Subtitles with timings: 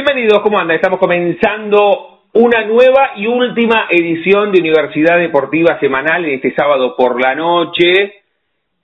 [0.00, 0.76] Bienvenidos, ¿cómo anda?
[0.76, 7.20] Estamos comenzando una nueva y última edición de Universidad Deportiva Semanal en este sábado por
[7.20, 8.12] la noche,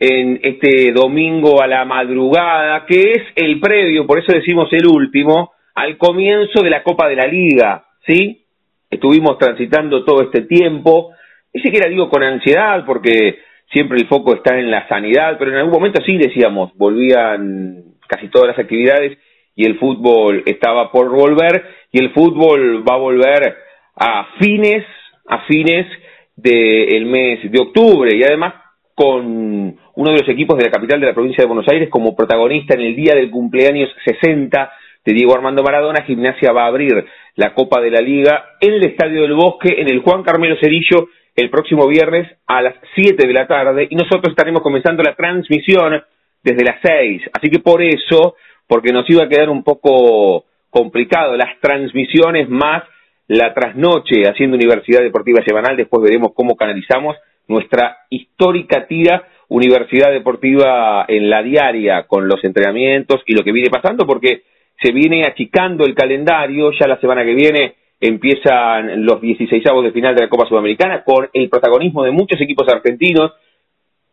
[0.00, 5.52] en este domingo a la madrugada, que es el previo, por eso decimos el último,
[5.76, 8.44] al comienzo de la Copa de la Liga, ¿sí?
[8.90, 11.12] Estuvimos transitando todo este tiempo,
[11.52, 13.38] ni siquiera digo con ansiedad, porque
[13.72, 18.26] siempre el foco está en la sanidad, pero en algún momento sí decíamos, volvían casi
[18.30, 19.16] todas las actividades
[19.54, 23.56] y el fútbol estaba por volver y el fútbol va a volver
[23.96, 24.84] a fines
[25.26, 25.86] a fines
[26.36, 28.54] del mes de octubre y además
[28.94, 32.14] con uno de los equipos de la capital de la provincia de Buenos Aires como
[32.14, 34.72] protagonista en el día del cumpleaños 60
[35.04, 37.04] de Diego Armando Maradona, Gimnasia va a abrir
[37.36, 41.08] la Copa de la Liga en el Estadio del Bosque, en el Juan Carmelo Cerillo,
[41.36, 46.02] el próximo viernes a las 7 de la tarde y nosotros estaremos comenzando la transmisión
[46.42, 47.22] desde las 6.
[47.32, 48.36] Así que por eso
[48.66, 52.82] porque nos iba a quedar un poco complicado las transmisiones más
[53.26, 57.16] la trasnoche haciendo Universidad Deportiva Semanal, después veremos cómo canalizamos
[57.48, 63.70] nuestra histórica tira Universidad Deportiva en la diaria con los entrenamientos y lo que viene
[63.70, 64.42] pasando, porque
[64.82, 70.14] se viene achicando el calendario, ya la semana que viene empiezan los 16 de final
[70.14, 73.32] de la Copa Sudamericana con el protagonismo de muchos equipos argentinos.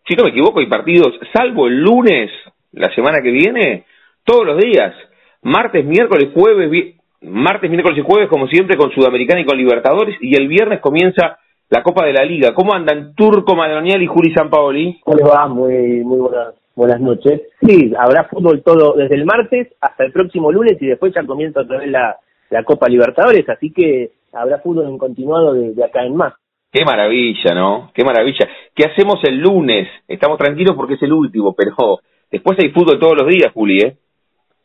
[0.08, 2.32] Si no me equivoco, hay partidos, salvo el lunes,
[2.72, 3.84] la semana que viene,
[4.24, 4.94] todos los días,
[5.42, 10.36] martes, miércoles, jueves, martes, miércoles y jueves, como siempre, con Sudamericana y con Libertadores, y
[10.36, 11.38] el viernes comienza
[11.70, 12.54] la Copa de la Liga.
[12.54, 15.00] ¿Cómo andan Turco Madronial y Juli Sampaoli?
[15.04, 15.48] ¿Cómo les va?
[15.48, 17.42] Muy, muy buenas, buenas noches.
[17.62, 21.62] Sí, habrá fútbol todo desde el martes hasta el próximo lunes y después ya comienza
[21.62, 22.18] otra vez la,
[22.50, 26.34] la Copa Libertadores, así que habrá fútbol en continuado de, de acá en más.
[26.72, 27.92] Qué maravilla, ¿no?
[27.94, 28.48] Qué maravilla.
[28.74, 29.90] ¿Qué hacemos el lunes?
[30.08, 32.00] Estamos tranquilos porque es el último, pero
[32.32, 33.98] después hay fútbol todos los días, Juli, ¿eh?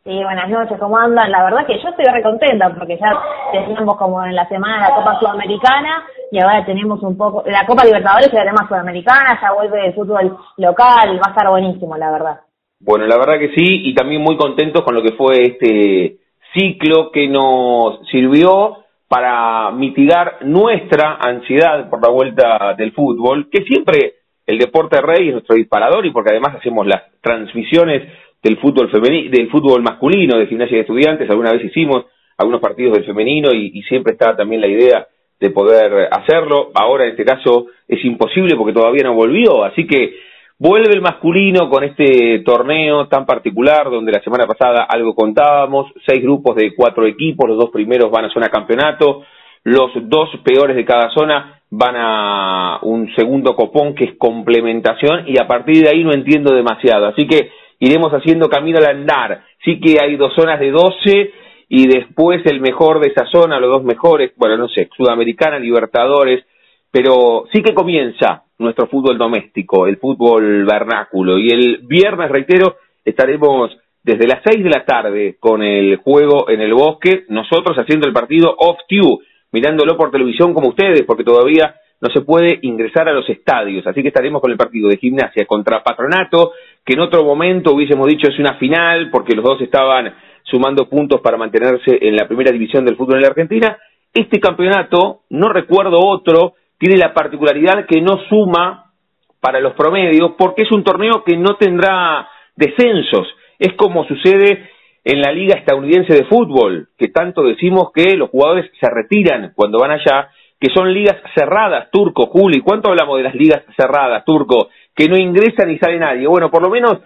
[0.07, 1.33] Sí, buenas noches, ¿cómo andan?
[1.33, 3.11] La verdad que yo estoy recontenta porque ya
[3.51, 7.85] teníamos como en la semana la Copa Sudamericana y ahora tenemos un poco, la Copa
[7.85, 12.37] Libertadores y tema Sudamericana, ya vuelve el fútbol local, va a estar buenísimo, la verdad.
[12.79, 16.19] Bueno, la verdad que sí, y también muy contentos con lo que fue este
[16.55, 24.15] ciclo que nos sirvió para mitigar nuestra ansiedad por la vuelta del fútbol, que siempre
[24.47, 28.05] el deporte rey es nuestro disparador y porque además hacemos las transmisiones
[28.47, 32.05] del fútbol femenino, del fútbol masculino, de gimnasia de estudiantes, alguna vez hicimos
[32.39, 35.07] algunos partidos del femenino y, siempre estaba también la idea
[35.41, 36.71] de poder hacerlo.
[36.75, 40.15] Ahora en este caso es imposible porque todavía no volvió, así que
[40.61, 46.23] vuelve el masculino con este torneo tan particular donde la semana pasada algo contábamos, seis
[46.23, 49.25] grupos de cuatro equipos, los dos primeros van a zona campeonato,
[49.65, 55.37] los dos peores de cada zona van a un segundo copón que es complementación y
[55.41, 59.43] a partir de ahí no entiendo demasiado, así que iremos haciendo camino al andar.
[59.65, 61.31] Sí que hay dos zonas de 12
[61.69, 66.45] y después el mejor de esa zona, los dos mejores, bueno, no sé, Sudamericana, Libertadores,
[66.91, 71.39] pero sí que comienza nuestro fútbol doméstico, el fútbol vernáculo.
[71.39, 76.61] Y el viernes, reitero, estaremos desde las 6 de la tarde con el juego en
[76.61, 81.75] el bosque, nosotros haciendo el partido off-tube, mirándolo por televisión como ustedes, porque todavía
[82.07, 83.87] no se puede ingresar a los estadios.
[83.87, 86.53] Así que estaremos con el partido de gimnasia contra Patronato,
[86.85, 91.21] que en otro momento hubiésemos dicho es una final, porque los dos estaban sumando puntos
[91.21, 93.79] para mantenerse en la primera división del fútbol en la Argentina.
[94.15, 98.93] Este campeonato, no recuerdo otro, tiene la particularidad que no suma
[99.41, 103.27] para los promedios, porque es un torneo que no tendrá descensos.
[103.59, 104.71] Es como sucede
[105.05, 109.79] en la Liga Estadounidense de Fútbol, que tanto decimos que los jugadores se retiran cuando
[109.79, 112.61] van allá que son ligas cerradas, Turco, Juli.
[112.61, 114.69] ¿Cuánto hablamos de las ligas cerradas, Turco?
[114.95, 116.27] Que no ingresa ni sale nadie.
[116.27, 116.99] Bueno, por lo menos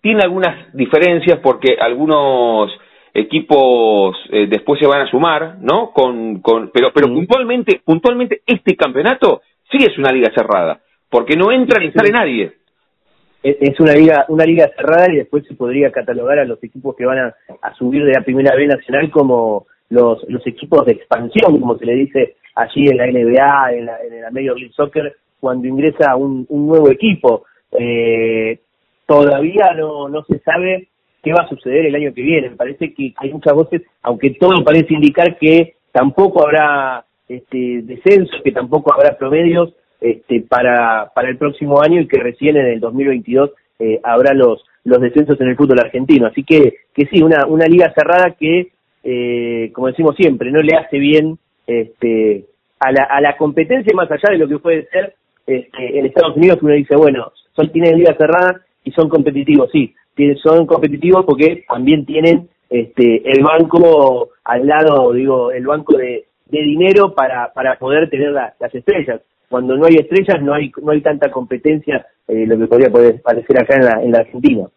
[0.00, 2.72] tiene algunas diferencias porque algunos
[3.14, 5.90] equipos eh, después se van a sumar, ¿no?
[5.92, 10.80] Con, con, pero pero puntualmente, puntualmente este campeonato sí es una liga cerrada,
[11.10, 12.52] porque no entra ni sale nadie.
[13.42, 17.04] Es una liga, una liga cerrada y después se podría catalogar a los equipos que
[17.04, 21.60] van a, a subir de la primera B nacional como los, los equipos de expansión,
[21.60, 25.16] como se le dice allí en la NBA, en la, en la Major League Soccer,
[25.40, 27.44] cuando ingresa un, nuevo equipo.
[27.78, 28.60] Eh,
[29.06, 30.88] todavía no, no se sabe
[31.22, 32.50] qué va a suceder el año que viene.
[32.50, 38.40] Me parece que hay muchas voces, aunque todo parece indicar que tampoco habrá este, descensos,
[38.42, 42.80] que tampoco habrá promedios este, para, para el próximo año y que recién en el
[42.80, 46.26] 2022 eh, habrá los, los descensos en el fútbol argentino.
[46.26, 48.72] Así que, que sí, una, una liga cerrada que,
[49.04, 52.44] eh, como decimos siempre, no le hace bien este,
[52.80, 55.14] a, la, a la competencia más allá de lo que puede ser
[55.46, 59.94] este, en Estados Unidos, uno dice, bueno, son, tienen ligas cerradas y son competitivos, sí,
[60.42, 67.14] son competitivos porque también tienen este, el banco al lado, digo, el banco de, dinero
[67.14, 69.22] para, para poder tener las estrellas.
[69.48, 73.22] Cuando no hay estrellas no hay, no hay tanta competencia, eh, lo que podría poder
[73.22, 74.68] parecer acá en la Argentina.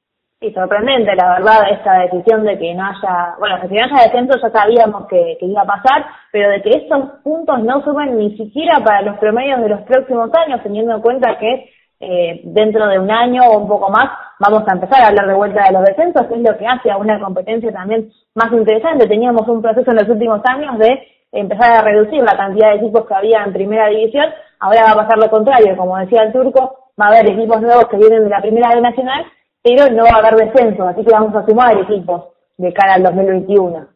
[0.45, 4.03] Sí, sorprendente, la verdad, esta decisión de que no haya, bueno, que si no haya
[4.03, 8.38] descenso ya sabíamos que, iba a pasar, pero de que estos puntos no suben ni
[8.38, 13.00] siquiera para los promedios de los próximos años, teniendo en cuenta que eh, dentro de
[13.00, 14.06] un año o un poco más
[14.39, 16.91] vamos a empezar a hablar de vuelta de los descensos, que es lo que hace
[16.91, 19.07] a una competencia también más interesante.
[19.07, 23.07] Teníamos un proceso en los últimos años de empezar a reducir la cantidad de equipos
[23.07, 24.25] que había en primera división,
[24.59, 27.88] ahora va a pasar lo contrario, como decía el turco, va a haber equipos nuevos
[27.89, 29.25] que vienen de la primera B nacional,
[29.65, 32.25] pero no va a haber descenso, así que vamos a sumar equipos
[32.56, 33.88] de cara al 2021.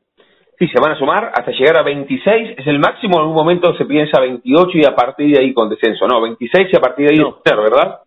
[0.57, 3.77] Sí, se van a sumar hasta llegar a 26, es el máximo, en algún momento
[3.77, 7.07] se piensa 28 y a partir de ahí con descenso, no, 26 y a partir
[7.07, 7.37] de ahí no.
[7.45, 7.99] ¿verdad?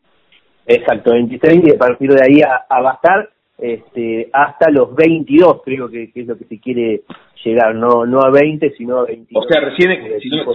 [0.66, 5.88] Exacto, 26 y a partir de ahí a, a bastar este, hasta los 22, creo
[5.88, 7.02] que, es lo que se quiere
[7.44, 9.44] llegar, no no a 20, sino a 22.
[9.44, 10.52] O sea, recién, si no,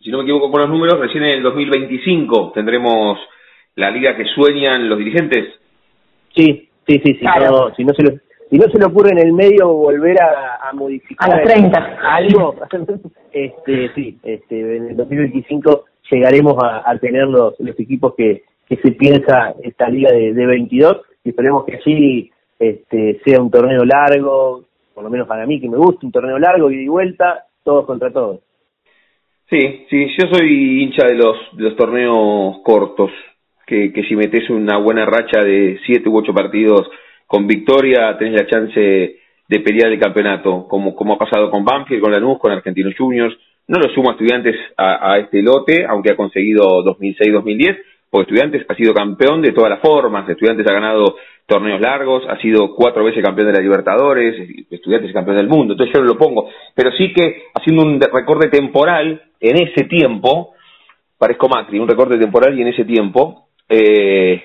[0.00, 3.16] si no, me equivoco con los números, recién en el 2025 tendremos
[3.76, 5.54] la liga que sueñan los dirigentes.
[6.34, 7.26] Sí, sí, sí, sí
[7.76, 8.18] si no se lo
[8.50, 11.98] si no se le ocurre en el medio volver a, a modificar a 30.
[12.02, 12.54] algo,
[13.32, 18.76] este, sí, este, en el 2025 llegaremos a, a tener los, los equipos que, que
[18.76, 23.84] se piensa esta liga de, de 22 y esperemos que así este, sea un torneo
[23.84, 24.64] largo,
[24.94, 27.84] por lo menos para mí que me gusta, un torneo largo y de vuelta, todos
[27.86, 28.40] contra todos.
[29.50, 33.10] Sí, sí, yo soy hincha de los, de los torneos cortos,
[33.68, 36.88] que, si metes una buena racha de siete u ocho partidos
[37.26, 38.80] con victoria tenés la chance
[39.48, 43.36] de pelear el campeonato, como, como ha pasado con Banfield, con Lanús, con Argentinos Juniors.
[43.66, 47.76] No lo sumo a estudiantes a, a este lote, aunque ha conseguido 2006-2010,
[48.10, 51.16] porque estudiantes ha sido campeón de todas las formas, estudiantes ha ganado
[51.46, 54.34] torneos largos, ha sido cuatro veces campeón de la Libertadores,
[54.70, 58.48] estudiantes campeón del mundo, entonces yo no lo pongo, pero sí que haciendo un recorte
[58.48, 60.54] temporal en ese tiempo,
[61.18, 64.42] parezco Macri, un recorte temporal y en ese tiempo, eh,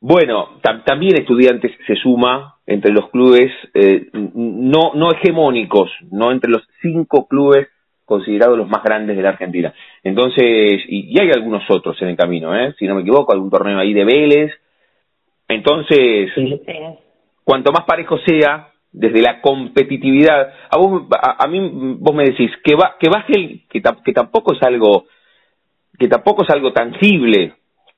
[0.00, 6.62] bueno, también estudiantes se suma entre los clubes eh, no, no hegemónicos, no entre los
[6.80, 7.68] cinco clubes
[8.06, 9.72] considerados los más grandes de la Argentina.
[10.02, 12.74] Entonces, y, hay algunos otros en el camino, ¿eh?
[12.78, 14.52] si no me equivoco, algún torneo ahí de Vélez.
[15.46, 16.30] Entonces,
[17.44, 22.74] cuanto más parejo sea, desde la competitividad, a, vos, a, mí vos me decís que,
[22.74, 25.04] va, que baje el, que, que tampoco es algo
[25.98, 27.52] que tampoco es algo tangible,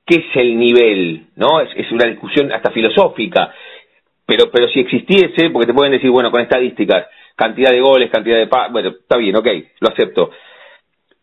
[0.06, 1.60] qué es el nivel, ¿no?
[1.60, 3.52] Es, es una discusión hasta filosófica.
[4.26, 8.38] Pero, pero si existiese, porque te pueden decir, bueno, con estadísticas, cantidad de goles, cantidad
[8.38, 8.46] de...
[8.46, 9.46] Pa bueno, está bien, ok,
[9.81, 10.31] lo acepto.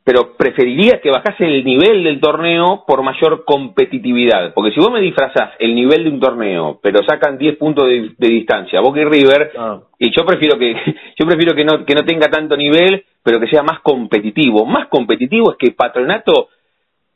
[0.03, 4.53] Pero preferiría que bajase el nivel del torneo por mayor competitividad.
[4.53, 8.11] Porque si vos me disfrazás el nivel de un torneo, pero sacan 10 puntos de,
[8.17, 9.79] de, distancia, Boca y River, ah.
[9.99, 10.73] y yo prefiero que
[11.19, 14.65] yo prefiero que no, que no tenga tanto nivel, pero que sea más competitivo.
[14.65, 16.49] Más competitivo es que Patronato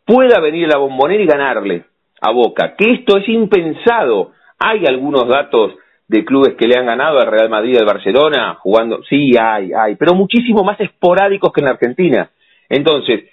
[0.06, 1.86] pueda venir la bombonera y ganarle
[2.22, 4.31] a Boca, que esto es impensado.
[4.60, 5.74] Hay algunos datos
[6.07, 9.95] de clubes que le han ganado al Real Madrid, al Barcelona, jugando, sí, hay, hay,
[9.95, 12.30] pero muchísimo más esporádicos que en la Argentina.
[12.69, 13.26] Entonces,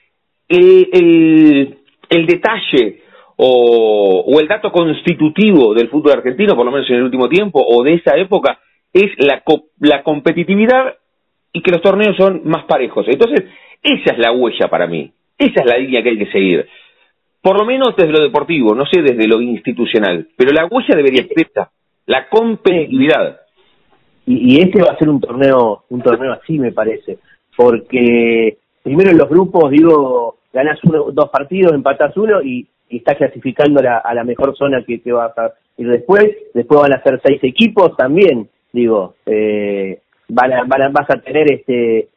[0.49, 1.77] el,
[2.27, 3.03] detalle
[3.37, 7.65] o, o, el dato constitutivo del fútbol argentino, por lo menos en el último tiempo,
[7.65, 8.59] o de esa época,
[8.93, 9.43] es la,
[9.81, 10.97] la competitividad
[11.53, 13.07] y que los torneos son más parejos.
[13.09, 13.47] Entonces,
[13.83, 15.13] esa es la huella para mí.
[15.41, 16.69] Esa es la línea que hay que seguir.
[17.41, 21.27] Por lo menos desde lo deportivo, no sé desde lo institucional, pero la huella debería
[21.27, 21.71] ser esta,
[22.05, 23.41] la competitividad.
[24.27, 27.19] Y, y este va a ser un torneo, un torneo así me parece,
[27.57, 33.17] porque primero en los grupos, digo, ganas uno, dos partidos, empatas uno y, y estás
[33.17, 37.19] clasificando a la mejor zona que, que vas a ir después, después van a ser
[37.25, 42.09] seis equipos también, digo, eh, van a, van a, vas a tener este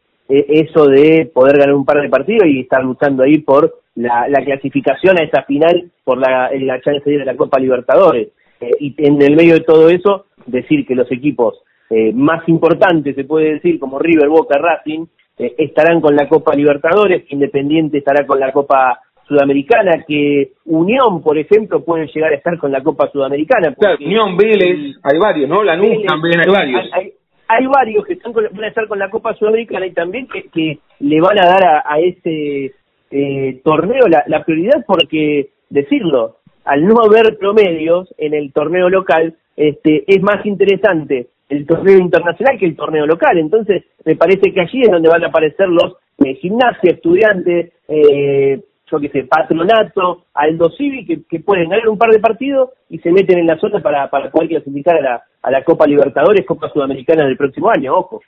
[0.47, 4.43] eso de poder ganar un par de partidos y estar luchando ahí por la, la
[4.43, 8.29] clasificación a esa final por la, la chance de la Copa Libertadores.
[8.59, 13.15] Eh, y en el medio de todo eso, decir que los equipos eh, más importantes,
[13.15, 15.05] se puede decir, como River, Boca, Racing,
[15.37, 21.37] eh, estarán con la Copa Libertadores, Independiente estará con la Copa Sudamericana, que Unión, por
[21.37, 23.73] ejemplo, puede llegar a estar con la Copa Sudamericana.
[23.73, 25.63] Claro, Unión, Vélez, hay varios, ¿no?
[25.63, 27.12] La Vélez, también hay varios hay
[27.47, 31.21] varios que están van a estar con la Copa Sudamericana y también que, que le
[31.21, 32.73] van a dar a, a ese
[33.11, 39.35] eh, torneo la, la, prioridad porque, decirlo, al no haber promedios en el torneo local,
[39.55, 43.37] este es más interesante el torneo internacional que el torneo local.
[43.37, 48.59] Entonces, me parece que allí es donde van a aparecer los eh, gimnasia, estudiantes, eh,
[48.93, 52.99] yo que sé, Patronato, Aldo Civi, que, que pueden ganar un par de partidos y
[52.99, 56.45] se meten en la zona para, para poder clasificar a la, a la Copa Libertadores,
[56.45, 58.21] Copa Sudamericana del próximo año, ojo.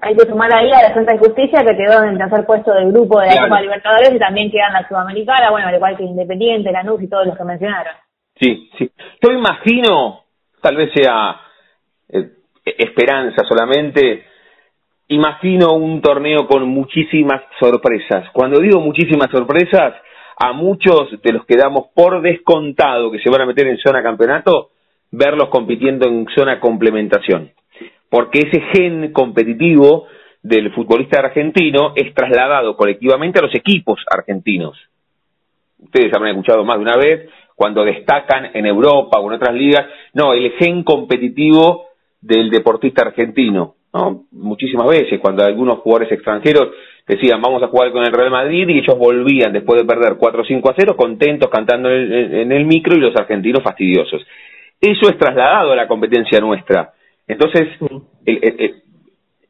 [0.00, 2.92] Hay que sumar ahí a la Santa Justicia que quedó en el tercer puesto del
[2.92, 6.02] grupo de la Copa Libertadores y también queda en la Sudamericana, bueno, al igual que
[6.02, 7.94] Independiente, Lanús y todos los que mencionaron.
[8.40, 8.90] Sí, sí.
[9.22, 10.24] Yo imagino,
[10.60, 11.36] tal vez sea
[12.08, 12.30] eh,
[12.64, 14.24] esperanza solamente,
[15.12, 18.30] imagino un torneo con muchísimas sorpresas.
[18.32, 19.94] Cuando digo muchísimas sorpresas,
[20.38, 24.02] a muchos de los que damos por descontado que se van a meter en zona
[24.02, 24.70] campeonato,
[25.10, 27.50] verlos compitiendo en zona complementación.
[28.08, 30.06] Porque ese gen competitivo
[30.42, 34.76] del futbolista argentino es trasladado colectivamente a los equipos argentinos.
[35.78, 39.86] Ustedes habrán escuchado más de una vez cuando destacan en Europa o en otras ligas,
[40.14, 41.86] no, el gen competitivo
[42.20, 43.74] del deportista argentino.
[43.92, 44.24] ¿No?
[44.32, 46.68] Muchísimas veces, cuando algunos jugadores extranjeros
[47.06, 50.70] decían vamos a jugar con el Real Madrid y ellos volvían después de perder 4-5
[50.70, 54.22] a 0 contentos cantando en el, micro y los argentinos fastidiosos.
[54.80, 56.92] Eso es trasladado a la competencia nuestra.
[57.26, 57.68] Entonces,
[58.24, 58.82] el,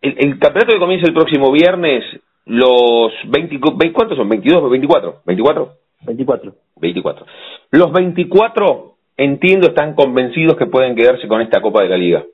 [0.02, 2.04] el, campeonato que comienza el próximo viernes,
[2.46, 3.60] los 20,
[3.92, 4.28] ¿cuántos son?
[4.28, 5.22] ¿22 o 24?
[5.24, 5.68] ¿24?
[6.04, 6.54] 24.
[6.76, 7.26] 24.
[7.70, 12.24] Los 24, entiendo, están convencidos que pueden quedarse con esta Copa de la Liga.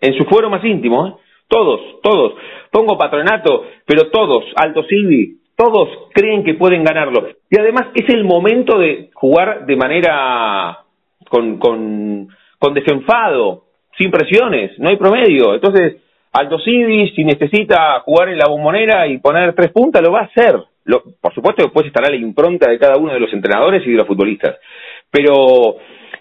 [0.00, 1.12] En su fuero más íntimo, ¿eh?
[1.48, 2.34] Todos, todos.
[2.70, 7.28] Pongo patronato, pero todos, Alto Silvi, todos creen que pueden ganarlo.
[7.50, 10.78] Y además es el momento de jugar de manera
[11.28, 13.64] con, con, con desenfado,
[13.96, 15.54] sin presiones, no hay promedio.
[15.54, 15.96] Entonces,
[16.32, 20.24] Alto Civi, si necesita jugar en la bombonera y poner tres puntas, lo va a
[20.24, 20.56] hacer.
[20.84, 23.96] Lo, por supuesto, después estará la impronta de cada uno de los entrenadores y de
[23.96, 24.56] los futbolistas.
[25.10, 25.76] Pero,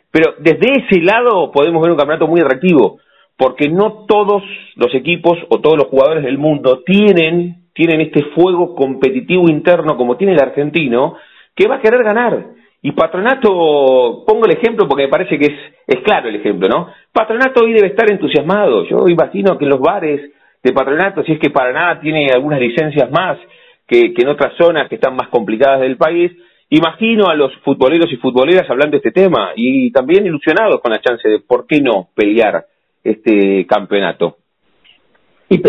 [0.10, 3.00] pero desde ese lado podemos ver un campeonato muy atractivo
[3.38, 4.44] porque no todos
[4.76, 10.16] los equipos o todos los jugadores del mundo tienen, tienen este fuego competitivo interno como
[10.16, 11.18] tiene el argentino,
[11.56, 12.46] que va a querer ganar.
[12.82, 16.90] Y Patronato, pongo el ejemplo porque me parece que es, es claro el ejemplo, ¿no?
[17.12, 18.86] Patronato hoy debe estar entusiasmado.
[18.86, 20.32] Yo imagino que en los bares
[20.64, 23.38] de Patronato, si es que para nada tiene algunas licencias más
[23.88, 26.32] que, que en otras zonas que están más complicadas del país,
[26.70, 31.02] imagino a los futboleros y futboleras hablando de este tema y también ilusionados con la
[31.02, 32.66] chance de por qué no pelear
[33.06, 34.38] este campeonato.
[35.48, 35.60] Y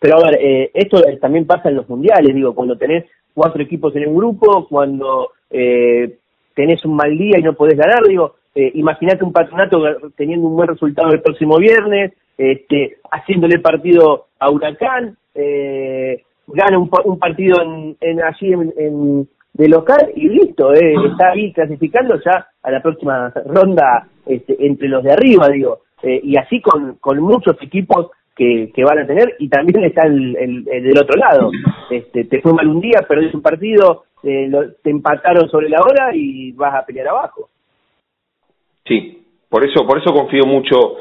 [0.00, 3.94] pero, a ver, eh, esto también pasa en los mundiales, digo, cuando tenés cuatro equipos
[3.96, 6.18] en un grupo, cuando eh,
[6.54, 9.82] tenés un mal día y no podés ganar, digo, eh, imaginate un patronato
[10.16, 16.90] teniendo un buen resultado el próximo viernes, este, haciéndole partido a Huracán, eh, gana un,
[17.04, 22.46] un partido en, en allí en, de local y listo, eh, está ahí clasificando ya
[22.62, 25.80] a la próxima ronda este, entre los de arriba, digo.
[26.02, 30.06] Eh, y así con, con muchos equipos que, que van a tener y también está
[30.06, 31.50] el, el, del otro lado.
[31.90, 34.50] Este, te fue mal un día, perdés un partido, eh,
[34.82, 37.48] te empataron sobre la hora y vas a pelear abajo.
[38.84, 40.96] Sí, por eso, por eso confío mucho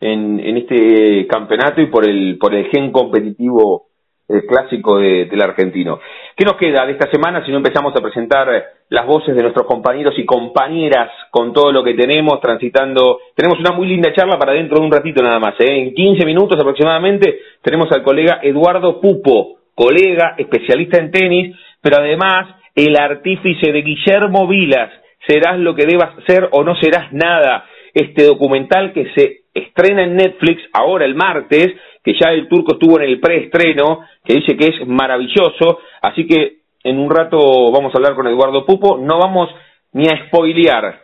[0.00, 3.86] en, en este campeonato y por el, por el gen competitivo
[4.28, 6.00] el clásico del argentino.
[6.36, 8.48] ¿Qué nos queda de esta semana si no empezamos a presentar
[8.88, 13.18] las voces de nuestros compañeros y compañeras con todo lo que tenemos transitando?
[13.34, 15.54] Tenemos una muy linda charla para dentro de un ratito nada más.
[15.60, 15.66] ¿eh?
[15.68, 22.48] En 15 minutos aproximadamente tenemos al colega Eduardo Pupo, colega, especialista en tenis, pero además
[22.74, 24.90] el artífice de Guillermo Vilas.
[25.26, 27.66] Serás lo que debas ser o no serás nada.
[27.92, 32.98] Este documental que se estrena en Netflix ahora el martes que ya el turco estuvo
[32.98, 37.98] en el preestreno, que dice que es maravilloso, así que en un rato vamos a
[37.98, 39.48] hablar con Eduardo Pupo, no vamos
[39.92, 41.00] ni a spoilear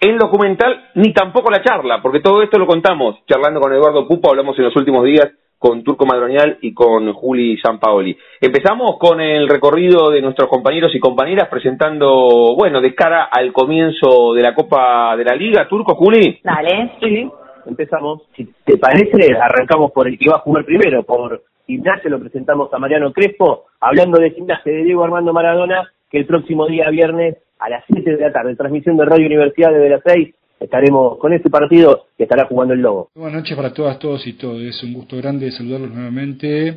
[0.00, 4.30] el documental ni tampoco la charla, porque todo esto lo contamos charlando con Eduardo Pupo,
[4.30, 8.16] hablamos en los últimos días con Turco Madronial y con Juli Sampaoli.
[8.40, 14.34] Empezamos con el recorrido de nuestros compañeros y compañeras presentando, bueno, de cara al comienzo
[14.34, 15.66] de la Copa de la Liga.
[15.68, 16.38] Turco, Juli.
[16.44, 16.92] Dale.
[17.02, 17.28] Sí
[17.66, 18.22] empezamos.
[18.36, 22.72] Si te parece, arrancamos por el que va a jugar primero, por gimnasia, lo presentamos
[22.72, 27.36] a Mariano Crespo, hablando de gimnasia de Diego Armando Maradona, que el próximo día viernes
[27.58, 31.32] a las 7 de la tarde, transmisión de Radio Universidad de las 6, estaremos con
[31.32, 33.10] este partido que estará jugando el Lobo.
[33.14, 34.62] Buenas noches para todas, todos y todos.
[34.62, 36.68] Es un gusto grande saludarlos nuevamente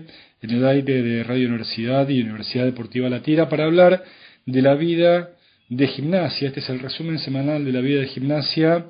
[0.41, 4.03] en el aire de Radio Universidad y Universidad Deportiva La Tira para hablar
[4.45, 5.29] de la vida
[5.69, 6.49] de gimnasia.
[6.49, 8.85] Este es el resumen semanal de la vida de gimnasia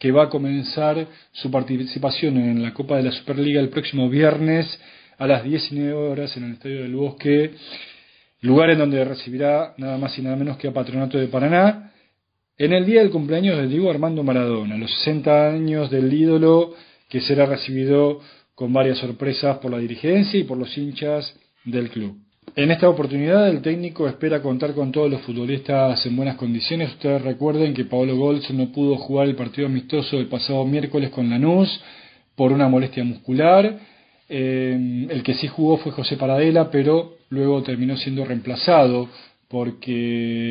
[0.00, 4.66] que va a comenzar su participación en la Copa de la Superliga el próximo viernes
[5.18, 7.50] a las 19 horas en el Estadio del Bosque,
[8.40, 11.92] lugar en donde recibirá nada más y nada menos que a Patronato de Paraná,
[12.56, 16.74] en el día del cumpleaños de Diego Armando Maradona, los 60 años del ídolo
[17.10, 18.20] que será recibido
[18.54, 22.16] con varias sorpresas por la dirigencia y por los hinchas del club.
[22.56, 26.90] En esta oportunidad el técnico espera contar con todos los futbolistas en buenas condiciones.
[26.90, 31.30] Ustedes recuerden que Pablo Golz no pudo jugar el partido amistoso del pasado miércoles con
[31.30, 31.80] Lanús
[32.34, 33.78] por una molestia muscular.
[34.28, 39.08] Eh, el que sí jugó fue José Paradela, pero luego terminó siendo reemplazado
[39.48, 40.50] porque,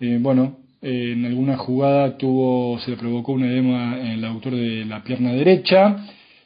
[0.00, 4.86] eh, bueno, en alguna jugada tuvo, se le provocó un edema en el autor de
[4.86, 5.98] la pierna derecha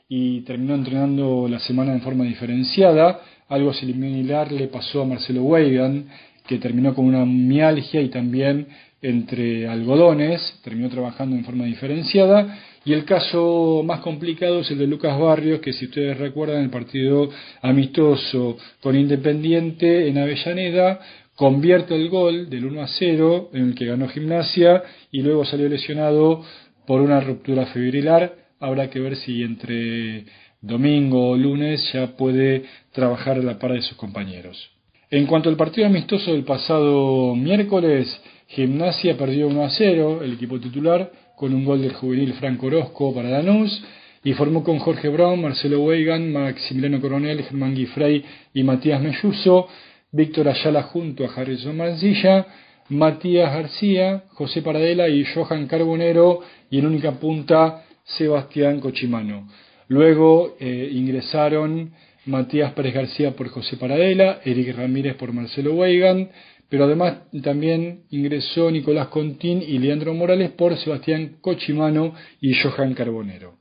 [0.09, 3.21] y terminó entrenando la semana en forma diferenciada.
[3.55, 6.07] Algo similar le pasó a Marcelo Weigan,
[6.45, 8.67] que terminó con una mialgia y también
[9.01, 12.59] entre algodones, terminó trabajando en forma diferenciada.
[12.85, 16.71] Y el caso más complicado es el de Lucas Barrios, que si ustedes recuerdan el
[16.71, 17.31] partido
[17.63, 20.99] amistoso con Independiente en Avellaneda,
[21.37, 24.83] convierte el gol del 1 a 0 en el que ganó Gimnasia
[25.13, 26.43] y luego salió lesionado
[26.89, 28.35] por una ruptura fibrilar.
[28.59, 30.25] Habrá que ver si entre
[30.67, 34.71] domingo o lunes ya puede trabajar a la par de sus compañeros.
[35.11, 40.59] En cuanto al partido amistoso del pasado miércoles, Gimnasia perdió 1 a 0, el equipo
[40.59, 43.85] titular, con un gol del juvenil Franco Orozco para Danús,
[44.23, 49.69] y formó con Jorge Brown, Marcelo Weigan, Maximiliano Coronel, Germán Guifrey y Matías Melluso,
[50.13, 52.47] Víctor Ayala junto a Harrison Mancilla,
[52.89, 56.41] Matías García, José Paradela y Johan Carbonero,
[56.71, 59.47] y en única punta Sebastián Cochimano.
[59.89, 61.93] Luego eh, ingresaron
[62.27, 66.31] Matías Pérez García por José Paradela, Eric Ramírez por Marcelo Weigan,
[66.69, 73.59] pero además también ingresó Nicolás Contín y Leandro Morales por Sebastián Cochimano y Johan Carbonero.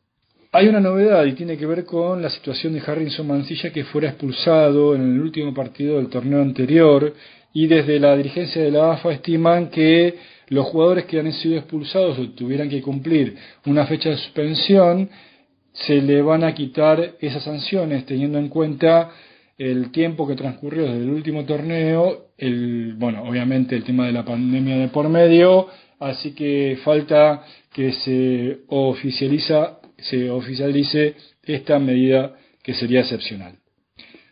[0.52, 4.10] Hay una novedad y tiene que ver con la situación de Harrison Mancilla que fuera
[4.10, 7.14] expulsado en el último partido del torneo anterior
[7.54, 10.16] y desde la dirigencia de la AFA estiman que
[10.50, 15.10] los jugadores que han sido expulsados tuvieran que cumplir una fecha de suspensión
[15.74, 19.12] se le van a quitar esas sanciones teniendo en cuenta
[19.58, 24.26] el tiempo que transcurrió desde el último torneo, el, bueno, obviamente el tema de la
[24.26, 25.68] pandemia de por medio,
[26.00, 33.56] así que falta que se oficializa, se oficialice esta medida que sería excepcional.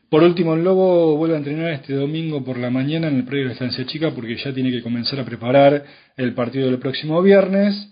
[0.10, 3.46] Por último, el Lobo vuelve a entrenar este domingo por la mañana en el predio
[3.48, 5.86] de Estancia Chica porque ya tiene que comenzar a preparar
[6.18, 7.90] el partido del próximo viernes.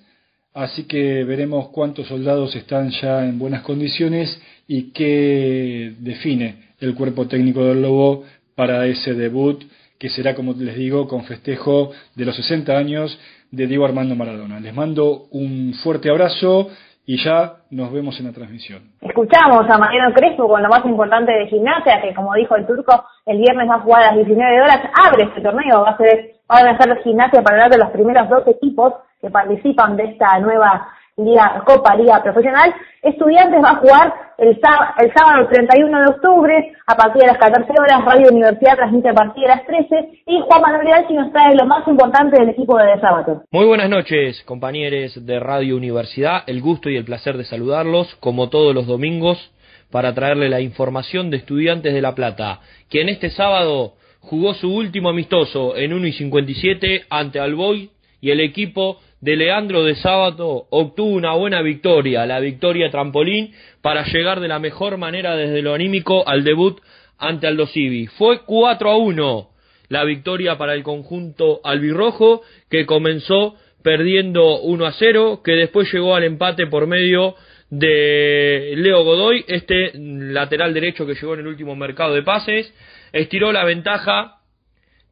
[0.60, 7.30] Así que veremos cuántos soldados están ya en buenas condiciones y qué define el cuerpo
[7.30, 9.64] técnico del Lobo para ese debut
[9.98, 13.18] que será, como les digo, con festejo de los 60 años
[13.52, 14.60] de Diego Armando Maradona.
[14.60, 16.68] Les mando un fuerte abrazo
[17.06, 18.82] y ya nos vemos en la transmisión.
[19.00, 23.06] Escuchamos a Mariano Crespo con lo más importante de gimnasia, que como dijo el turco,
[23.26, 26.34] el viernes va a jugar a las 19 horas, abre este torneo, va a ser,
[26.50, 30.40] van a hacer gimnasia para hablar de los primeros dos equipos que participan de esta
[30.40, 32.74] nueva Liga, Copa Liga Profesional.
[33.02, 37.72] Estudiantes va a jugar el, el sábado 31 de octubre a partir de las 14
[37.78, 38.06] horas.
[38.06, 40.24] Radio Universidad transmite a partir de las 13.
[40.26, 43.44] Y Juan Manuel Alci nos trae lo más importante del equipo de sábado.
[43.52, 46.44] Muy buenas noches, compañeros de Radio Universidad.
[46.48, 49.52] El gusto y el placer de saludarlos, como todos los domingos,
[49.92, 53.94] para traerle la información de Estudiantes de La Plata, que en este sábado
[54.30, 57.90] jugó su último amistoso en 1 y 57 ante Alboy
[58.22, 64.06] y el equipo de Leandro de Sábato obtuvo una buena victoria, la victoria trampolín, para
[64.06, 66.80] llegar de la mejor manera desde lo anímico al debut
[67.18, 68.06] ante Aldo Civi.
[68.06, 69.50] Fue 4 a 1
[69.88, 76.16] la victoria para el conjunto albirrojo, que comenzó perdiendo 1 a 0, que después llegó
[76.16, 77.34] al empate por medio
[77.70, 82.74] de Leo Godoy, este lateral derecho que llegó en el último mercado de pases,
[83.12, 84.38] estiró la ventaja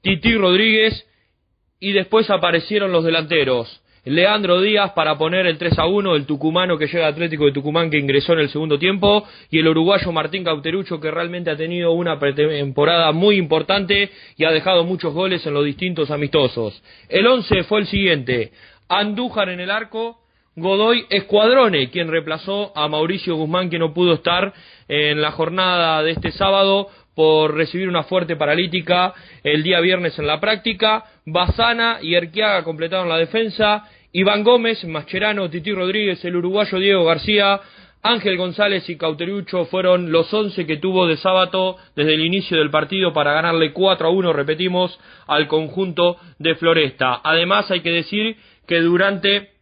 [0.01, 1.05] Titi Rodríguez
[1.79, 3.81] y después aparecieron los delanteros.
[4.05, 7.89] Leandro Díaz para poner el 3 a 1, el tucumano que llega Atlético de Tucumán
[7.89, 11.91] que ingresó en el segundo tiempo y el uruguayo Martín Cauterucho que realmente ha tenido
[11.91, 16.81] una pretemporada muy importante y ha dejado muchos goles en los distintos amistosos.
[17.09, 18.51] El 11 fue el siguiente,
[18.87, 20.21] Andújar en el arco,
[20.59, 24.55] Godoy Escuadrone, quien reemplazó a Mauricio Guzmán que no pudo estar
[24.87, 30.25] en la jornada de este sábado por recibir una fuerte paralítica el día viernes en
[30.25, 31.03] la práctica.
[31.27, 33.87] Bazana y Erquiaga completaron la defensa.
[34.11, 37.61] Iván Gómez, Mascherano, Titi Rodríguez, el uruguayo Diego García,
[38.01, 42.71] Ángel González y Cauterucho fueron los once que tuvo de sábado desde el inicio del
[42.71, 47.21] partido para ganarle 4 a 1, repetimos, al conjunto de Floresta.
[47.23, 49.56] Además hay que decir que durante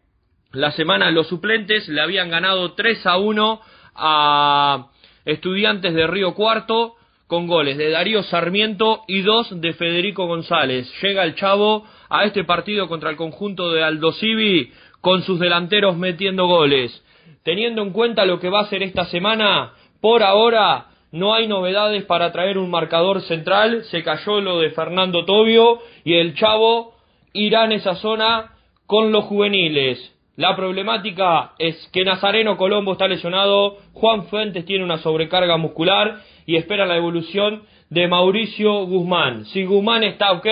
[0.56, 3.62] la semana los suplentes le habían ganado 3 a 1
[3.96, 4.88] a
[5.26, 6.96] estudiantes de Río Cuarto,
[7.28, 10.92] con goles de Darío Sarmiento y dos de Federico González.
[11.02, 15.98] Llega el Chavo a este partido contra el conjunto de Aldo Civi con sus delanteros
[15.98, 17.04] metiendo goles.
[17.44, 22.04] Teniendo en cuenta lo que va a ser esta semana, por ahora no hay novedades
[22.06, 26.94] para traer un marcador central, se cayó lo de Fernando Tobio y el Chavo
[27.34, 28.52] irá en esa zona
[28.86, 30.15] con los juveniles.
[30.38, 36.58] La problemática es que Nazareno Colombo está lesionado, Juan Fuentes tiene una sobrecarga muscular y
[36.58, 39.46] espera la evolución de Mauricio Guzmán.
[39.46, 40.48] Si Guzmán está ok,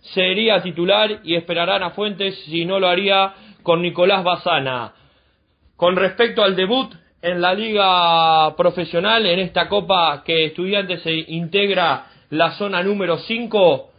[0.00, 4.94] sería titular y esperarán a Fuentes si no lo haría con Nicolás Bazana.
[5.76, 12.06] Con respecto al debut en la liga profesional, en esta copa que Estudiantes se integra
[12.30, 13.90] la zona número 5,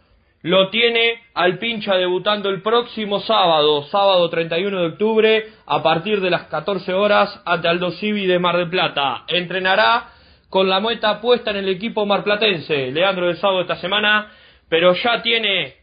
[0.48, 6.30] lo tiene al pincha debutando el próximo sábado, sábado 31 de octubre, a partir de
[6.30, 9.24] las 14 horas ante Aldo Civi de Mar del Plata.
[9.28, 10.08] Entrenará
[10.48, 14.32] con la mueta puesta en el equipo marplatense, Leandro del Sábado esta semana,
[14.70, 15.74] pero ya tiene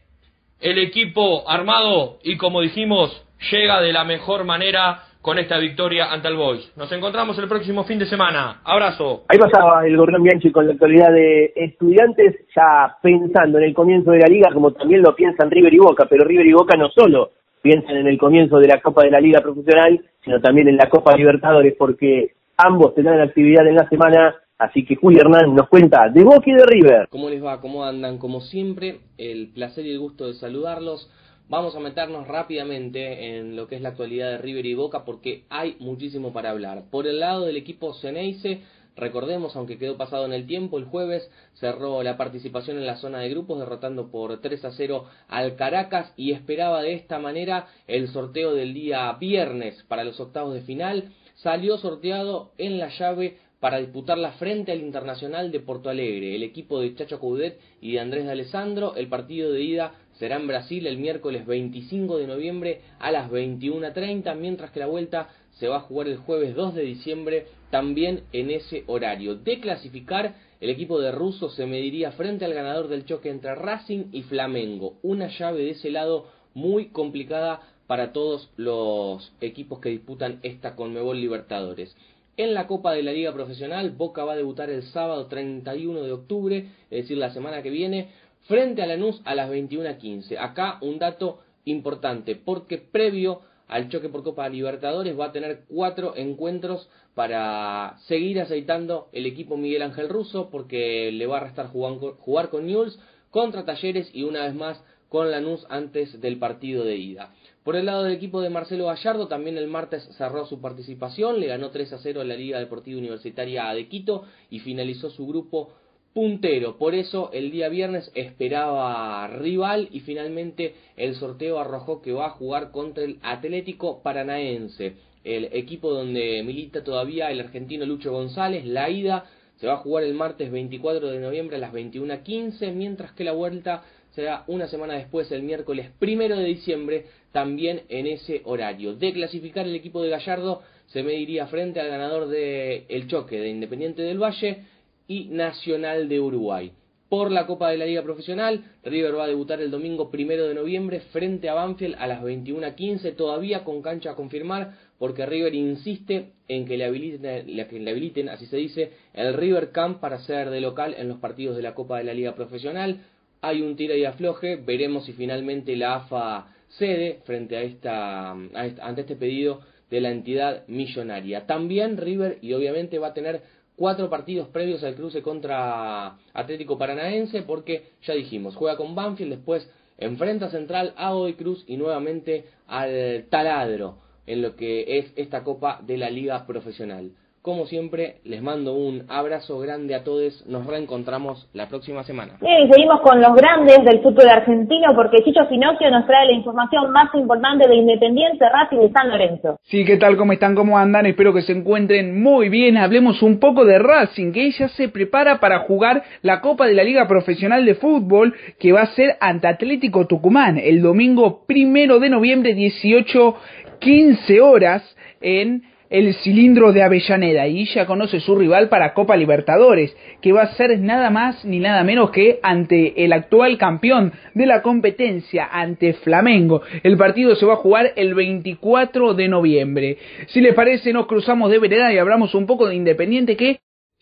[0.58, 6.28] el equipo armado y como dijimos, llega de la mejor manera con esta victoria ante
[6.28, 6.70] el Boys.
[6.76, 8.60] Nos encontramos el próximo fin de semana.
[8.62, 9.24] Abrazo.
[9.26, 14.12] Ahí pasaba el Gordón Bianchi con la actualidad de estudiantes, ya pensando en el comienzo
[14.12, 16.90] de la liga, como también lo piensan River y Boca, pero River y Boca no
[16.90, 20.76] solo piensan en el comienzo de la Copa de la Liga Profesional, sino también en
[20.76, 25.68] la Copa Libertadores, porque ambos tendrán actividad en la semana Así que Julio Hernán nos
[25.68, 27.08] cuenta de Boca y de River.
[27.10, 27.60] ¿Cómo les va?
[27.60, 28.16] ¿Cómo andan?
[28.16, 31.10] Como siempre, el placer y el gusto de saludarlos.
[31.48, 35.44] Vamos a meternos rápidamente en lo que es la actualidad de River y Boca porque
[35.48, 36.90] hay muchísimo para hablar.
[36.90, 38.62] Por el lado del equipo Ceneice,
[38.96, 43.20] recordemos, aunque quedó pasado en el tiempo, el jueves cerró la participación en la zona
[43.20, 48.08] de grupos derrotando por 3 a 0 al Caracas y esperaba de esta manera el
[48.08, 51.12] sorteo del día viernes para los octavos de final.
[51.36, 56.80] Salió sorteado en la llave para disputarla frente al Internacional de Porto Alegre, el equipo
[56.80, 58.96] de Chacho Coudet y de Andrés de Alessandro.
[58.96, 64.34] El partido de ida será en Brasil el miércoles 25 de noviembre a las 21.30,
[64.36, 68.50] mientras que la vuelta se va a jugar el jueves 2 de diciembre también en
[68.50, 69.36] ese horario.
[69.36, 74.06] De clasificar, el equipo de Russo se mediría frente al ganador del choque entre Racing
[74.12, 74.94] y Flamengo.
[75.02, 81.20] Una llave de ese lado muy complicada para todos los equipos que disputan esta Conmebol
[81.20, 81.94] Libertadores.
[82.38, 86.12] En la Copa de la Liga Profesional, Boca va a debutar el sábado 31 de
[86.12, 88.10] octubre, es decir, la semana que viene,
[88.46, 90.36] frente a Lanús a las 21.15.
[90.38, 96.14] Acá un dato importante, porque previo al choque por Copa Libertadores va a tener cuatro
[96.16, 102.50] encuentros para seguir aceitando el equipo Miguel Ángel Russo, porque le va a restar jugar
[102.50, 102.98] con Newell's
[103.30, 107.32] contra Talleres y una vez más con Lanús antes del partido de ida.
[107.64, 111.48] Por el lado del equipo de Marcelo Gallardo, también el martes cerró su participación, le
[111.48, 115.72] ganó 3 a 0 en la Liga Deportiva Universitaria de Quito y finalizó su grupo
[116.16, 116.78] puntero.
[116.78, 122.30] Por eso el día viernes esperaba rival y finalmente el sorteo arrojó que va a
[122.30, 128.64] jugar contra el Atlético Paranaense, el equipo donde milita todavía el argentino Lucho González.
[128.64, 129.26] La ida
[129.56, 133.32] se va a jugar el martes 24 de noviembre a las 21.15, mientras que la
[133.32, 138.94] vuelta será una semana después, el miércoles primero de diciembre, también en ese horario.
[138.94, 143.50] De clasificar el equipo de Gallardo, se mediría frente al ganador del el choque de
[143.50, 144.64] Independiente del Valle
[145.06, 146.72] y Nacional de Uruguay.
[147.08, 150.54] Por la Copa de la Liga Profesional, River va a debutar el domingo primero de
[150.54, 156.32] noviembre frente a Banfield a las 21.15, todavía con cancha a confirmar, porque River insiste
[156.48, 160.60] en que le, habiliten, le habiliten, así se dice, el River Camp para ser de
[160.60, 163.00] local en los partidos de la Copa de la Liga Profesional
[163.40, 169.02] hay un tira y afloje, veremos si finalmente la AFA cede frente a esta, ante
[169.02, 171.46] este pedido de la entidad millonaria.
[171.46, 173.42] También River y obviamente va a tener
[173.76, 179.70] cuatro partidos previos al cruce contra Atlético Paranaense porque ya dijimos, juega con Banfield, después
[179.98, 185.80] enfrenta Central a Godoy Cruz y nuevamente al Taladro en lo que es esta Copa
[185.86, 187.12] de la Liga Profesional.
[187.46, 190.44] Como siempre, les mando un abrazo grande a todos.
[190.48, 192.38] Nos reencontramos la próxima semana.
[192.40, 196.32] Bien, y seguimos con los grandes del fútbol argentino porque Chicho Finocchio nos trae la
[196.32, 199.60] información más importante de Independiente, Racing y San Lorenzo.
[199.62, 200.16] Sí, ¿qué tal?
[200.16, 200.56] ¿Cómo están?
[200.56, 201.06] ¿Cómo andan?
[201.06, 202.78] Espero que se encuentren muy bien.
[202.78, 206.82] Hablemos un poco de Racing, que ella se prepara para jugar la Copa de la
[206.82, 212.10] Liga Profesional de Fútbol que va a ser ante Atlético Tucumán el domingo primero de
[212.10, 213.36] noviembre, 18,
[213.78, 219.96] 15 horas en el cilindro de Avellaneda y ya conoce su rival para Copa Libertadores,
[220.20, 224.46] que va a ser nada más ni nada menos que ante el actual campeón de
[224.46, 226.62] la competencia, ante Flamengo.
[226.82, 229.98] El partido se va a jugar el 24 de noviembre.
[230.28, 233.58] Si les parece, nos cruzamos de vereda y hablamos un poco de Independiente que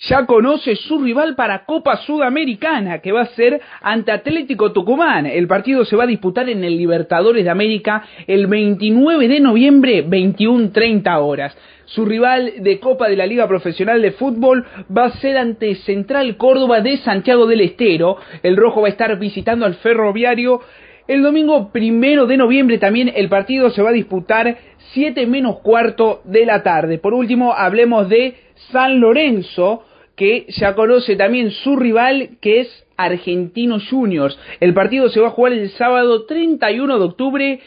[0.08, 5.26] ya conoce su rival para Copa Sudamericana, que va a ser ante Atlético Tucumán.
[5.26, 10.06] El partido se va a disputar en el Libertadores de América el 29 de noviembre,
[10.06, 11.56] 21.30 horas.
[11.86, 14.64] Su rival de Copa de la Liga Profesional de Fútbol
[14.96, 18.16] va a ser ante Central Córdoba de Santiago del Estero.
[18.42, 20.60] El Rojo va a estar visitando al Ferroviario.
[21.06, 24.56] El domingo primero de noviembre también el partido se va a disputar
[24.94, 26.98] 7 menos cuarto de la tarde.
[26.98, 28.34] Por último, hablemos de
[28.72, 29.84] San Lorenzo,
[30.16, 34.38] que ya conoce también su rival, que es Argentino Juniors.
[34.60, 37.60] El partido se va a jugar el sábado 31 de octubre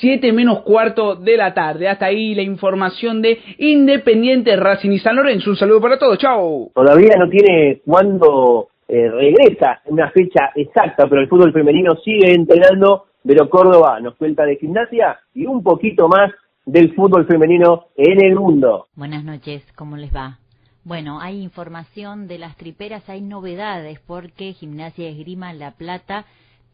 [0.00, 1.88] 7 menos cuarto de la tarde.
[1.88, 5.50] Hasta ahí la información de Independiente Racing y San Lorenzo.
[5.50, 6.18] Un saludo para todos.
[6.18, 6.70] Chao.
[6.74, 13.06] Todavía no tiene cuándo eh, regresa una fecha exacta, pero el fútbol femenino sigue entrenando.
[13.22, 16.32] Pero Córdoba nos cuenta de gimnasia y un poquito más
[16.64, 18.86] del fútbol femenino en el mundo.
[18.94, 20.39] Buenas noches, ¿cómo les va?
[20.82, 26.24] Bueno, hay información de las triperas, hay novedades porque Gimnasia Esgrima La Plata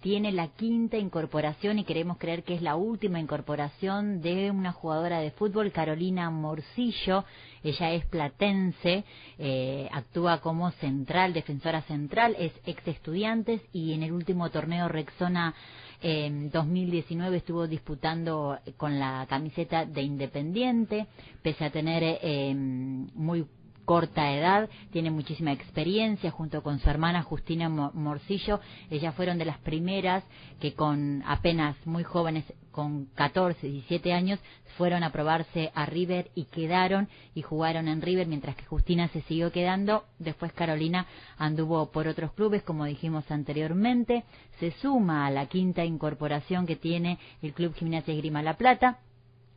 [0.01, 5.19] tiene la quinta incorporación y queremos creer que es la última incorporación de una jugadora
[5.19, 7.25] de fútbol, Carolina Morcillo.
[7.65, 9.05] Ella es platense,
[9.39, 15.53] eh, actúa como central, defensora central, es ex estudiantes y en el último torneo Rexona
[16.01, 21.09] en 2019 estuvo disputando con la camiseta de Independiente,
[21.43, 23.45] pese a tener eh, muy
[23.87, 28.61] corta edad, tiene muchísima experiencia junto con su hermana Justina Morcillo.
[28.91, 30.25] Ellas fueron de las primeras
[30.61, 34.39] que con apenas muy jóvenes, con 14, 17 años,
[34.77, 39.23] fueron a probarse a River y quedaron y jugaron en River mientras que Justina se
[39.23, 40.05] siguió quedando.
[40.19, 41.07] Después Carolina
[41.39, 44.25] anduvo por otros clubes, como dijimos anteriormente.
[44.61, 48.99] Se suma a la quinta incorporación que tiene el Club Gimnasia Grima La Plata.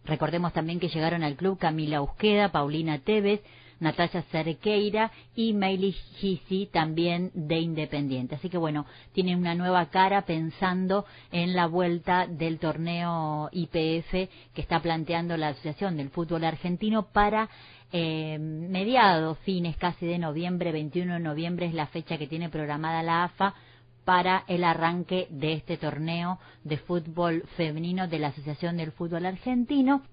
[0.06, 3.42] Recordemos también que llegaron al club Camila Usqueda, Paulina Tevez,
[3.80, 8.36] Natalia Cerqueira y Meili Gisi también de Independiente.
[8.36, 14.12] Así que bueno, tiene una nueva cara pensando en la vuelta del torneo IPF
[14.54, 17.50] que está planteando la Asociación del Fútbol Argentino para
[17.92, 23.02] eh, mediados, fines casi de noviembre, 21 de noviembre es la fecha que tiene programada
[23.02, 23.56] la AFA
[24.06, 30.04] para el arranque de este torneo de fútbol femenino de la Asociación del Fútbol Argentino.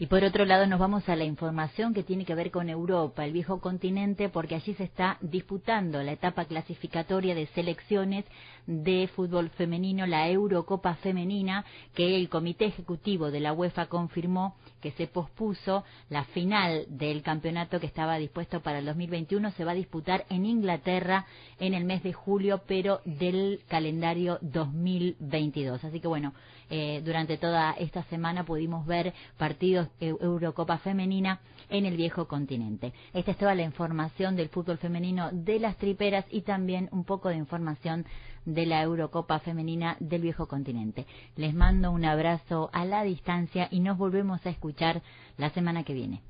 [0.00, 3.22] Y por otro lado nos vamos a la información que tiene que ver con Europa,
[3.26, 8.24] el viejo continente, porque allí se está disputando la etapa clasificatoria de selecciones
[8.66, 14.92] de fútbol femenino, la Eurocopa Femenina, que el Comité Ejecutivo de la UEFA confirmó que
[14.92, 15.84] se pospuso.
[16.08, 20.46] La final del campeonato que estaba dispuesto para el 2021 se va a disputar en
[20.46, 21.26] Inglaterra
[21.58, 25.84] en el mes de julio, pero del calendario 2022.
[25.84, 26.32] Así que bueno,
[26.70, 32.92] eh, durante toda esta semana pudimos ver partidos Eurocopa Femenina en el viejo continente.
[33.12, 37.28] Esta es toda la información del fútbol femenino de las triperas y también un poco
[37.28, 38.04] de información
[38.44, 41.06] de la Eurocopa Femenina del viejo continente.
[41.36, 45.02] Les mando un abrazo a la distancia y nos volvemos a escuchar
[45.36, 46.22] la semana que viene.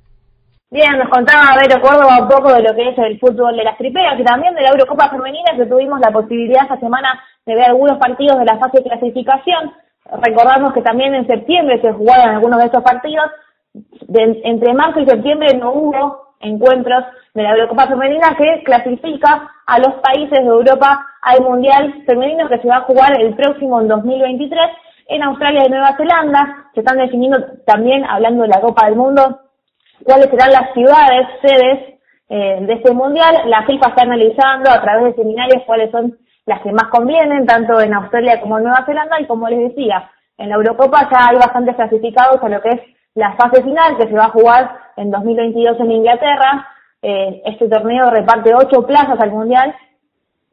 [0.71, 3.77] Bien, nos contaba Vero Córdoba un poco de lo que es el fútbol de las
[3.77, 7.65] triperas y también de la Eurocopa Femenina que tuvimos la posibilidad esta semana de ver
[7.65, 9.73] algunos partidos de la fase de clasificación.
[10.05, 13.31] Recordamos que también en septiembre se jugaron algunos de estos partidos.
[14.09, 19.95] entre marzo y septiembre no hubo encuentros de la Eurocopa Femenina que clasifica a los
[20.03, 24.61] países de Europa al Mundial Femenino que se va a jugar el próximo en 2023
[25.09, 26.71] en Australia y Nueva Zelanda.
[26.75, 29.41] Se están definiendo también, hablando de la Copa del Mundo,
[30.05, 31.95] cuáles serán las ciudades, sedes
[32.29, 33.43] eh, de este Mundial.
[33.47, 36.17] La FIFA está analizando a través de seminarios cuáles son
[36.51, 40.11] las que más convienen, tanto en Australia como en Nueva Zelanda, y como les decía,
[40.37, 42.81] en la Eurocopa ya hay bastantes clasificados a lo que es
[43.15, 46.67] la fase final, que se va a jugar en 2022 en Inglaterra.
[47.03, 49.73] Eh, este torneo reparte ocho plazas al Mundial,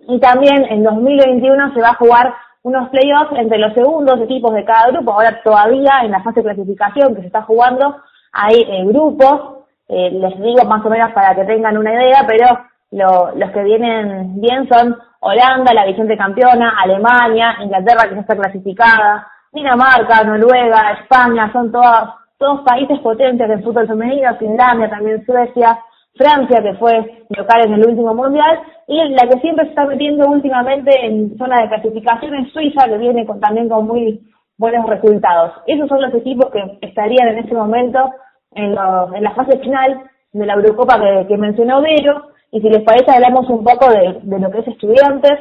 [0.08, 4.66] y también en 2021 se va a jugar unos playoffs entre los segundos equipos de
[4.66, 5.14] cada grupo.
[5.14, 7.96] Ahora todavía en la fase de clasificación que se está jugando
[8.34, 12.46] hay eh, grupos, eh, les digo más o menos para que tengan una idea, pero
[12.92, 19.28] los que vienen bien son Holanda, la vigente campeona, Alemania, Inglaterra que ya está clasificada,
[19.52, 25.80] Dinamarca, Noruega, España, son todos, todos países potentes del fútbol femenino, Finlandia, también Suecia,
[26.16, 30.28] Francia que fue local en el último mundial y la que siempre se está metiendo
[30.28, 34.20] últimamente en zona de clasificación es Suiza que viene con, también con muy
[34.58, 35.54] buenos resultados.
[35.68, 38.12] Esos son los equipos que estarían en este momento
[38.52, 38.76] en,
[39.16, 40.04] en la fase final
[40.34, 44.20] de la Eurocopa que, que mencionó Vero y si les parece, hablamos un poco de,
[44.24, 45.40] lo que es estudiantes,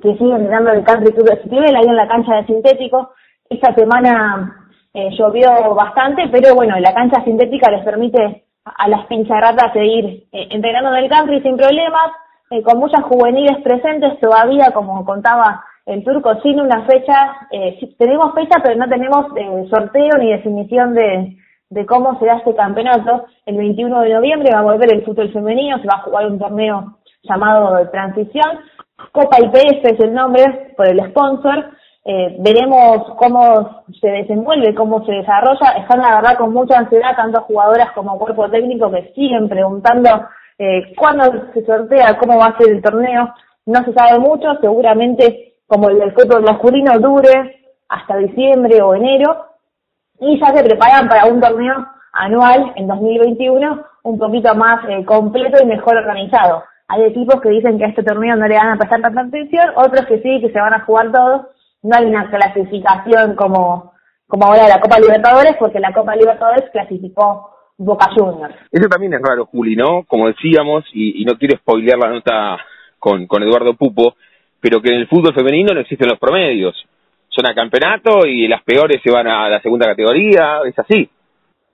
[0.00, 3.10] que siguen mirando el country club de Citibel ahí en la cancha de sintético.
[3.48, 9.72] Esta semana eh, llovió bastante, pero bueno, la cancha sintética les permite a las pincharratas
[9.72, 12.12] seguir eh, entrenando en el country sin problemas,
[12.50, 18.32] eh, con muchas juveniles presentes todavía, como contaba el turco, sin una fecha, eh, tenemos
[18.34, 19.26] fecha pero no tenemos
[19.70, 21.36] sorteo ni definición de,
[21.70, 23.26] de cómo será este campeonato.
[23.46, 26.38] El 21 de noviembre va a volver el fútbol femenino, se va a jugar un
[26.38, 28.58] torneo llamado de Transición.
[29.12, 31.70] Copa IPF es el nombre por el sponsor.
[32.04, 35.72] Eh, veremos cómo se desenvuelve, cómo se desarrolla.
[35.78, 40.26] Están la verdad con mucha ansiedad tanto jugadoras como cuerpo técnico que siguen preguntando
[40.58, 43.32] eh, cuándo se sortea, cómo va a ser el torneo.
[43.66, 49.49] No se sabe mucho, seguramente como el del fútbol masculino dure hasta diciembre o enero
[50.20, 55.62] y ya se preparan para un torneo anual en 2021 un poquito más eh, completo
[55.62, 56.64] y mejor organizado.
[56.88, 59.70] Hay equipos que dicen que a este torneo no le van a prestar tanta atención,
[59.76, 61.46] otros que sí, que se van a jugar todos.
[61.82, 63.92] No hay una clasificación como,
[64.26, 68.54] como ahora la Copa Libertadores, porque la Copa Libertadores clasificó Boca Juniors.
[68.70, 70.04] Eso también es raro, Juli, ¿no?
[70.06, 72.58] Como decíamos, y, y no quiero spoilear la nota
[72.98, 74.14] con, con Eduardo Pupo,
[74.60, 76.74] pero que en el fútbol femenino no existen los promedios.
[77.30, 81.08] Son a campeonato y las peores se van a la segunda categoría, es así.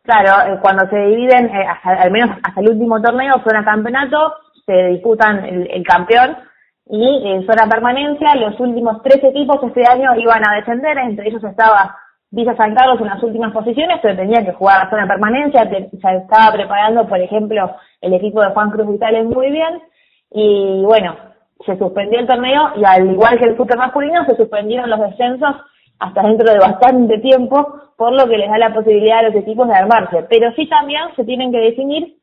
[0.03, 3.65] Claro, eh, cuando se dividen, eh, hasta, al menos hasta el último torneo, son a
[3.65, 6.37] campeonato, se disputan el, el campeón
[6.89, 8.37] y en zona permanencia.
[8.37, 11.97] Los últimos tres equipos este año iban a descender, entre ellos estaba
[12.31, 16.17] Villa San Carlos en las últimas posiciones, pero tenía que jugar a zona permanencia, se
[16.17, 19.81] estaba preparando, por ejemplo, el equipo de Juan Cruz Vitales muy bien,
[20.31, 21.17] y bueno,
[21.65, 25.57] se suspendió el torneo y al igual que el fútbol masculino, se suspendieron los descensos
[25.99, 29.67] hasta dentro de bastante tiempo, por lo que les da la posibilidad a los equipos
[29.69, 30.27] de armarse.
[30.29, 32.17] Pero sí también se tienen que definir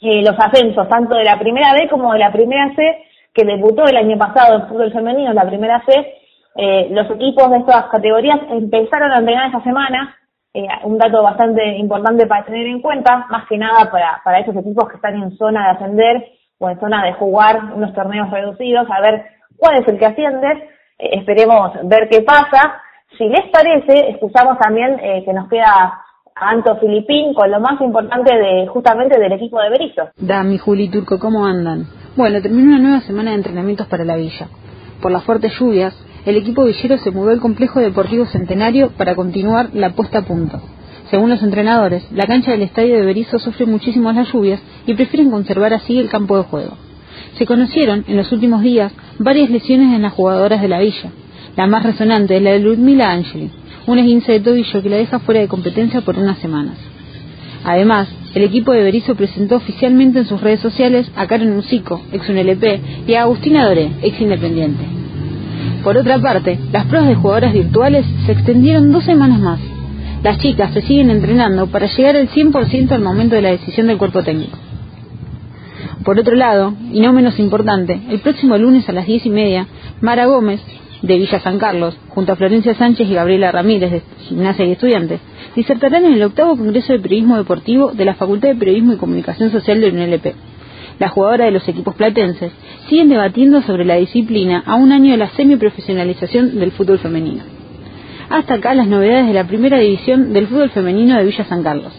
[0.00, 3.84] eh, los ascensos, tanto de la primera B como de la primera C, que debutó
[3.84, 6.14] el año pasado en fútbol femenino, la primera C,
[6.54, 10.16] eh, los equipos de estas categorías empezaron a entrenar esta semana,
[10.54, 14.54] eh, un dato bastante importante para tener en cuenta, más que nada para, para esos
[14.54, 18.86] equipos que están en zona de ascender o en zona de jugar unos torneos reducidos,
[18.88, 19.24] a ver
[19.56, 20.48] cuál es el que asciende,
[20.98, 22.80] eh, esperemos ver qué pasa.
[23.18, 25.98] Si les parece, escuchamos también eh, que nos queda
[26.36, 30.10] Anto Filipín con lo más importante de justamente del equipo de Berizo.
[30.16, 31.84] Dami, Juli Turco, ¿cómo andan?
[32.16, 34.46] Bueno, terminó una nueva semana de entrenamientos para la villa.
[35.02, 35.94] Por las fuertes lluvias,
[36.24, 40.60] el equipo villero se mudó al complejo deportivo Centenario para continuar la puesta a punto.
[41.12, 45.30] Según los entrenadores, la cancha del estadio de Berizo sufre muchísimo las lluvias y prefieren
[45.30, 46.78] conservar así el campo de juego.
[47.36, 51.10] Se conocieron en los últimos días varias lesiones en las jugadoras de la villa.
[51.54, 53.50] La más resonante es la de Ludmila Angeli,
[53.86, 56.78] un esguince de tobillo que la deja fuera de competencia por unas semanas.
[57.62, 62.26] Además, el equipo de Berizo presentó oficialmente en sus redes sociales a Karen Musico, ex
[62.26, 64.84] UNLP, y a Agustina Doré, ex Independiente.
[65.84, 69.71] Por otra parte, las pruebas de jugadoras virtuales se extendieron dos semanas más.
[70.22, 73.98] Las chicas se siguen entrenando para llegar al 100% al momento de la decisión del
[73.98, 74.56] cuerpo técnico.
[76.04, 79.66] Por otro lado, y no menos importante, el próximo lunes a las diez y media,
[80.00, 80.60] Mara Gómez,
[81.02, 85.20] de Villa San Carlos, junto a Florencia Sánchez y Gabriela Ramírez, de Gimnasia y Estudiantes,
[85.56, 89.50] disertarán en el octavo Congreso de Periodismo Deportivo de la Facultad de Periodismo y Comunicación
[89.50, 90.34] Social de UNLP.
[91.00, 92.52] Las jugadoras de los equipos platenses
[92.88, 97.42] siguen debatiendo sobre la disciplina a un año de la semiprofesionalización del fútbol femenino.
[98.32, 101.92] Hasta acá las novedades de la primera división del fútbol femenino de Villa San Carlos.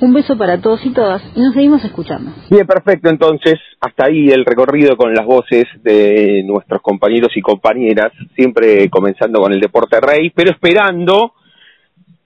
[0.00, 2.30] Un beso para todos y todas y nos seguimos escuchando.
[2.48, 3.10] Bien, perfecto.
[3.10, 9.40] Entonces, hasta ahí el recorrido con las voces de nuestros compañeros y compañeras, siempre comenzando
[9.40, 11.32] con el Deporte Rey, pero esperando,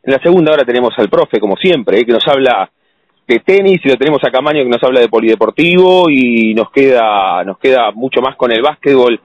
[0.03, 2.70] en la segunda hora tenemos al profe, como siempre, eh, que nos habla
[3.27, 7.42] de tenis y lo tenemos a Camaño que nos habla de polideportivo y nos queda,
[7.44, 9.18] nos queda mucho más con el básquetbol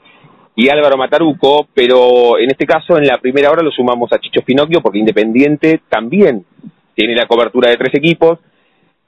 [0.60, 4.42] y Álvaro Mataruco, pero en este caso en la primera hora lo sumamos a Chicho
[4.42, 6.44] Pinocchio porque Independiente también
[6.94, 8.40] tiene la cobertura de tres equipos,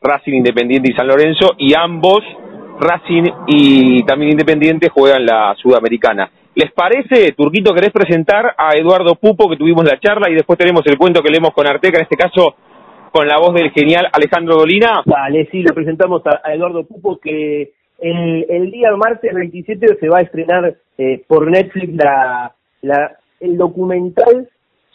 [0.01, 2.21] Racing Independiente y San Lorenzo, y ambos,
[2.79, 6.31] Racing y también Independiente, juegan la Sudamericana.
[6.55, 10.83] ¿Les parece, Turquito, querés presentar a Eduardo Pupo, que tuvimos la charla, y después tenemos
[10.85, 12.55] el cuento que leemos con Arteca, en este caso
[13.11, 15.01] con la voz del genial Alejandro Dolina?
[15.05, 20.19] Vale, sí, lo presentamos a Eduardo Pupo, que el, el día martes 27 se va
[20.19, 24.49] a estrenar eh, por Netflix la, la, el documental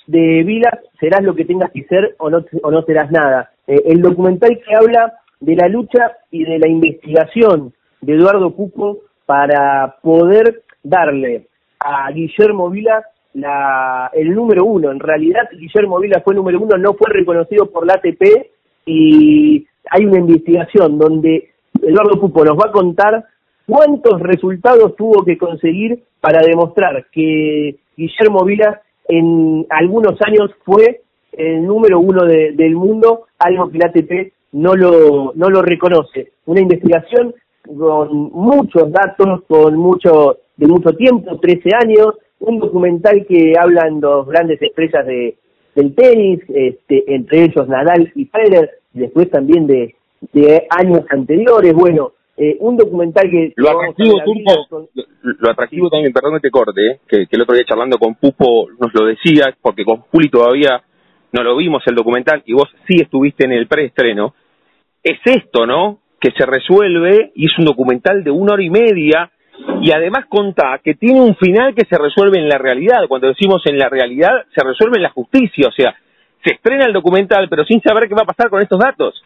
[0.07, 3.51] de Vila, serás lo que tengas que ser o no, o no serás nada.
[3.67, 8.99] Eh, el documental que habla de la lucha y de la investigación de Eduardo Pupo
[9.25, 11.47] para poder darle
[11.79, 13.05] a Guillermo Vila
[13.35, 14.91] la, el número uno.
[14.91, 18.51] En realidad, Guillermo Vila fue el número uno, no fue reconocido por la ATP
[18.87, 21.51] y hay una investigación donde
[21.83, 23.25] Eduardo Pupo nos va a contar
[23.67, 31.03] cuántos resultados tuvo que conseguir para demostrar que Guillermo Vila en algunos años fue
[31.33, 36.33] el número uno de, del mundo, algo que la ATP no lo, no lo reconoce.
[36.47, 37.35] Una investigación
[37.67, 44.27] con muchos datos, con mucho, de mucho tiempo, 13 años, un documental que hablan dos
[44.29, 45.37] grandes estrellas de,
[45.75, 49.96] del tenis, este, entre ellos Nadal y Federer, después también de,
[50.33, 53.53] de años anteriores, bueno, eh, un documental que...
[53.57, 54.89] Lo atractivo, Turco,
[55.23, 58.15] lo, atractivo también, perdón que te corte, eh, que, que, el otro día charlando con
[58.15, 60.83] Pupo nos lo decía, porque con Puli todavía
[61.33, 64.35] no lo vimos el documental y vos sí estuviste en el preestreno,
[65.03, 66.01] es esto, ¿no?
[66.21, 69.31] Que se resuelve y es un documental de una hora y media
[69.81, 73.07] y además contá que tiene un final que se resuelve en la realidad.
[73.09, 75.95] Cuando decimos en la realidad, se resuelve en la justicia, o sea,
[76.45, 79.23] se estrena el documental pero sin saber qué va a pasar con estos datos.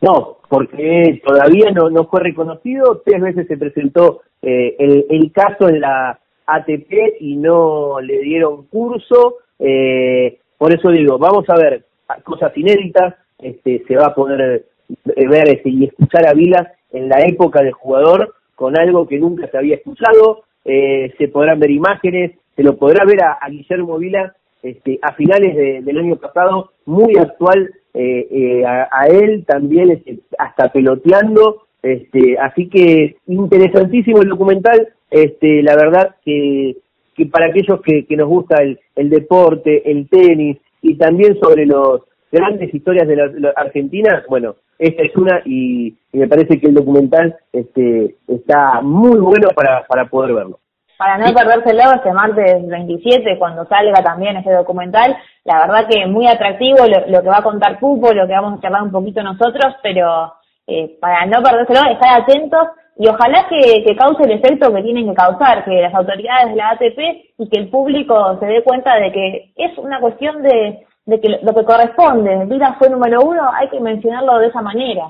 [0.00, 5.68] No, porque todavía no, no fue reconocido, tres veces se presentó eh, el, el caso
[5.68, 11.84] en la ATP y no le dieron curso, eh, por eso digo, vamos a ver
[12.24, 14.64] cosas inéditas, este, se va a poder
[15.04, 19.48] ver este, y escuchar a Vilas en la época del jugador con algo que nunca
[19.48, 24.32] se había escuchado, eh, se podrán ver imágenes, se lo podrá ver a, Guillermo Vilas
[24.62, 27.70] este, a finales del año pasado, muy actual
[28.00, 35.64] eh, eh, a, él también este, hasta peloteando, este, así que interesantísimo el documental, este,
[35.64, 36.76] la verdad que,
[37.16, 41.66] que para aquellos que, que nos gusta el, el deporte, el tenis y también sobre
[41.66, 46.68] los grandes historias de la, Argentina, bueno, esta es una y, y, me parece que
[46.68, 50.60] el documental este, está muy bueno para, para poder verlo
[50.98, 55.16] para no perdérselo este martes 27 cuando salga también ese documental.
[55.44, 58.60] La verdad que muy atractivo lo, que va a contar Pupo, lo que vamos a
[58.60, 60.34] charlar un poquito nosotros, pero
[60.66, 65.08] eh, para no perdérselo, estar atentos y ojalá que, que, cause el efecto que tienen
[65.08, 66.98] que causar, que las autoridades de la ATP
[67.38, 71.28] y que el público se dé cuenta de que es una cuestión de, de que
[71.28, 72.44] lo que corresponde.
[72.46, 75.04] Vida fue número uno, hay que mencionarlo de esa manera.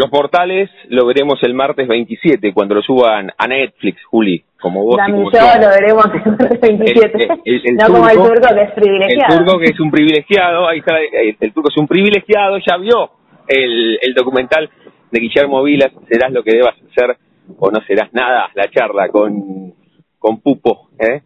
[0.00, 4.96] Los portales lo veremos el martes 27 cuando lo suban a Netflix, Juli, como vos.
[4.96, 7.28] También yo, lo veremos el martes 27.
[7.74, 9.34] no como el turco que es privilegiado.
[9.34, 10.94] El turco que es un privilegiado, ahí está,
[11.38, 13.10] el turco es un privilegiado, ya vio
[13.46, 14.70] el, el documental
[15.10, 17.18] de Guillermo Vilas, serás lo que debas hacer
[17.58, 19.74] o no serás nada, la charla con,
[20.18, 21.20] con Pupo, ¿eh?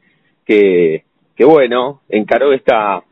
[0.45, 1.05] que,
[1.37, 3.05] que bueno, encaró esta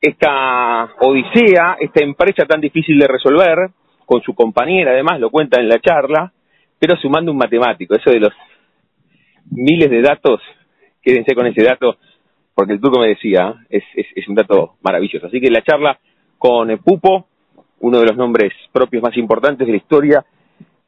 [0.00, 3.70] esta odisea, esta empresa tan difícil de resolver,
[4.10, 6.32] con su compañera, además, lo cuenta en la charla,
[6.80, 8.32] pero sumando un matemático, eso de los
[9.52, 10.40] miles de datos,
[11.00, 11.96] quédense con ese dato,
[12.52, 15.28] porque el turco me decía, es, es, un dato maravilloso.
[15.28, 15.96] Así que la charla
[16.38, 17.28] con Pupo,
[17.78, 20.24] uno de los nombres propios más importantes de la historia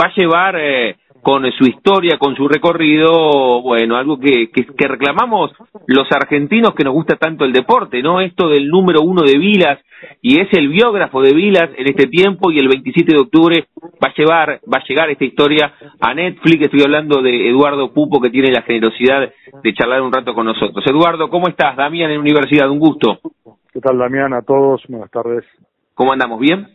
[0.00, 0.56] va a llevar...
[0.58, 5.52] Eh, con su historia, con su recorrido, bueno, algo que, que, reclamamos
[5.86, 8.20] los argentinos que nos gusta tanto el deporte, ¿no?
[8.20, 9.78] Esto del número uno de Vilas,
[10.22, 13.66] y es el biógrafo de Vilas en este tiempo, y el 27 de octubre
[14.02, 18.20] va a llevar, va a llegar esta historia a Netflix, estoy hablando de Eduardo Pupo,
[18.20, 19.30] que tiene la generosidad
[19.62, 20.84] de charlar un rato con nosotros.
[20.86, 21.76] Eduardo, ¿cómo estás?
[21.76, 23.20] Damián en Universidad, un gusto.
[23.72, 24.32] ¿Qué tal, Damián?
[24.32, 25.44] A todos, buenas tardes.
[25.94, 26.40] ¿Cómo andamos?
[26.40, 26.66] ¿Bien?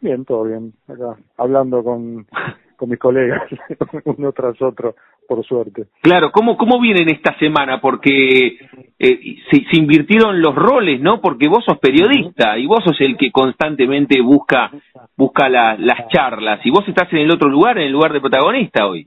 [0.00, 0.72] Bien, todo bien.
[0.88, 2.26] Acá, hablando con
[2.76, 3.42] con mis colegas,
[4.04, 4.94] uno tras otro,
[5.26, 5.86] por suerte.
[6.02, 7.80] Claro, ¿cómo, cómo vienen esta semana?
[7.80, 8.58] Porque
[8.98, 11.20] eh, se, se, invirtieron los roles, ¿no?
[11.20, 14.70] Porque vos sos periodista y vos sos el que constantemente busca
[15.16, 18.86] busca las charlas y vos estás en el otro lugar, en el lugar de protagonista
[18.86, 19.06] hoy.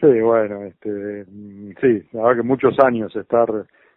[0.00, 1.24] Sí, bueno, este,
[1.80, 3.48] sí, la verdad que muchos años estar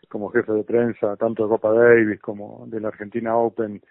[0.09, 3.81] como jefe de prensa, tanto de Copa Davis como de la Argentina Open,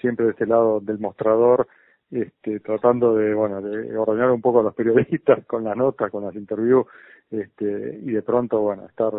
[0.00, 1.66] siempre de este lado del mostrador,
[2.10, 6.24] este, tratando de, bueno, de ordenar un poco a los periodistas con las notas, con
[6.24, 6.86] las interviews,
[7.30, 9.12] este, y de pronto, bueno, estar,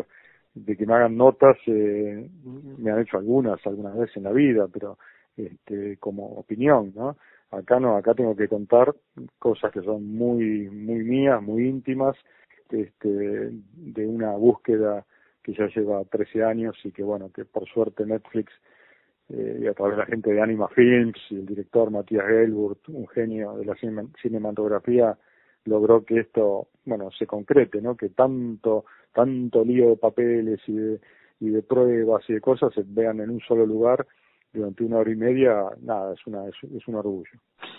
[0.53, 2.29] de que me hagan notas, eh,
[2.77, 4.97] me han hecho algunas, algunas veces en la vida, pero,
[5.35, 7.17] este, como opinión, ¿no?
[7.51, 8.93] Acá no, acá tengo que contar
[9.39, 12.17] cosas que son muy, muy mías, muy íntimas,
[12.69, 15.05] este, de una búsqueda
[15.43, 18.51] que ya lleva 13 años y que, bueno, que por suerte Netflix
[19.29, 22.87] eh, y a través de la gente de Anima Films y el director Matías Gelburt,
[22.89, 23.75] un genio de la
[24.21, 25.17] cinematografía,
[25.65, 27.95] logró que esto, bueno, se concrete, ¿no?
[27.95, 30.99] Que tanto, tanto lío de papeles y de,
[31.39, 34.05] y de pruebas y de cosas se vean en un solo lugar
[34.53, 37.31] durante una hora y media, nada, es, una, es, un orgullo.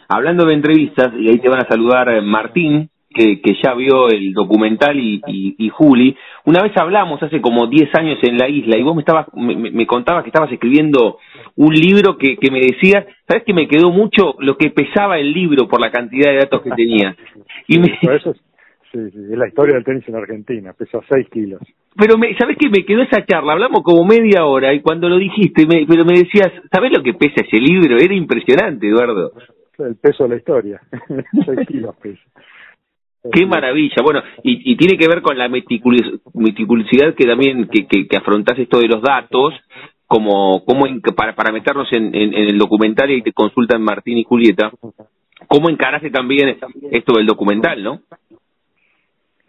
[0.09, 4.09] Hablando de entrevistas, y ahí te van a saludar eh, Martín, que, que ya vio
[4.09, 8.78] el documental y, y, Juli, una vez hablamos hace como 10 años en la isla
[8.78, 11.18] y vos me, estabas, me, me contabas que estabas escribiendo
[11.56, 15.32] un libro que, que me decías, ¿sabes que me quedó mucho lo que pesaba el
[15.32, 17.16] libro por la cantidad de datos que tenía?
[17.70, 17.98] Y me...
[18.90, 21.61] Sí, sí, es la historia del tenis en Argentina, pesa 6 kilos.
[21.94, 22.70] Pero, me, ¿sabes qué?
[22.70, 26.14] Me quedó esa charla, hablamos como media hora y cuando lo dijiste, me, pero me
[26.14, 27.98] decías, ¿sabes lo que pesa ese libro?
[27.98, 29.32] Era impresionante, Eduardo.
[29.78, 30.80] El peso de la historia,
[31.44, 32.22] 6 kilos pesa.
[33.32, 33.96] Qué maravilla.
[34.02, 38.58] Bueno, y, y tiene que ver con la meticulosidad que también que, que, que afrontás
[38.58, 39.54] esto de los datos,
[40.06, 44.72] como, como para, para meternos en, en, el documental y te consultan Martín y Julieta,
[45.48, 46.56] ¿cómo encaraste también
[46.90, 48.00] esto del documental, no?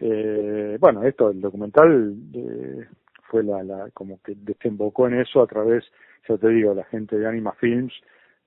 [0.00, 2.86] Eh, bueno, esto, el documental eh,
[3.28, 5.84] fue la, la, como que desembocó en eso a través,
[6.28, 7.94] ya te digo, la gente de Anima Films,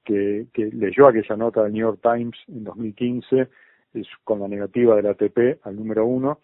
[0.03, 3.47] que, que leyó aquella nota del New York Times en 2015
[3.93, 6.39] es, con la negativa del ATP al número uno,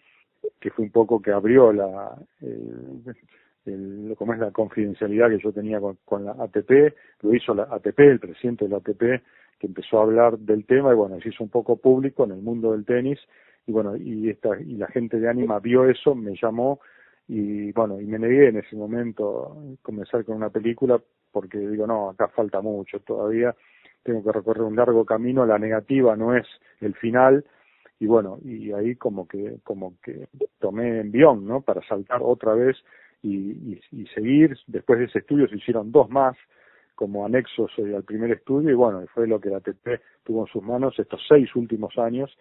[0.58, 3.14] que fue un poco que abrió la, el,
[3.66, 7.98] el, como es la confidencialidad que yo tenía con, la ATP, lo hizo la ATP,
[8.00, 9.22] el presidente de la ATP,
[9.58, 12.42] que empezó a hablar del tema y bueno, se hizo un poco público en el
[12.42, 13.18] mundo del tenis
[13.66, 16.80] y bueno, y esta, y la gente de Anima vio eso, me llamó
[17.28, 22.10] y bueno, y me negué en ese momento comenzar con una película porque digo, no,
[22.10, 23.54] acá falta mucho todavía,
[24.02, 26.46] tengo que recorrer un largo camino, la negativa no es
[26.80, 27.44] el final,
[27.98, 30.28] y bueno, y ahí como que, como que
[30.58, 31.60] tomé envión, ¿no?
[31.60, 32.76] Para saltar otra vez
[33.22, 36.36] y, y, seguir, después de ese estudio se hicieron dos más,
[36.94, 40.52] como anexos eh, al primer estudio y bueno, fue lo que la ATP tuvo en
[40.52, 42.34] sus manos estos seis últimos años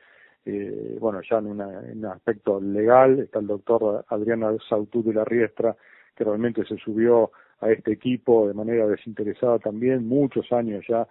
[0.46, 5.76] eh, bueno, ya en, un aspecto legal, está el doctor Adriana Sautú de la Riestra,
[6.16, 11.08] que realmente se subió a este equipo de manera desinteresada también, muchos años ya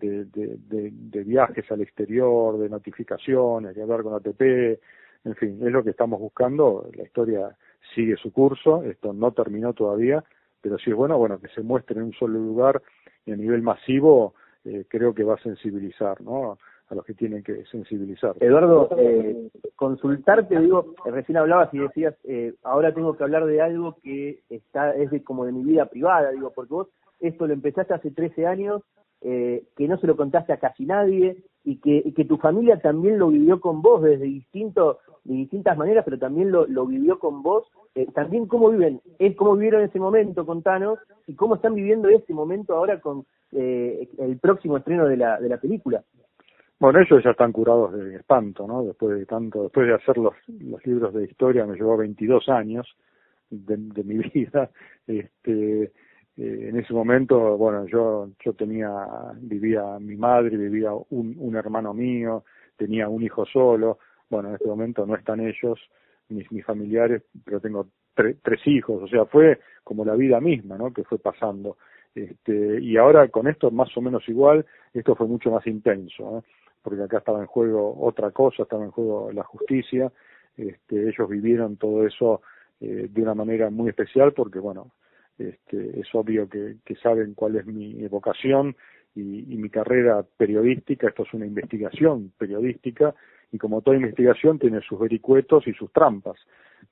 [0.00, 4.40] de, de, viajes al exterior, de notificaciones, de hablar con ATP,
[5.24, 7.56] en fin, es lo que estamos buscando, la historia
[7.94, 10.24] sigue su curso, esto no terminó todavía,
[10.60, 12.82] pero si es bueno, bueno, que se muestre en un solo lugar
[13.26, 14.34] y a nivel masivo,
[14.64, 16.58] eh, creo que va a sensibilizar, ¿no?
[16.90, 18.34] a los que tienen que sensibilizar.
[18.40, 23.96] Eduardo, eh, consultarte, digo, recién hablabas y decías, eh, ahora tengo que hablar de algo
[24.02, 26.88] que está es de, como de mi vida privada, digo, porque vos
[27.20, 28.82] esto lo empezaste hace 13 años,
[29.22, 33.18] eh, que no se lo contaste a casi nadie y que, que tu familia también
[33.18, 37.42] lo vivió con vos desde distinto, de distintas maneras, pero también lo, lo vivió con
[37.42, 37.66] vos.
[37.94, 42.32] Eh, también cómo viven, es cómo vivieron ese momento, contanos, y cómo están viviendo ese
[42.32, 46.02] momento ahora con eh, el próximo estreno de la, de la película.
[46.78, 48.82] Bueno, ellos ya están curados de espanto, ¿no?
[48.84, 52.88] Después de tanto, después de hacer los, los libros de historia, me llevó 22 años
[53.50, 54.70] de, de mi vida.
[55.06, 55.92] Este,
[56.36, 58.90] eh, en ese momento, bueno, yo, yo tenía,
[59.36, 62.44] vivía mi madre, vivía un, un hermano mío,
[62.76, 63.98] tenía un hijo solo.
[64.28, 65.78] Bueno, en este momento no están ellos,
[66.28, 69.02] mis, mis familiares, pero tengo tres hijos.
[69.02, 70.92] O sea, fue como la vida misma, ¿no?
[70.92, 71.76] Que fue pasando.
[72.14, 76.38] Este, y ahora con esto más o menos igual, esto fue mucho más intenso.
[76.38, 76.42] ¿eh?
[76.82, 80.12] porque acá estaba en juego otra cosa, estaba en juego la justicia.
[80.56, 82.42] Este, ellos vivieron todo eso
[82.80, 84.92] eh, de una manera muy especial porque, bueno,
[85.48, 88.76] este, es obvio que, que saben cuál es mi vocación
[89.14, 91.08] y, y, mi carrera periodística.
[91.08, 93.14] Esto es una investigación periodística
[93.52, 96.38] y como toda investigación tiene sus vericuetos y sus trampas.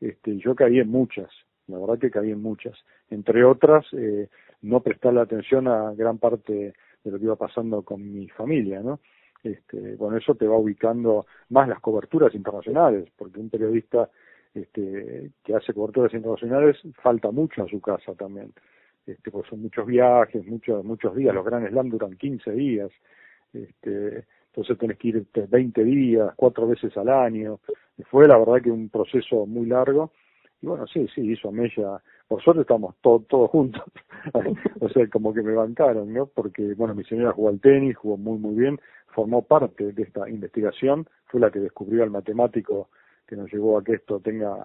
[0.00, 1.30] Este, yo caí en muchas,
[1.66, 2.76] la verdad que caí en muchas.
[3.10, 4.28] Entre otras, eh,
[4.62, 6.74] no prestar la atención a gran parte
[7.04, 9.00] de lo que iba pasando con mi familia, ¿no?
[9.42, 14.10] este, bueno, eso te va ubicando más las coberturas internacionales, porque un periodista
[14.54, 18.52] este, que hace coberturas internacionales falta mucho a su casa también,
[19.06, 22.90] este, pues son muchos viajes, muchos, muchos días, los grandes Slam duran 15 días,
[23.52, 27.60] este, entonces tenés que ir 20 días, cuatro veces al año,
[28.10, 30.12] fue la verdad que un proceso muy largo,
[30.60, 33.82] y bueno, sí, sí, hizo Mella, por suerte estamos todos todos juntos,
[34.80, 36.26] o sea, como que me bancaron, ¿no?
[36.26, 38.80] Porque, bueno, mi señora jugó al tenis, jugó muy, muy bien,
[39.14, 42.88] formó parte de esta investigación, fue la que descubrió al matemático
[43.28, 44.56] que nos llevó a que esto tenga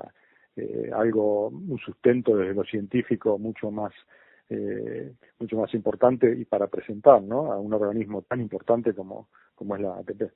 [0.56, 3.92] eh, algo, un sustento desde lo científico mucho más,
[4.50, 7.52] eh, mucho más importante y para presentar, ¿no?
[7.52, 10.32] A un organismo tan importante como, como es la ATP.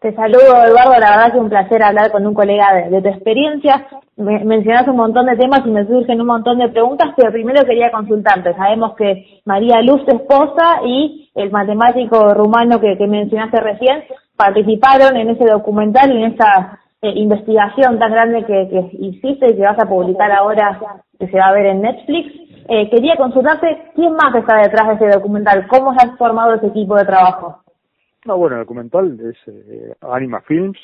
[0.00, 1.00] Te saludo, Eduardo.
[1.00, 3.88] La verdad que un placer hablar con un colega de, tu experiencia.
[4.16, 7.64] Me, mencionas un montón de temas y me surgen un montón de preguntas, pero primero
[7.64, 8.54] quería consultarte.
[8.54, 14.04] Sabemos que María Luz, tu esposa, y el matemático rumano que, que mencionaste recién
[14.36, 19.56] participaron en ese documental y en esa eh, investigación tan grande que, que hiciste y
[19.56, 20.78] que vas a publicar ahora,
[21.18, 22.32] que se va a ver en Netflix.
[22.68, 25.66] Eh, quería consultarte, ¿quién más está detrás de ese documental?
[25.68, 27.62] ¿Cómo se ha formado ese equipo de trabajo?
[28.24, 30.78] No, bueno, el documental es eh, Anima Films,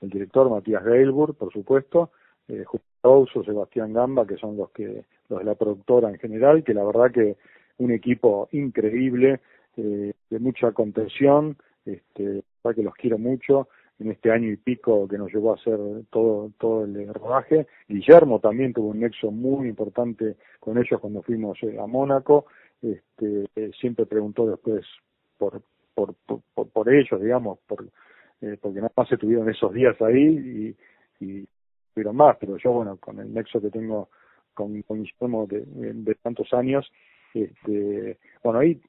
[0.00, 2.10] el director Matías Gailburg, por supuesto,
[2.46, 6.74] eh, Justo Sebastián Gamba, que son los que los de la productora en general, que
[6.74, 7.36] la verdad que
[7.78, 9.40] un equipo increíble,
[9.76, 11.56] eh, de mucha contención,
[11.92, 12.42] este,
[12.74, 13.68] que los quiero mucho
[13.98, 15.78] en este año y pico que nos llevó a hacer
[16.10, 17.66] todo todo el rodaje.
[17.88, 22.46] Guillermo también tuvo un nexo muy importante con ellos cuando fuimos eh, a Mónaco.
[22.80, 24.84] Este, siempre preguntó después
[25.36, 25.62] por
[25.94, 26.14] por,
[26.54, 27.84] por, por ellos, digamos, por,
[28.40, 30.76] eh, porque nada más se tuvieron esos días ahí
[31.20, 31.44] y, y
[31.92, 34.08] tuvieron más, pero yo, bueno, con el nexo que tengo
[34.54, 36.88] con, con Guillermo de, de, tantos años,
[37.34, 38.80] este, bueno, ahí,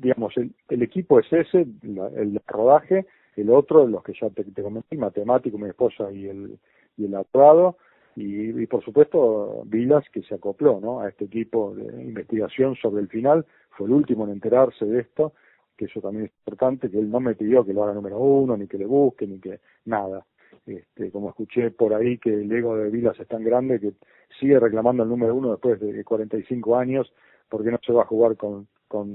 [0.00, 4.96] digamos, el, el equipo es ese, el rodaje, el otro, los que ya te, comenté,
[4.96, 6.58] matemático, mi esposa y el,
[6.96, 7.76] y el abogado,
[8.14, 11.00] y, y, por supuesto Vilas que se acopló ¿no?
[11.00, 15.32] a este equipo de investigación sobre el final, fue el último en enterarse de esto,
[15.76, 18.56] que eso también es importante, que él no me pidió que lo haga número uno,
[18.56, 20.26] ni que le busque, ni que nada.
[20.66, 23.94] Este, como escuché por ahí que el ego de Vilas es tan grande que
[24.38, 27.12] sigue reclamando el número uno después de 45 años
[27.52, 29.14] porque no se va a jugar con, con,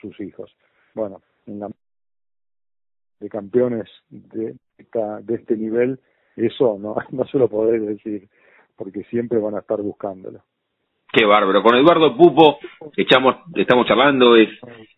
[0.00, 0.56] sus hijos.
[0.94, 1.68] Bueno, en la
[3.18, 5.98] de campeones de, de este nivel,
[6.36, 8.28] eso no, no se lo podré decir,
[8.76, 10.44] porque siempre van a estar buscándolo.
[11.12, 11.62] Qué bárbaro.
[11.62, 12.58] Con Eduardo Pupo
[12.96, 14.48] echamos, estamos charlando, es,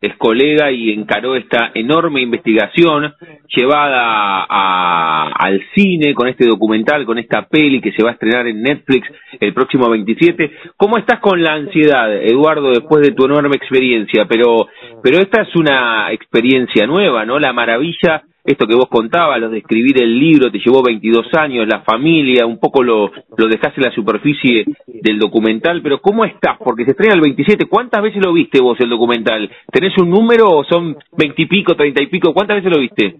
[0.00, 3.12] es colega y encaró esta enorme investigación
[3.48, 8.46] llevada a, al cine con este documental, con esta peli que se va a estrenar
[8.46, 9.08] en Netflix
[9.40, 10.52] el próximo 27.
[10.76, 14.24] ¿Cómo estás con la ansiedad, Eduardo, después de tu enorme experiencia?
[14.28, 14.68] Pero,
[15.02, 17.40] pero esta es una experiencia nueva, ¿no?
[17.40, 21.66] La maravilla esto que vos contabas, lo de escribir el libro, te llevó 22 años,
[21.66, 26.58] la familia, un poco lo, lo dejaste en la superficie del documental, pero ¿cómo estás?
[26.58, 29.50] Porque se estrena el 27, ¿cuántas veces lo viste vos el documental?
[29.72, 32.34] ¿Tenés un número o son 20 y pico, 30 y pico?
[32.34, 33.16] ¿Cuántas veces lo viste?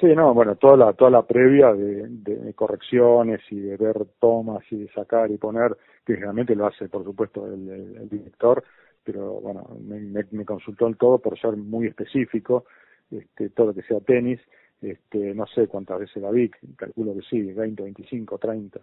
[0.00, 4.62] Sí, no, bueno, toda la, toda la previa de, de correcciones y de ver tomas
[4.70, 8.64] y de sacar y poner, que generalmente lo hace, por supuesto, el, el, director,
[9.04, 12.64] pero bueno, me, me, me consultó en todo por ser muy específico,
[13.10, 14.40] este, todo lo que sea tenis,
[14.80, 18.80] este, no sé cuántas veces la vi, calculo que sí, 20, 25, 30,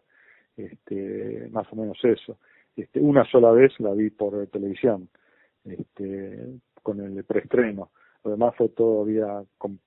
[0.57, 2.37] este, más o menos eso.
[2.75, 5.09] Este, una sola vez la vi por televisión,
[5.65, 7.89] este, con el preestreno.
[8.23, 9.79] Lo demás fue todo vía con,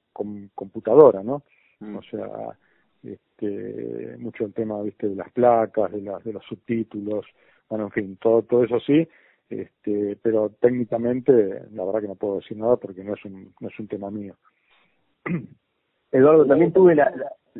[0.54, 1.44] computadora, ¿no?
[1.78, 1.96] Mm.
[1.96, 2.58] O sea,
[3.02, 7.24] este, mucho el tema, viste, de las placas, de, las de los subtítulos,
[7.68, 9.06] bueno, en fin, todo, todo eso sí,
[9.48, 11.32] este, pero técnicamente,
[11.72, 14.10] la verdad que no puedo decir nada porque no es un, no es un tema
[14.10, 14.36] mío.
[16.12, 17.12] Eduardo, también tuve la,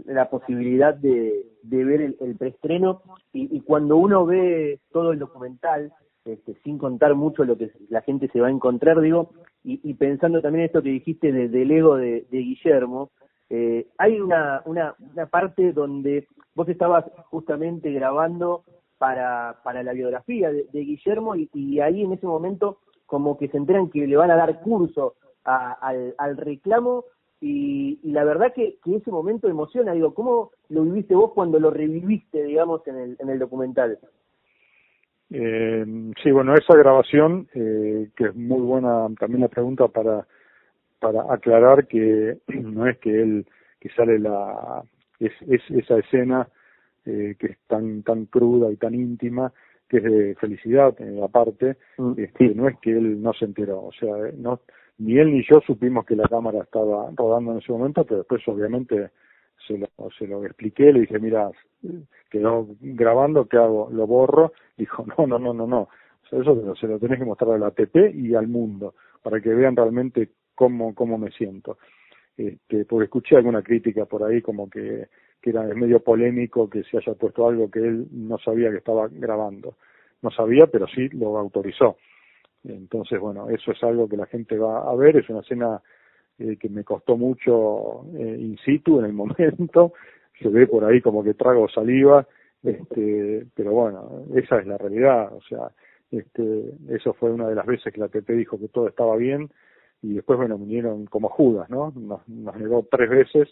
[0.06, 5.92] la, posibilidad de, ver el, preestreno y, y, cuando uno ve todo el documental,
[6.24, 9.30] este, sin contar mucho lo que la gente se va a encontrar, digo,
[9.64, 13.10] y, y pensando también esto que dijiste de, del ego de, Guillermo,
[13.48, 18.64] eh, hay una, una, una parte donde vos estabas justamente grabando
[18.98, 24.06] para, la biografía de, Guillermo y, ahí en ese momento como que se enteran que
[24.06, 27.04] le van a dar curso al reclamo
[27.40, 31.58] y, y la verdad que, que, ese momento emociona, digo, ¿cómo lo viviste vos cuando
[31.58, 33.98] lo reviviste, digamos, en el, en el documental?
[35.30, 40.26] Eh, sí, bueno, esa grabación, eh, que es muy buena también la pregunta para,
[40.98, 43.46] para aclarar que no es que él,
[43.80, 44.82] que sale la,
[45.18, 46.48] es, es esa escena
[47.06, 49.52] eh, que es tan, tan cruda y tan íntima,
[49.88, 53.84] que es de felicidad eh, aparte, mm, este, no es que él no se enteró,
[53.84, 54.60] o sea, no,
[55.00, 58.46] ni él ni yo supimos que la cámara estaba rodando en ese momento, pero después
[58.46, 59.10] obviamente
[59.66, 59.88] se lo,
[60.18, 61.50] se lo expliqué, le dije, mira,
[62.30, 63.88] quedó grabando, ¿qué hago?
[63.90, 67.24] Lo borro, dijo, no, no, no, no, no, o sea, eso se lo tenés que
[67.24, 71.78] mostrar a la ATP y al mundo, para que vean realmente cómo, cómo me siento.
[72.36, 75.08] Este, porque escuché alguna crítica por ahí como que,
[75.40, 79.08] que era medio polémico que se haya puesto algo que él no sabía que estaba
[79.10, 79.76] grabando.
[80.22, 81.96] No sabía, pero sí lo autorizó.
[82.64, 85.80] Entonces, bueno, eso es algo que la gente va a ver, es una escena
[86.38, 89.92] eh, que me costó mucho eh, in situ en el momento,
[90.40, 92.26] se ve por ahí como que trago saliva,
[92.62, 95.70] este, pero bueno, esa es la realidad, o sea,
[96.10, 99.50] este, eso fue una de las veces que la TP dijo que todo estaba bien
[100.02, 101.92] y después, bueno, vinieron como Judas, ¿no?
[101.94, 103.48] Nos, negó tres veces,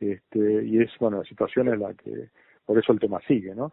[0.00, 2.28] este, y es, bueno, la situación en la que,
[2.64, 3.72] por eso el tema sigue, ¿no?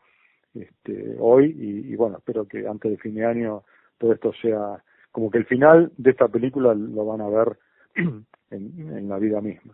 [0.54, 3.64] Este, hoy, y, y bueno, espero que antes de fin de año
[3.98, 7.58] todo esto sea como que el final de esta película lo van a ver
[7.96, 9.74] en, en la vida misma.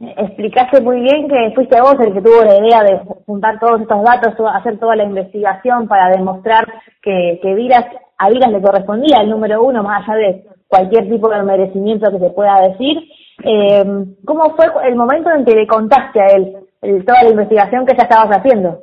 [0.00, 4.02] explicaste muy bien que fuiste vos el que tuvo la idea de juntar todos estos
[4.02, 6.66] datos, hacer toda la investigación para demostrar
[7.02, 7.84] que, que Vilas,
[8.18, 12.18] a Vilas le correspondía el número uno, más allá de cualquier tipo de merecimiento que
[12.18, 12.98] se pueda decir.
[13.44, 13.84] Eh,
[14.24, 16.56] ¿Cómo fue el momento en que le contaste a él
[17.04, 18.82] toda la investigación que ya estabas haciendo?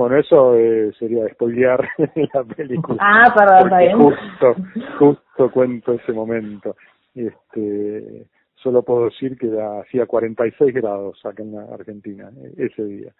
[0.00, 1.86] Bueno, eso eh, sería spoilear
[2.32, 2.96] la película.
[3.02, 3.98] Ah, perdón, bien.
[3.98, 4.56] Justo,
[4.98, 6.74] justo cuento ese momento.
[7.14, 8.24] Este,
[8.54, 13.12] solo puedo decir que hacía 46 grados acá en la Argentina eh, ese día.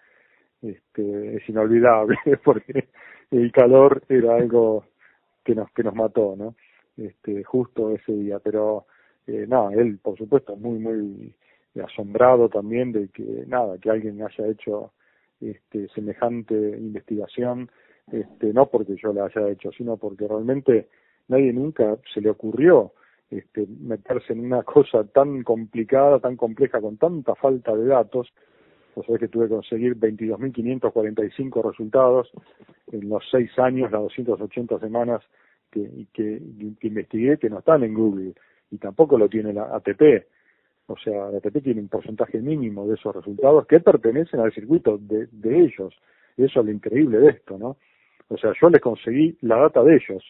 [0.62, 2.88] Este, es inolvidable porque
[3.30, 4.86] el calor era algo
[5.44, 6.54] que nos que nos mató, ¿no?
[6.96, 8.86] Este, justo ese día, pero
[9.26, 11.34] eh, nada, él por supuesto muy muy
[11.84, 14.92] asombrado también de que nada, que alguien haya hecho
[15.40, 17.70] este, semejante investigación,
[18.12, 20.88] este, no porque yo la haya hecho, sino porque realmente
[21.28, 22.92] nadie nunca se le ocurrió
[23.30, 28.32] este, meterse en una cosa tan complicada, tan compleja, con tanta falta de datos.
[28.94, 32.30] Pues sabés que tuve que conseguir 22.545 resultados
[32.90, 35.22] en los seis años, las 280 semanas
[35.70, 36.42] que, que,
[36.80, 38.34] que investigué, que no están en Google
[38.70, 40.26] y tampoco lo tiene la ATP.
[40.90, 44.98] O sea, la ATP tiene un porcentaje mínimo de esos resultados que pertenecen al circuito
[44.98, 45.94] de, de ellos.
[46.36, 47.76] Eso es lo increíble de esto, ¿no?
[48.28, 50.22] O sea, yo les conseguí la data de ellos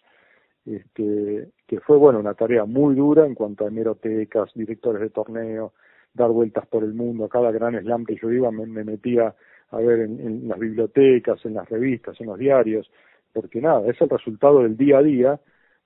[0.67, 5.73] este, que fue bueno una tarea muy dura en cuanto a hemerotecas, directores de torneo,
[6.13, 9.35] dar vueltas por el mundo, cada gran slam que yo iba me, metía
[9.71, 12.91] a ver en, las bibliotecas, en las revistas, en los diarios,
[13.33, 15.41] porque nada, es el resultado del día a día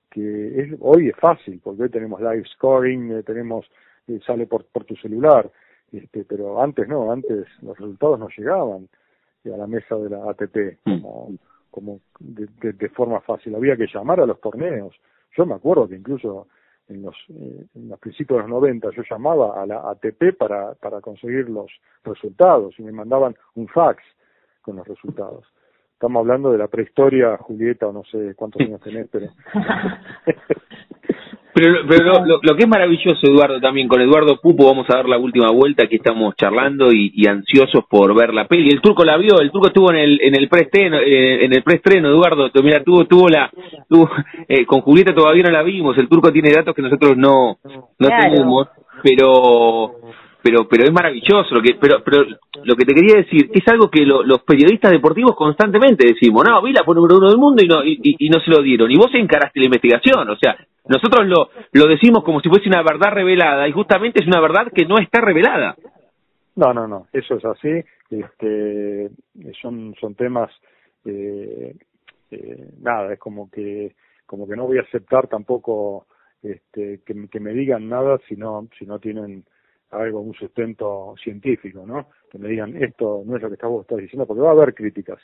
[0.09, 3.69] que es, hoy es fácil, porque hoy tenemos live scoring, eh, tenemos,
[4.07, 5.49] eh, sale por, por tu celular,
[5.91, 8.87] este, pero antes no, antes los resultados no llegaban
[9.53, 11.35] a la mesa de la ATP, mm.
[11.69, 13.55] como, de, de, forma fácil.
[13.55, 14.95] Había que llamar a los torneos.
[15.37, 16.47] Yo me acuerdo que incluso
[16.87, 20.73] en los, eh, en los principios de los 90 yo llamaba a la ATP para,
[20.75, 21.71] para conseguir los
[22.03, 24.03] resultados y me mandaban un fax
[24.61, 25.45] con los resultados.
[25.93, 29.27] Estamos hablando de la prehistoria, Julieta, o no sé cuántos años tenés, pero...
[31.55, 35.07] Pero, pero lo, lo, que es maravilloso, Eduardo, también con Eduardo Pupo vamos a dar
[35.07, 38.67] la última vuelta, aquí estamos charlando y, y ansiosos por ver la peli.
[38.67, 41.63] El turco la vio, el turco estuvo en el en el preestreno, eh, en el
[41.63, 43.49] preestreno, Eduardo, mira, tuvo tuvo la
[43.87, 44.09] tuvo,
[44.49, 47.57] eh, con Julieta todavía no la vimos, el turco tiene datos que nosotros no
[47.99, 48.67] no tenemos,
[49.01, 49.95] pero
[50.45, 52.23] pero pero es maravilloso lo que pero pero
[52.63, 56.83] lo que te quería decir es algo que los periodistas deportivos constantemente decimos no Vila
[56.85, 59.09] fue número uno del mundo y no y, y, no se lo dieron y vos
[59.15, 60.55] encaraste la investigación o sea
[60.87, 64.71] nosotros lo lo decimos como si fuese una verdad revelada y justamente es una verdad
[64.71, 65.75] que no está revelada.
[66.55, 69.09] No no no eso es así este
[69.59, 70.51] son son temas
[71.05, 71.75] eh,
[72.29, 73.95] eh, nada es como que
[74.27, 76.05] como que no voy a aceptar tampoco
[76.43, 79.43] este que, que me digan nada si no si no tienen
[79.99, 82.07] algo, un sustento científico, ¿no?
[82.29, 84.73] Que me digan, esto no es lo que vos estás diciendo, porque va a haber
[84.73, 85.19] críticas.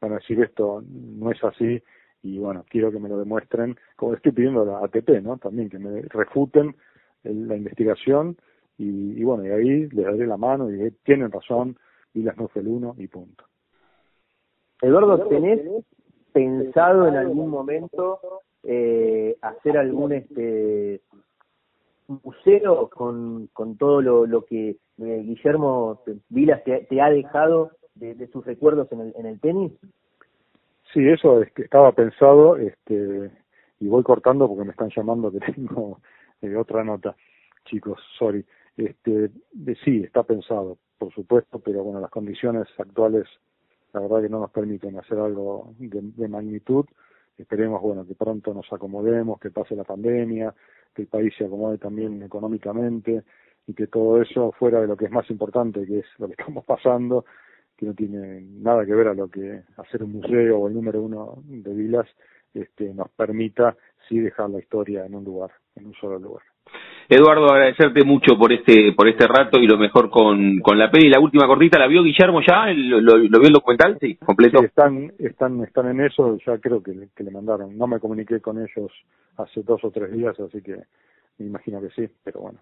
[0.00, 1.82] Van a decir, esto no es así,
[2.22, 5.38] y bueno, quiero que me lo demuestren, como estoy pidiendo a la ATP, ¿no?
[5.38, 6.76] También que me refuten
[7.22, 8.36] la investigación,
[8.78, 11.78] y, bueno, y ahí les daré la mano y tienen razón,
[12.12, 13.44] y las no fue el uno, y punto.
[14.82, 15.60] Eduardo, ¿tenés
[16.32, 18.20] pensado en algún momento
[18.62, 21.00] eh, hacer algún este
[22.08, 28.44] museo con, con todo lo, lo que eh, Guillermo Vilas te, ha dejado de, sus
[28.44, 29.72] recuerdos en el, en el tenis?
[30.92, 33.30] Sí, eso es que estaba pensado, este,
[33.80, 36.00] y voy cortando porque me están llamando que tengo
[36.42, 37.16] eh, otra nota,
[37.64, 38.44] chicos, sorry.
[38.76, 39.30] Este,
[39.84, 43.26] sí, está pensado, por supuesto, pero bueno, las condiciones actuales,
[43.92, 46.84] la verdad que no nos permiten hacer algo de, de magnitud.
[47.38, 50.54] Esperemos, bueno, que pronto nos acomodemos, que pase la pandemia,
[50.96, 53.22] que el país se acomode también económicamente
[53.66, 56.34] y que todo eso fuera de lo que es más importante, que es lo que
[56.38, 57.26] estamos pasando,
[57.76, 61.02] que no tiene nada que ver a lo que hacer un museo o el número
[61.02, 62.08] uno de Vilas
[62.54, 63.76] este, nos permita
[64.08, 66.42] sí dejar la historia en un lugar, en un solo lugar.
[67.08, 71.08] Eduardo, agradecerte mucho por este por este rato y lo mejor con, con la peli.
[71.08, 72.66] La última cortita, ¿la vio Guillermo ya?
[72.72, 73.96] ¿Lo, lo, vio el documental?
[74.00, 74.62] Sí, completo.
[74.62, 77.76] están, están, están en eso, ya creo que, que le mandaron.
[77.78, 78.90] No me comuniqué con ellos
[79.36, 80.76] hace dos o tres días, así que
[81.38, 82.58] me imagino que sí, pero bueno,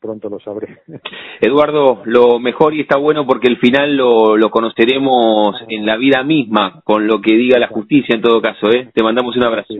[0.00, 0.78] pronto lo sabré.
[1.40, 6.22] Eduardo, lo mejor y está bueno porque el final lo, lo conoceremos en la vida
[6.22, 8.90] misma, con lo que diga la justicia en todo caso, ¿eh?
[8.92, 9.74] Te mandamos un abrazo.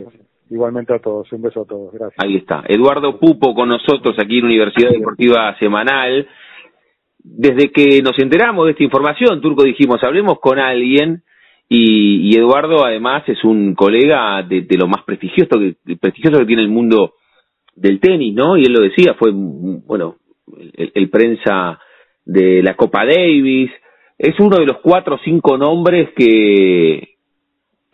[0.49, 2.23] Igualmente a todos, un beso a todos, gracias.
[2.23, 6.27] Ahí está, Eduardo Pupo con nosotros aquí en Universidad Deportiva Semanal.
[7.19, 11.23] Desde que nos enteramos de esta información, Turco, dijimos, hablemos con alguien
[11.67, 16.45] y, y Eduardo además es un colega de, de, lo más prestigioso que, prestigioso que
[16.45, 17.15] tiene el mundo
[17.75, 18.55] del tenis, ¿no?
[18.55, 20.15] Y él lo decía, fue, bueno,
[20.77, 21.79] el, el prensa
[22.25, 23.71] de la Copa Davis,
[24.17, 27.16] es uno de los cuatro o cinco nombres que,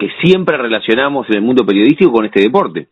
[0.03, 2.89] que siempre relacionamos en el mundo periodístico con este deporte.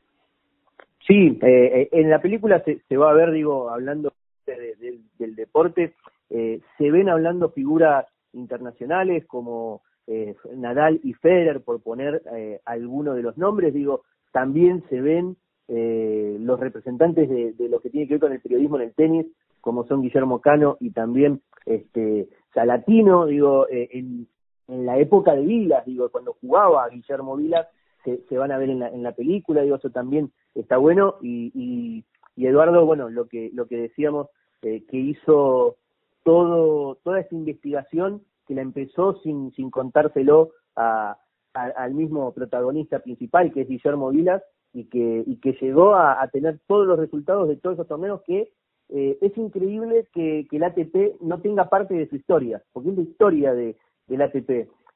[1.06, 4.14] Sí, eh, en la película se, se, va a ver, digo, hablando
[4.46, 5.94] de, de, del deporte,
[6.30, 13.18] eh, se ven hablando figuras internacionales como eh, Nadal y Federer, por poner eh, algunos
[13.18, 15.36] de los nombres, digo, también se ven
[15.68, 18.94] eh, los representantes de, de, lo que tiene que ver con el periodismo en el
[18.94, 19.26] tenis,
[19.60, 24.28] como son Guillermo Cano y también este Salatino, digo, eh, en,
[24.72, 27.68] en la época de Vilas, digo, cuando jugaba Guillermo Vilas,
[28.06, 31.16] se, se van a ver en la, en la película, digo, eso también está bueno,
[31.22, 32.06] y, y,
[32.36, 34.28] y Eduardo, bueno, lo que, lo que decíamos,
[34.62, 35.76] eh, que hizo
[36.24, 41.18] todo, toda esa investigación, que la empezó sin, sin contárselo a,
[41.54, 44.42] al mismo protagonista principal, que es Guillermo Vilas,
[44.74, 48.22] y que, y que llegó a, a tener todos los resultados de todos esos torneos
[48.26, 48.54] que
[48.88, 52.96] eh, es increíble que, que el ATP no tenga parte de su historia, porque es
[52.96, 53.76] la historia de,
[54.12, 54.50] del ATP.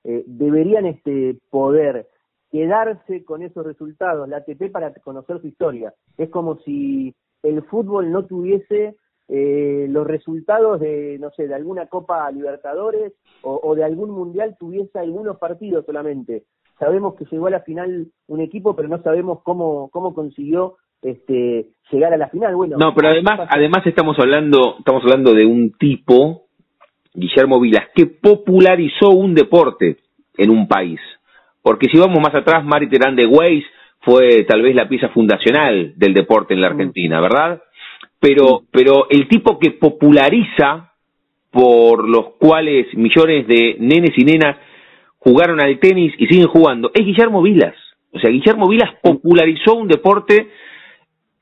[0.03, 2.07] Eh, deberían este, poder
[2.51, 5.93] quedarse con esos resultados, la ATP, para conocer su historia.
[6.17, 8.95] Es como si el fútbol no tuviese
[9.27, 14.55] eh, los resultados de, no sé, de alguna Copa Libertadores o, o, de algún Mundial,
[14.59, 16.43] tuviese algunos partidos solamente.
[16.77, 21.69] Sabemos que llegó a la final un equipo, pero no sabemos cómo, cómo consiguió este,
[21.91, 22.55] llegar a la final.
[22.55, 26.44] Bueno, no, pero además, además estamos hablando, estamos hablando de un tipo,
[27.15, 29.97] Guillermo Vilas, que popularizó un deporte
[30.37, 30.99] en un país.
[31.61, 33.65] Porque si vamos más atrás, Mari Terán de Weiss
[34.01, 37.61] fue tal vez la pieza fundacional del deporte en la Argentina, ¿verdad?
[38.19, 40.91] Pero, pero el tipo que populariza
[41.49, 44.57] por los cuales millones de nenes y nenas
[45.17, 47.75] jugaron al tenis y siguen jugando, es Guillermo Vilas.
[48.11, 50.49] O sea, Guillermo Vilas popularizó un deporte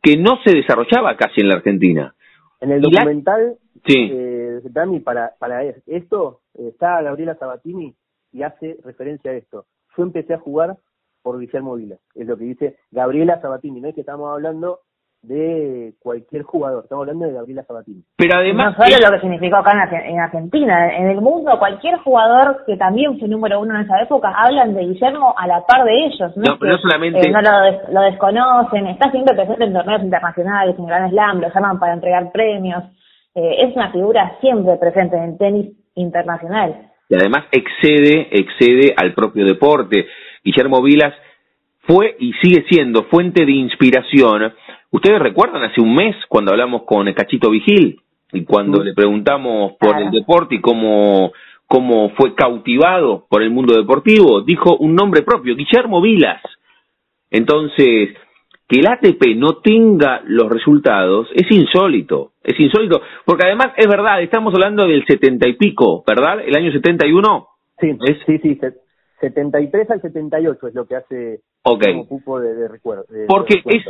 [0.01, 2.13] que no se desarrollaba casi en la Argentina.
[2.61, 3.57] En el documental.
[3.85, 4.09] Sí.
[4.11, 7.93] eh, Dami, para, para esto, está Gabriela Sabatini
[8.31, 9.65] y hace referencia a esto.
[9.97, 10.77] Yo empecé a jugar
[11.21, 14.79] por Guillermo Vila, es lo que dice Gabriela Sabatini, no es que estamos hablando
[15.23, 18.03] de cualquier jugador, estamos hablando de Gabriela Sabatini.
[18.17, 18.77] Pero además...
[18.77, 23.17] No solo lo que significó acá en Argentina, en el mundo, cualquier jugador que también
[23.17, 26.43] fue número uno en esa época, hablan de Guillermo a la par de ellos, ¿no?
[26.43, 27.25] No, pero no solamente...
[27.25, 31.39] Eh, no lo, des lo, desconocen, está siempre presente en torneos internacionales, en Gran Slam,
[31.39, 32.83] lo llaman para entregar premios,
[33.35, 36.91] eh, es una figura siempre presente en el tenis internacional.
[37.09, 40.07] Y además excede, excede al propio deporte.
[40.43, 41.13] Guillermo Vilas
[41.81, 44.53] fue y sigue siendo fuente de inspiración
[44.93, 47.99] Ustedes recuerdan hace un mes cuando hablamos con el Cachito Vigil
[48.31, 50.05] y cuando le preguntamos por claro.
[50.05, 51.31] el deporte y cómo,
[51.65, 56.43] cómo fue cautivado por el mundo deportivo, dijo un nombre propio, Guillermo Vilas.
[57.31, 58.09] Entonces,
[58.73, 64.21] que el ATP no tenga los resultados es insólito, es insólito, porque además es verdad,
[64.23, 66.39] estamos hablando del setenta y pico, ¿verdad?
[66.43, 67.47] El año 71.
[67.79, 68.17] Sí, ¿Es?
[68.25, 68.59] sí, sí,
[69.19, 71.93] 73 al 78 es lo que hace okay.
[71.93, 73.05] como cupo de, de recuerdo.
[73.09, 73.83] De, porque de es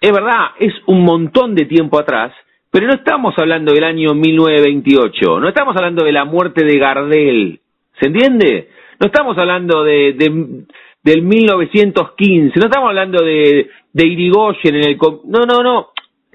[0.00, 2.32] es verdad, es un montón de tiempo atrás,
[2.70, 7.60] pero no estamos hablando del año 1928, no estamos hablando de la muerte de Gardel,
[8.00, 8.68] ¿se entiende?
[9.00, 10.64] No estamos hablando de, de
[11.02, 14.98] del 1915, no estamos hablando de, de Irigoyen en el...
[15.24, 15.88] No, no, no,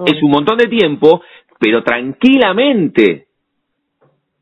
[0.06, 1.22] es un montón de tiempo,
[1.60, 3.28] pero tranquilamente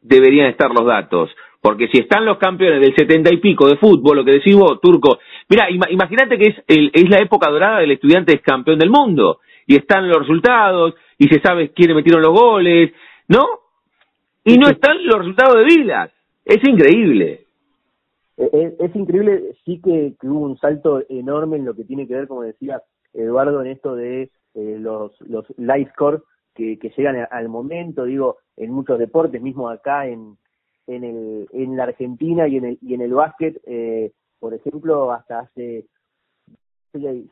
[0.01, 1.30] deberían estar los datos.
[1.62, 4.82] Porque si están los campeones del setenta y pico de fútbol, lo que decís vos,
[4.82, 8.80] Turco, mira, ima, imagínate que es, el, es la época dorada del estudiante es campeón
[8.80, 12.91] del mundo, y están los resultados, y se sabe quiénes metieron los goles,
[13.28, 13.45] ¿no?
[14.43, 16.12] Y no están los resultados de Vilas.
[16.43, 17.45] Es increíble.
[18.38, 22.16] Es, es increíble, sí que, que, hubo un salto enorme en lo que tiene que
[22.16, 22.82] ver, como decía
[23.14, 25.14] Eduardo, en esto de eh, los,
[25.57, 30.38] live score que, que llegan al momento, digo, en muchos deportes, mismo acá en,
[30.88, 35.12] en, el, en la Argentina y en el, y en el básquet, eh, por ejemplo,
[35.12, 35.86] hasta hace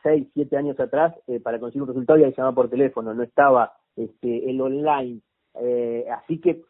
[0.03, 3.23] seis, siete años atrás, eh, para conseguir un resultado ya se llamaba por teléfono, no
[3.23, 5.21] estaba este, el online.
[5.55, 6.61] Eh, así que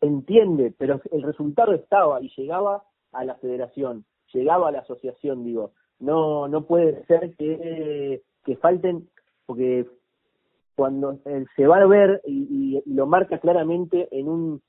[0.00, 5.72] entiende, pero el resultado estaba y llegaba a la federación, llegaba a la asociación, digo.
[6.00, 9.08] No, no puede ser que, que falten,
[9.46, 9.86] porque
[10.74, 11.18] cuando
[11.56, 14.62] se va a ver y, y, lo marca claramente en un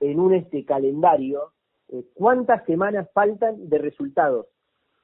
[0.00, 1.52] en un este calendario
[1.88, 4.46] eh, cuántas semanas faltan de resultados.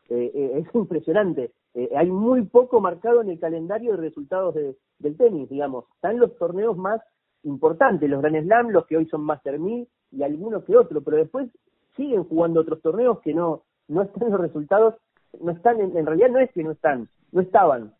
[0.09, 1.53] Eh, eh, es impresionante.
[1.97, 5.87] Hay muy poco marcado en el calendario de resultados de, del tenis, digamos.
[5.95, 7.01] Están los torneos más
[7.45, 11.17] importantes, los Grand Slam, los que hoy son Master 1000 y algunos que otros, pero
[11.17, 11.49] después
[11.97, 14.97] siguen jugando otros torneos que no, no están los resultados,
[15.41, 17.93] no están, en, en realidad no es que no están, no estaban,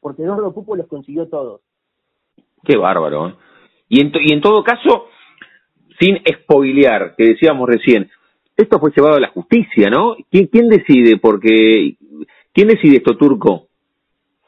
[0.00, 1.60] porque Eduardo Pupo los consiguió todos.
[2.64, 3.34] Qué bárbaro, ¿eh?
[3.88, 5.06] Y en, y en todo caso,
[6.00, 8.10] sin spoilear, que decíamos recién,
[8.56, 10.16] esto fue llevado a la justicia, ¿no?
[10.30, 11.18] ¿Quién, quién decide?
[11.18, 11.96] Porque,
[12.52, 13.68] ¿quién decide esto, Turco?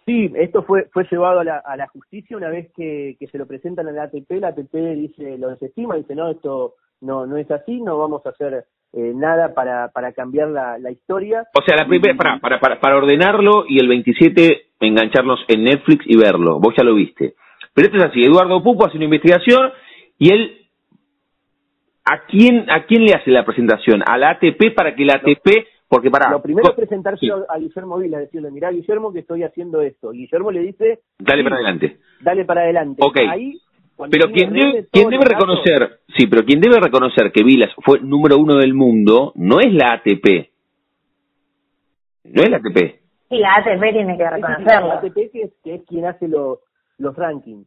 [0.06, 3.36] Sí, esto fue fue llevado a la, a la justicia una vez que, que se
[3.36, 7.36] lo presentan a la ATP, la ATP dice, lo desestima, dice, no, esto no no
[7.36, 11.44] es así, no vamos a hacer eh, nada para, para cambiar la, la historia.
[11.54, 16.04] O sea, la primera, para, para, para, para ordenarlo y el 27 engancharnos en Netflix
[16.06, 17.34] y verlo, vos ya lo viste.
[17.74, 19.72] Pero esto es así, Eduardo Pupo hace una investigación
[20.18, 20.54] y él
[22.10, 24.02] ¿A quién, ¿A quién le hace la presentación?
[24.06, 27.96] ¿A la ATP para que la ATP porque para lo primero es presentarse a Guillermo
[27.98, 30.12] Vila, decirle, mira Guillermo que estoy haciendo esto.
[30.12, 31.98] Y Guillermo le dice, dale para adelante.
[32.20, 33.02] Dale para adelante.
[33.02, 33.16] Ok.
[33.26, 33.58] Ahí,
[34.10, 38.36] pero quien debe, quien debe reconocer, sí, pero quien debe reconocer que Vilas fue número
[38.38, 40.50] uno del mundo no es la ATP.
[42.24, 43.00] No es la ATP.
[43.28, 44.88] Sí, la ATP tiene que reconocerlo.
[44.88, 46.58] La ATP que es, que es quien hace los
[46.98, 47.66] los rankings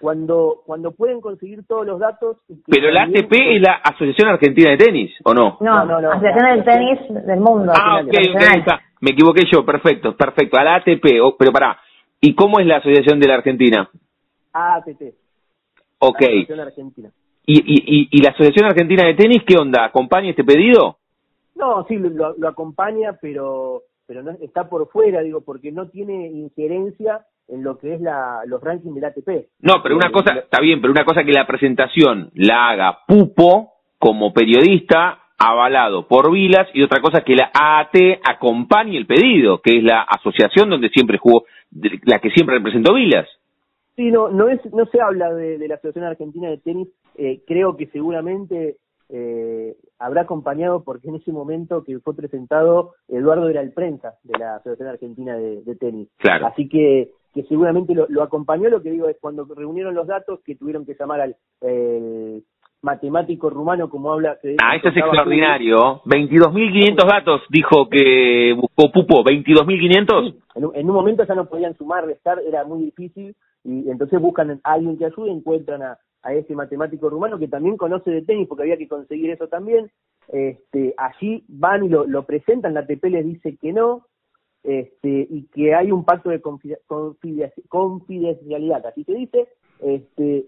[0.00, 2.38] cuando cuando pueden conseguir todos los datos.
[2.66, 5.58] Pero la ATP es la Asociación Argentina de Tenis, ¿o no?
[5.60, 6.10] No, no, no.
[6.12, 7.72] Asociación del Tenis del Mundo.
[7.76, 10.58] Ah, ok, Me equivoqué yo, perfecto, perfecto.
[10.58, 11.04] A la ATP,
[11.38, 11.78] pero pará.
[12.20, 13.88] ¿Y cómo es la Asociación de la Argentina?
[14.52, 15.02] AATT.
[16.00, 16.20] Ok.
[16.48, 17.10] La Argentina.
[17.46, 19.84] ¿Y, y, y, la Asociación Argentina de Tenis qué onda?
[19.84, 20.98] ¿Acompaña este pedido?
[21.56, 26.26] No, sí, lo, lo acompaña, pero pero no está por fuera, digo, porque no tiene
[26.26, 29.28] injerencia en lo que es la, los rankings del ATP.
[29.60, 33.74] No, pero una cosa, está bien, pero una cosa que la presentación la haga Pupo
[34.00, 39.78] como periodista avalado por Vilas y otra cosa que la AAT acompañe el pedido, que
[39.78, 41.44] es la asociación donde siempre jugó,
[42.02, 43.28] la que siempre representó Vilas.
[44.00, 47.42] Sí, no, no, es, no se habla de, de la Asociación Argentina de Tenis, eh,
[47.46, 48.78] creo que seguramente
[49.10, 54.38] eh, habrá acompañado porque en ese momento que fue presentado Eduardo era el prensa de
[54.38, 56.08] la Asociación Argentina de, de Tenis.
[56.16, 56.46] Claro.
[56.46, 60.40] Así que que seguramente lo, lo, acompañó, lo que digo es cuando reunieron los datos
[60.46, 62.40] que tuvieron que llamar al eh,
[62.80, 64.38] matemático rumano como habla.
[64.40, 66.00] Que ah, esto es extraordinario.
[66.06, 70.30] 22.500 datos dijo que buscó Pupo, 22.500.
[70.30, 73.90] Sí, en, un, en un momento ya no podían sumar, restar, era muy difícil y
[73.90, 78.10] entonces buscan a alguien que ayude, encuentran a, a ese matemático rumano que también conoce
[78.10, 79.90] de tenis porque había que conseguir eso también.
[80.28, 84.06] Este, allí van y lo, lo presentan, la ATP les dice que no,
[84.62, 89.48] este, y que hay un pacto de confidencialidad, así se dice,
[89.80, 90.46] este,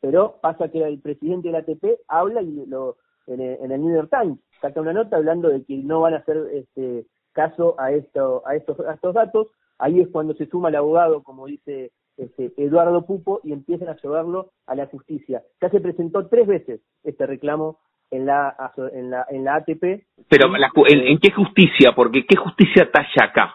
[0.00, 2.96] pero pasa que el presidente de la ATP habla y lo,
[3.26, 6.38] en, el, New York Times saca una nota hablando de que no van a hacer
[6.52, 9.46] este caso a esto a estos a estos datos
[9.78, 13.96] ahí es cuando se suma el abogado como dice este, Eduardo Pupo y empiezan a
[13.96, 17.78] llevarlo a la justicia ya se presentó tres veces este reclamo
[18.10, 18.54] en la
[18.92, 20.04] en la en la ATP.
[20.28, 20.50] Pero
[20.88, 21.92] ¿en, ¿en, qué justicia?
[21.94, 23.54] Porque qué justicia talla acá.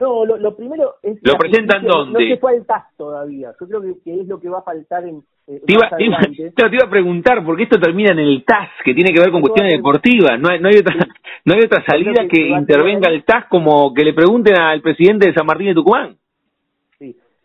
[0.00, 2.20] No, lo, lo primero es lo presentan dónde.
[2.20, 3.52] No se fue al TAS todavía.
[3.60, 5.22] Yo creo que, que, es lo que va a faltar en.
[5.46, 8.70] Eh, te, iba, te, iba, te, iba, a preguntar porque esto termina en el TAS
[8.84, 10.40] que tiene que ver con cuestiones deportivas.
[10.40, 10.96] No hay, no hay otra
[11.44, 15.28] no hay otra salida que, que intervenga el TAS como que le pregunten al presidente
[15.28, 16.16] de San Martín de Tucumán.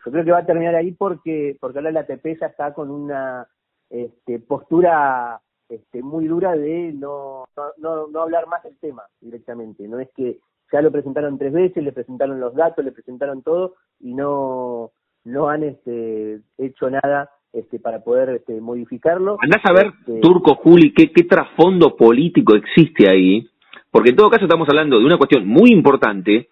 [0.04, 2.90] Yo creo que va a terminar ahí porque porque ahora la ATP ya está con
[2.90, 3.46] una
[3.90, 7.44] este, postura este, muy dura de no,
[7.78, 9.86] no, no hablar más del tema directamente.
[9.86, 10.38] No es que
[10.72, 14.92] ya lo presentaron tres veces, le presentaron los datos, le presentaron todo y no,
[15.24, 19.36] no han este, hecho nada este, para poder este, modificarlo.
[19.42, 23.48] Andás a ver, este, Turco, Juli, qué, qué trasfondo político existe ahí,
[23.90, 26.48] porque en todo caso estamos hablando de una cuestión muy importante,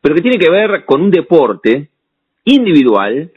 [0.00, 1.91] pero que tiene que ver con un deporte
[2.44, 3.30] individual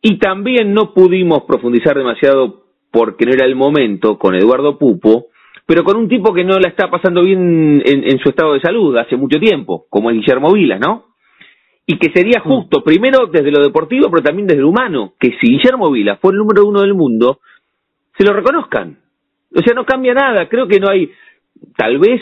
[0.00, 5.28] y también no pudimos profundizar demasiado porque no era el momento con Eduardo Pupo,
[5.64, 8.60] pero con un tipo que no la está pasando bien en, en su estado de
[8.60, 11.06] salud hace mucho tiempo, como es Guillermo Vilas, ¿no?
[11.86, 12.48] Y que sería mm.
[12.48, 16.32] justo, primero desde lo deportivo, pero también desde lo humano, que si Guillermo Vilas fue
[16.32, 17.40] el número uno del mundo,
[18.18, 18.98] se lo reconozcan.
[19.54, 21.10] O sea, no cambia nada, creo que no hay,
[21.76, 22.20] tal vez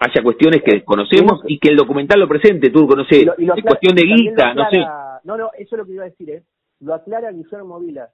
[0.00, 3.94] haya cuestiones que desconocemos y que el documental lo presente, tú no sé, es cuestión
[3.94, 4.78] de guita, no sé.
[5.24, 6.42] No, no, eso es lo que iba a decir, ¿eh?
[6.80, 8.10] Lo aclara Guillermo Vilas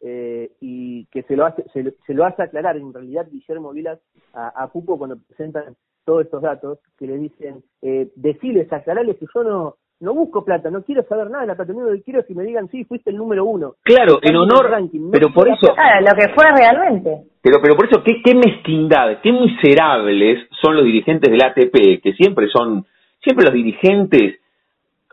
[0.00, 3.98] eh, y que se lo hace se, se, lo hace aclarar en realidad Guillermo Vilas
[4.32, 9.26] a, a Pupo cuando presentan todos estos datos que le dicen eh, deciles aclararles que
[9.34, 12.20] yo no no busco plata, no quiero saber nada de la plata, lo que quiero
[12.20, 13.74] es que me digan sí, fuiste el número uno.
[13.82, 15.74] Claro, en honor, ranking, pero por eso...
[15.74, 17.10] Claro, lo que fue realmente.
[17.40, 22.12] Pero, pero por eso, ¿qué, qué mezquindad, qué miserables son los dirigentes del ATP, que
[22.12, 22.84] siempre son,
[23.22, 24.40] siempre los dirigentes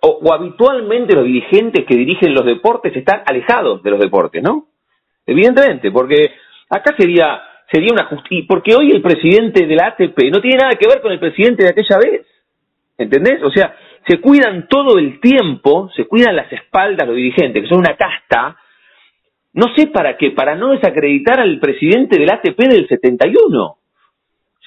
[0.02, 4.66] o, o, habitualmente los dirigentes que dirigen los deportes están alejados de los deportes, ¿no?
[5.26, 6.32] Evidentemente, porque
[6.70, 10.76] acá sería sería una justicia, porque hoy el presidente de la ATP no tiene nada
[10.76, 12.28] que ver con el presidente de aquella vez,
[12.98, 13.42] ¿entendés?
[13.44, 13.76] O sea,
[14.08, 18.58] se cuidan todo el tiempo, se cuidan las espaldas los dirigentes, que son una casta,
[19.54, 23.78] No sé para qué, para no desacreditar al presidente del ATP del 71.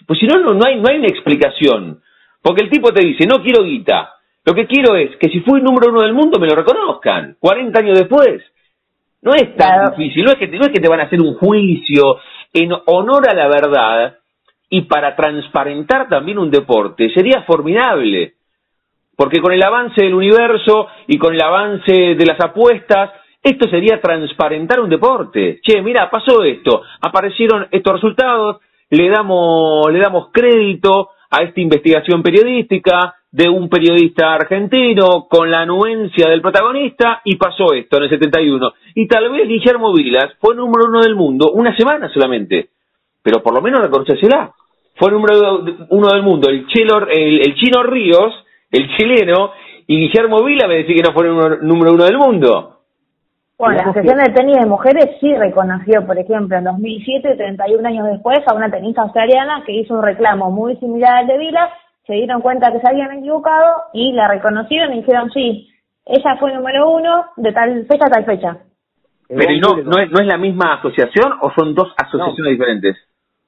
[0.06, 2.00] Pues si no, no, hay, no hay una explicación.
[2.40, 4.12] Porque el tipo te dice, no quiero guita.
[4.44, 7.36] Lo que quiero es que si fui número uno del mundo me lo reconozcan.
[7.40, 8.44] 40 años después.
[9.22, 10.24] No es tan difícil.
[10.24, 12.18] No es, que, no es que te van a hacer un juicio
[12.52, 14.18] en honor a la verdad
[14.70, 17.12] y para transparentar también un deporte.
[17.12, 18.35] Sería formidable.
[19.16, 23.10] Porque con el avance del universo y con el avance de las apuestas,
[23.42, 25.60] esto sería transparentar un deporte.
[25.62, 28.58] Che, mira, pasó esto, aparecieron estos resultados,
[28.90, 35.60] le damos, le damos crédito a esta investigación periodística de un periodista argentino con la
[35.60, 38.72] anuencia del protagonista y pasó esto en el 71.
[38.94, 42.70] Y tal vez Guillermo Vilas fue número uno del mundo una semana solamente,
[43.22, 44.52] pero por lo menos reconocésela.
[44.94, 48.32] Fue número uno del mundo el, chelo, el, el chino Ríos
[48.70, 49.50] el chileno,
[49.86, 52.72] y Guillermo Vila me decía que no fue el número uno del mundo.
[53.58, 58.06] Bueno, la Asociación de Tenis de Mujeres sí reconoció, por ejemplo, en 2007, 31 años
[58.08, 61.70] después, a una tenista australiana que hizo un reclamo muy similar al de Vila,
[62.06, 65.70] se dieron cuenta que se habían equivocado y la reconocieron y dijeron, sí,
[66.04, 68.58] ella fue número uno de tal fecha a tal fecha.
[69.28, 72.96] Pero ¿y no, no, es, no es la misma asociación o son dos asociaciones diferentes?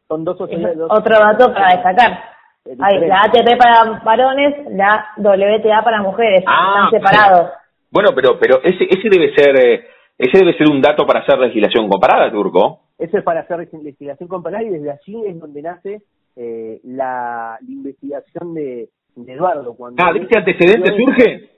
[0.09, 0.79] Son dos asociaciones.
[0.89, 2.38] Otro dato para destacar.
[2.81, 7.51] Hay la ATP para varones, la WTA para mujeres, ah, están separados.
[7.91, 9.85] Bueno, pero pero ese ese debe ser eh,
[10.19, 12.81] ese debe ser un dato para hacer legislación comparada, Turco.
[12.99, 16.03] Ese es para hacer legislación comparada y desde allí es donde nace
[16.37, 18.89] eh, la, investigación de,
[19.27, 19.75] Eduardo.
[19.75, 21.51] Cuando ah, ¿de este antecedente surge?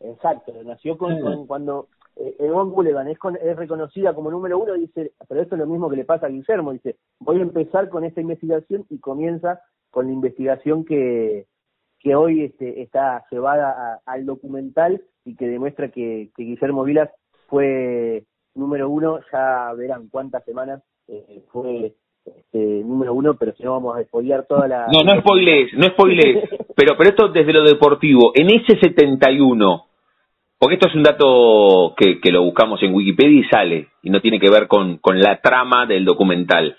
[0.00, 1.46] Exacto, nació con, mm.
[1.46, 2.72] cuando eh, Egon
[3.08, 6.26] es, es, reconocida como número uno, dice, pero esto es lo mismo que le pasa
[6.26, 9.60] a Guillermo, dice, voy a empezar con esta investigación y comienza
[9.94, 11.46] con la investigación que,
[12.00, 17.10] que hoy este, está llevada al documental y que demuestra que, Guillermo Vilas
[17.46, 18.24] fue
[18.56, 23.96] número uno, ya verán cuántas semanas eh, fue este, número uno, pero si no vamos
[23.96, 24.88] a spoilear toda la...
[24.88, 29.84] No, no spoilees, no spoilees, pero, pero esto desde lo deportivo, en ese 71,
[30.58, 34.20] porque esto es un dato que, que lo buscamos en Wikipedia y sale, y no
[34.20, 36.76] tiene que ver con, con la trama del documental.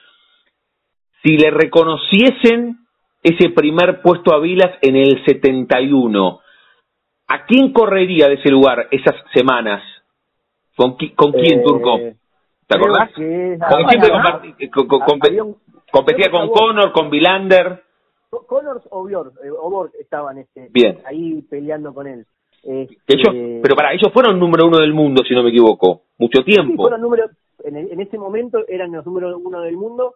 [1.24, 2.85] Si le reconociesen
[3.26, 6.40] ese primer puesto a Vilas en el 71.
[7.28, 9.82] ¿A quién correría de ese lugar esas semanas?
[10.78, 11.98] ¿Con, con quién, Turco?
[11.98, 12.16] Eh,
[12.68, 13.10] ¿Te acordás?
[15.92, 17.82] competía con Connor, con Vilander.
[18.30, 20.70] Connor o Bjork, eh, estaban este,
[21.06, 22.28] ahí peleando con él.
[22.64, 26.84] Este, pero para ellos fueron número uno del mundo, si no me equivoco, mucho tiempo.
[26.84, 27.26] fueron número,
[27.64, 30.16] en, en ese momento eran los número uno del mundo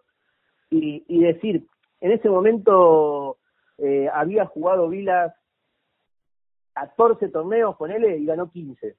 [0.68, 1.64] y, y decir,
[2.00, 3.38] en ese momento
[3.78, 5.34] eh, había jugado Vilas
[6.74, 8.96] 14 torneos con él y ganó 15.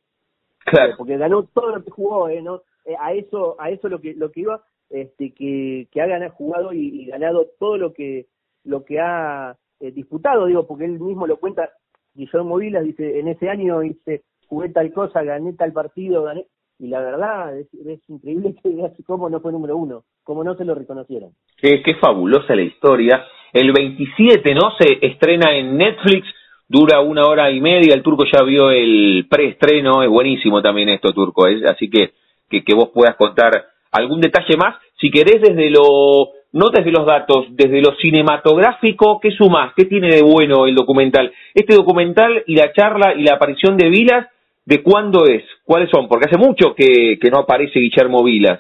[0.66, 0.94] Claro.
[0.98, 2.42] Porque ganó todo lo que jugó, ¿eh?
[2.42, 2.62] ¿no?
[2.86, 6.32] Eh, a eso a eso lo que lo que iba este que, que ha ganado,
[6.32, 8.28] jugado y, ganado todo lo que
[8.64, 11.72] lo que ha eh, disputado, digo, porque él mismo lo cuenta
[12.14, 16.48] Guillermo Vilas dice, en ese año hice jugué tal cosa, gané tal partido, gané
[16.78, 17.68] y la verdad es,
[18.10, 21.32] increíble que cómo no fue número uno, cómo no se lo reconocieron.
[21.58, 23.26] Qué, fabulosa la historia.
[23.54, 24.72] El 27, ¿no?
[24.80, 26.28] Se estrena en Netflix,
[26.68, 31.12] dura una hora y media, el turco ya vio el preestreno, es buenísimo también esto,
[31.12, 31.62] turco, ¿eh?
[31.68, 32.14] así que,
[32.50, 37.06] que, que vos puedas contar algún detalle más, si querés desde lo, no desde los
[37.06, 39.74] datos, desde lo cinematográfico, ¿qué sumás?
[39.76, 41.34] ¿Qué tiene de bueno el documental?
[41.54, 44.28] Este documental y la charla y la aparición de Vilas
[44.66, 45.44] ¿De cuándo es?
[45.66, 46.08] ¿Cuáles son?
[46.08, 48.60] Porque hace mucho que, que no aparece Guillermo Vilas.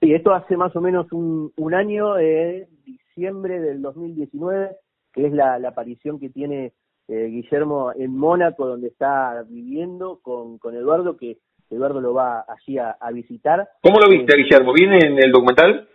[0.00, 4.76] Sí, esto hace más o menos un, un año, eh, diciembre del 2019,
[5.12, 6.72] que es la, la aparición que tiene
[7.08, 11.38] eh, Guillermo en Mónaco, donde está viviendo con, con Eduardo, que
[11.70, 13.68] Eduardo lo va allí a, visitar.
[13.82, 14.72] ¿Cómo lo viste, Guillermo?
[14.72, 15.88] ¿Viene en el documental?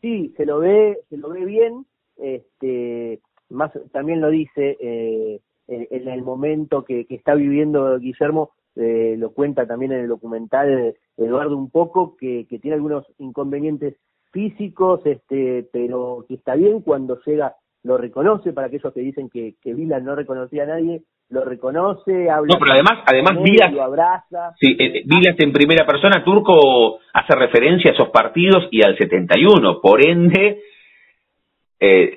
[0.00, 1.86] Sí, se lo ve, se lo ve bien.
[2.16, 9.32] Este, más también lo dice eh, en, el momento que, está viviendo Guillermo, eh, lo
[9.32, 13.96] cuenta también en el documental Eduardo un poco, que, tiene algunos inconvenientes
[14.32, 19.54] físicos, este, pero que está bien cuando llega, lo reconoce, para aquellos que dicen que,
[19.62, 22.52] que Vila no reconocía a nadie, lo reconoce, habla.
[22.52, 24.52] No, pero además, además Vilas, lo abraza.
[24.60, 29.80] Sí, eh, Vilas en primera persona, Turco hace referencia a esos partidos y al 71,
[29.80, 30.60] por ende.
[31.80, 32.16] Eh,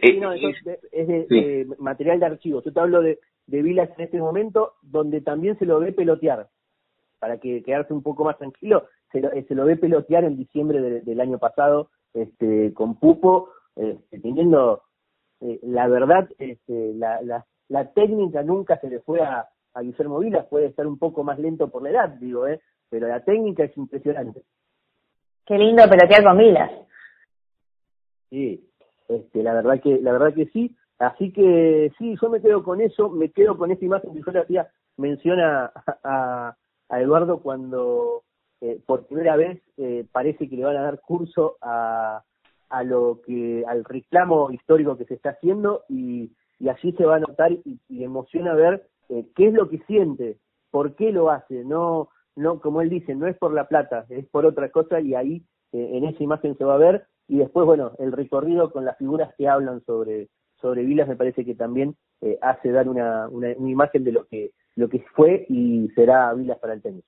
[0.92, 2.62] es, de, material de archivo.
[2.62, 6.50] Yo te hablo de, de Vilas en este momento, donde también se lo ve pelotear,
[7.20, 10.82] para que quedarse un poco más tranquilo, se lo, se lo ve pelotear en diciembre
[11.02, 14.84] del año pasado, este, con Pupo, este, teniendo,
[15.40, 20.20] eh, la verdad, este, la, la, la, técnica nunca se le fue a, a Guillermo
[20.20, 22.60] Vilas, puede estar un poco más lento por la edad, digo, eh,
[22.90, 24.44] pero la técnica es impresionante.
[25.46, 26.72] Qué lindo pelotear con Vilas.
[28.30, 28.70] Sí,
[29.16, 30.76] este, la verdad que, la verdad que sí.
[31.00, 34.32] Así que sí, yo me quedo con eso, me quedo con esa imagen que yo
[34.32, 35.72] le hacía menciona
[36.04, 36.56] a,
[36.90, 38.24] a Eduardo cuando
[38.62, 42.24] eh, por primera vez eh, parece que le van a dar curso a,
[42.70, 47.18] a lo que al reclamo histórico que se está haciendo y, y allí se va
[47.18, 50.38] a notar y, y emociona ver eh, qué es lo que siente,
[50.72, 54.26] por qué lo hace, no no como él dice, no es por la plata, es
[54.28, 57.94] por otra cosa y ahí en esa imagen se va a ver y después bueno,
[57.98, 60.28] el recorrido con las figuras que hablan sobre
[60.62, 61.96] sobre Vilas me parece que también
[62.42, 66.60] hace dar una, una, una imagen de lo que lo que fue y será Vilas
[66.60, 67.04] para el tenis.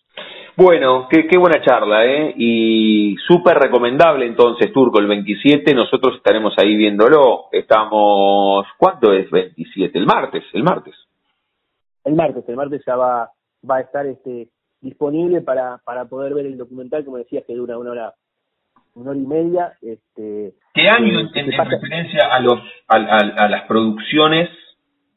[0.57, 2.33] Bueno, qué, qué buena charla, ¿eh?
[2.37, 7.45] Y súper recomendable entonces, Turco, el 27, nosotros estaremos ahí viéndolo.
[7.51, 9.97] Estamos, ¿cuándo es 27?
[9.99, 10.95] El martes, el martes.
[12.03, 13.29] El martes, el martes ya va,
[13.69, 14.49] va a estar este
[14.81, 18.13] disponible para, para poder ver el documental, como decías, que dura una hora
[18.95, 19.73] una hora y media.
[19.81, 24.49] Este, ¿Qué año en, en referencia a, los, a, a, a las producciones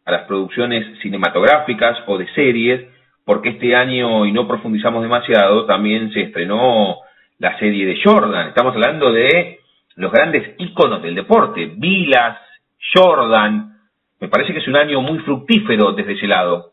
[0.09, 2.89] a las producciones cinematográficas o de series,
[3.27, 6.97] porque este año, y no profundizamos demasiado, también se estrenó
[7.39, 8.49] la serie de Jordan.
[8.49, 9.59] Estamos hablando de
[9.97, 12.39] los grandes íconos del deporte, Vilas,
[12.95, 13.77] Jordan.
[14.19, 16.73] Me parece que es un año muy fructífero desde ese lado.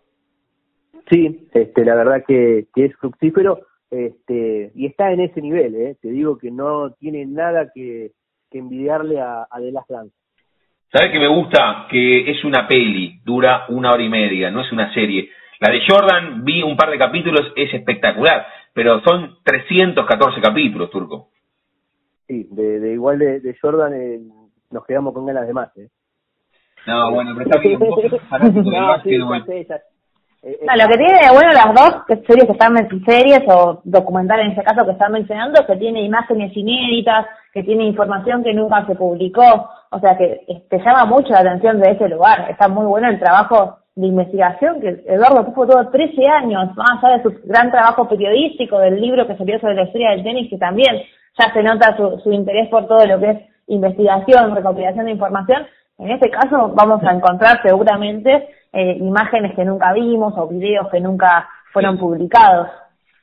[1.11, 3.59] Sí, este, la verdad que, que es fructífero
[3.91, 5.75] este, y está en ese nivel.
[5.75, 5.97] ¿eh?
[6.01, 8.11] Te digo que no tiene nada que,
[8.49, 10.15] que envidiarle a, a The Last Dance.
[10.91, 11.87] ¿Sabes que me gusta?
[11.89, 15.29] Que es una peli, dura una hora y media, no es una serie.
[15.59, 21.29] La de Jordan, vi un par de capítulos, es espectacular, pero son 314 capítulos, Turco.
[22.27, 24.19] Sí, de, de igual de, de Jordan eh,
[24.71, 25.75] nos quedamos con ganas de más.
[25.77, 25.89] ¿eh?
[26.87, 27.79] No, bueno, pero está bien.
[28.63, 29.29] no, sí, no,
[30.45, 34.51] no, lo que tiene de bueno las dos series que están series o documentales en
[34.51, 38.93] este caso que están mencionando que tiene imágenes inéditas, que tiene información que nunca se
[38.93, 42.45] publicó, o sea que te llama mucho la atención de ese lugar.
[42.49, 47.17] Está muy bueno el trabajo de investigación que Eduardo tuvo todo 13 años, más allá
[47.17, 50.57] de su gran trabajo periodístico, del libro que salió sobre la historia del tenis, que
[50.57, 51.01] también
[51.39, 55.65] ya se nota su, su interés por todo lo que es investigación, recopilación de información.
[55.97, 60.99] En este caso vamos a encontrar seguramente eh, imágenes que nunca vimos o videos que
[60.99, 62.67] nunca fueron publicados.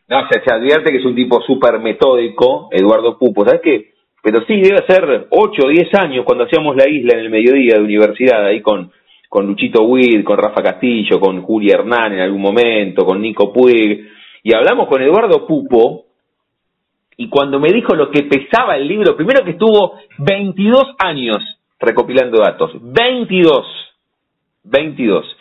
[0.09, 3.45] No, se, se advierte que es un tipo súper metódico, Eduardo Pupo.
[3.45, 3.93] ¿Sabes qué?
[4.23, 7.75] Pero sí, debe ser 8 o 10 años cuando hacíamos la isla en el mediodía
[7.75, 8.93] de universidad, ahí con,
[9.29, 14.09] con Luchito Witt, con Rafa Castillo, con Julia Hernán en algún momento, con Nico Puig,
[14.45, 16.05] y hablamos con Eduardo Pupo,
[17.17, 21.39] y cuando me dijo lo que pesaba el libro, primero que estuvo 22 años
[21.83, 23.67] recopilando datos, 22,
[24.65, 25.37] 22.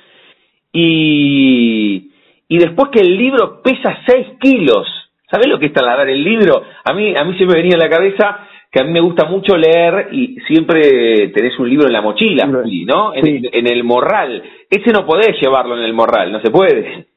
[0.73, 2.11] Y,
[2.47, 4.87] y después que el libro pesa 6 kilos.
[5.29, 6.61] ¿Sabés lo que es trasladar el libro?
[6.83, 9.25] A mí, a mí se me venía en la cabeza que a mí me gusta
[9.25, 13.13] mucho leer y siempre tenés un libro en la mochila, ¿no?
[13.13, 13.49] En, sí.
[13.51, 14.43] en el morral.
[14.69, 17.07] Ese no podés llevarlo en el morral, no se puede.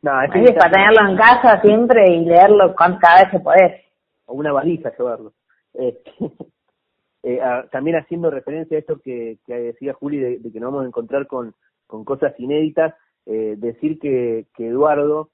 [0.00, 3.82] No, es que para tenerlo en casa siempre y leerlo cada vez que podés.
[4.26, 5.32] O una valija llevarlo.
[5.78, 5.98] Eh,
[7.22, 7.40] eh,
[7.70, 11.54] también haciendo referencia a esto que, decía Juli de, que nos vamos a encontrar con,
[11.86, 12.94] con cosas inéditas,
[13.26, 15.30] eh, decir que, que Eduardo,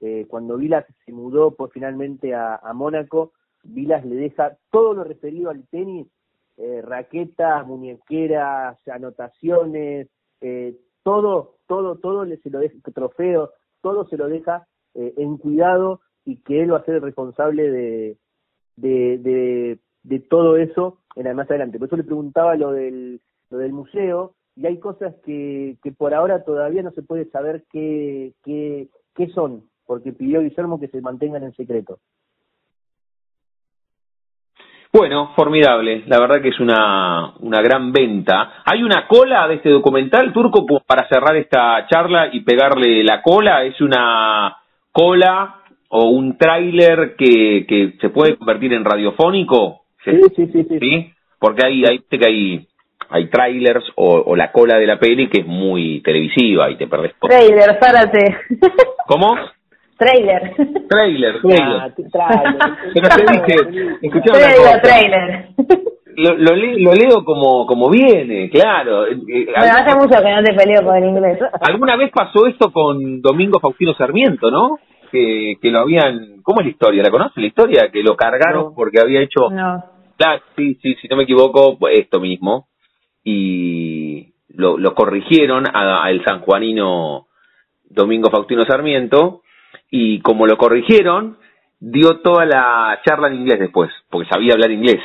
[0.00, 5.50] eh, cuando Vilas se mudó pues, finalmente a, Mónaco, Vilas le deja todo lo referido
[5.50, 6.08] al tenis,
[6.58, 10.08] eh, raquetas, muñequeras, anotaciones,
[11.02, 13.50] todo, todo, todo le se lo deja, trofeos,
[13.82, 18.18] todo se lo deja en cuidado y que él va a ser el responsable de,
[18.76, 21.78] de todo eso el más adelante.
[21.78, 23.20] Por eso le preguntaba lo del,
[23.50, 27.64] lo del museo, y hay cosas que, que por ahora todavía no se puede saber
[27.72, 31.98] qué, qué, qué son, porque pidió Guillermo que se mantengan en secreto.
[34.92, 36.02] Bueno, formidable.
[36.06, 38.54] La verdad que es una, una gran venta.
[38.64, 43.64] ¿Hay una cola de este documental, Turco, para cerrar esta charla y pegarle la cola?
[43.64, 44.56] ¿Es una
[44.90, 45.60] cola
[45.90, 49.79] o un tráiler que, que se puede convertir en radiofónico?
[50.04, 50.64] Sí, sí, sí.
[50.68, 50.78] ¿Sí?
[50.78, 51.12] ¿Sí?
[51.38, 52.66] Porque hay, hay, que hay,
[53.08, 56.86] hay trailers o, o, la cola de la peli que es muy televisiva y te
[56.86, 57.12] perdés.
[57.20, 58.36] Trailer, párate.
[59.06, 59.36] ¿Cómo?
[60.00, 60.54] Trailer.
[60.88, 61.80] Trailer, trailer.
[61.80, 62.56] Ah, trailer.
[62.94, 65.48] Pero te dije, trailer, trailer.
[66.16, 69.06] Lo, lo, lo, leo como, como viene, claro.
[69.06, 71.38] Eh, bueno, hace mucho que no te peleo con el inglés.
[71.60, 74.78] ¿Alguna vez pasó esto con Domingo Faustino Sarmiento, no?
[75.10, 76.40] Que, que lo habían...
[76.42, 77.02] ¿Cómo es la historia?
[77.02, 77.90] ¿La conoces la historia?
[77.92, 78.74] Que lo cargaron no.
[78.74, 79.50] porque había hecho...
[79.50, 79.84] No.
[80.20, 82.68] Claro, sí, sí, si no me equivoco, esto mismo.
[83.24, 87.28] Y lo, lo corrigieron al sanjuanino
[87.88, 89.40] Domingo Faustino Sarmiento
[89.90, 91.38] y como lo corrigieron,
[91.78, 95.00] dio toda la charla en inglés después, porque sabía hablar inglés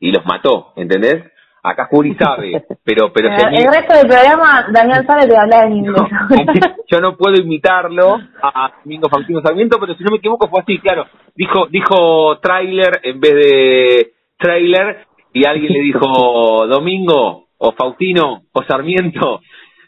[0.00, 1.24] y los mató, ¿entendés?
[1.62, 5.76] Acá Juli sabe, pero pero el, el resto del programa Daniel sabe de hablar en
[5.78, 6.02] inglés.
[6.90, 10.78] yo no puedo imitarlo a Domingo Faustino Sarmiento, pero si no me equivoco fue así,
[10.78, 11.06] claro.
[11.34, 18.62] Dijo dijo trailer en vez de trailer y alguien le dijo Domingo o Faustino o
[18.62, 19.40] Sarmiento.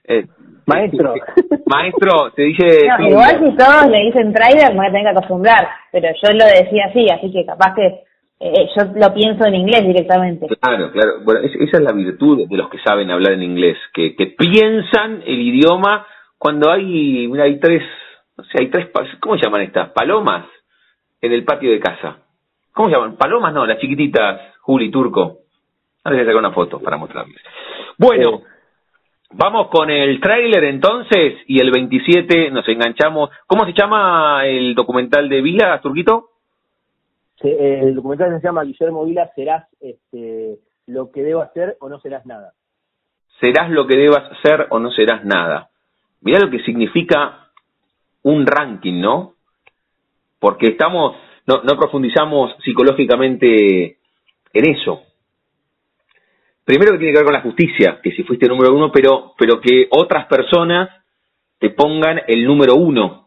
[0.05, 0.27] Eh,
[0.67, 1.15] maestro.
[1.67, 2.67] Maestro, se dice...
[2.99, 6.45] igual si todos le dicen trailer me voy a tener que acostumbrar, pero yo lo
[6.45, 7.87] decía así, así que capaz que
[8.41, 10.47] eh, yo lo pienso en inglés directamente.
[10.61, 11.13] Claro, claro.
[11.25, 15.23] Bueno, esa es la virtud de los que saben hablar en inglés, que, que piensan
[15.27, 16.07] el idioma
[16.39, 17.83] cuando hay, mira, hay tres,
[18.39, 18.89] no sé, hay tres,
[19.21, 19.91] ¿cómo se llaman estas?
[19.91, 20.47] Palomas
[21.21, 22.17] en el patio de casa.
[22.81, 23.17] ¿Cómo se llaman?
[23.17, 25.41] Palomas, no, las chiquititas, Juli, Turco.
[26.03, 27.37] Ahora voy a sacar una foto para mostrarles.
[27.99, 28.41] Bueno,
[29.33, 33.29] vamos con el tráiler entonces y el 27 nos enganchamos.
[33.47, 36.31] ¿Cómo se llama el documental de Vila, Turquito?
[37.43, 42.25] el documental se llama Guillermo Vila, serás este, lo que debo hacer o no serás
[42.25, 42.55] nada.
[43.43, 45.69] Serás lo que debas ser o no serás nada.
[46.23, 47.51] Mirá lo que significa
[48.23, 49.35] un ranking, ¿no?
[50.39, 51.15] Porque estamos,
[51.51, 53.97] no, no profundizamos psicológicamente
[54.53, 55.03] en eso.
[56.65, 59.61] Primero que tiene que ver con la justicia, que si fuiste número uno, pero, pero
[59.61, 60.89] que otras personas
[61.59, 63.27] te pongan el número uno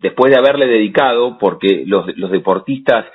[0.00, 3.06] después de haberle dedicado, porque los, los deportistas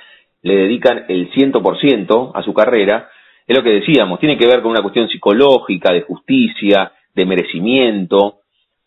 [0.42, 3.10] le dedican el 100% a su carrera,
[3.46, 8.40] es lo que decíamos, tiene que ver con una cuestión psicológica, de justicia, de merecimiento,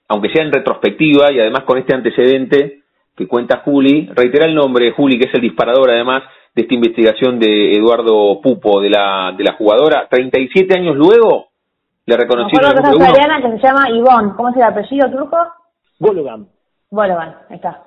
[0.08, 2.83] aunque sea en retrospectiva y además con este antecedente
[3.16, 6.24] que cuenta Juli, reitera el nombre, Juli, que es el disparador además
[6.56, 11.48] de esta investigación de Eduardo Pupo, de la, de la jugadora, 37 años luego,
[12.06, 13.52] le reconocieron el número uno.
[13.52, 15.38] que se llama Ivonne, ¿cómo es el apellido turco?
[16.00, 16.48] Bologan.
[16.92, 17.84] Bologan, ahí está.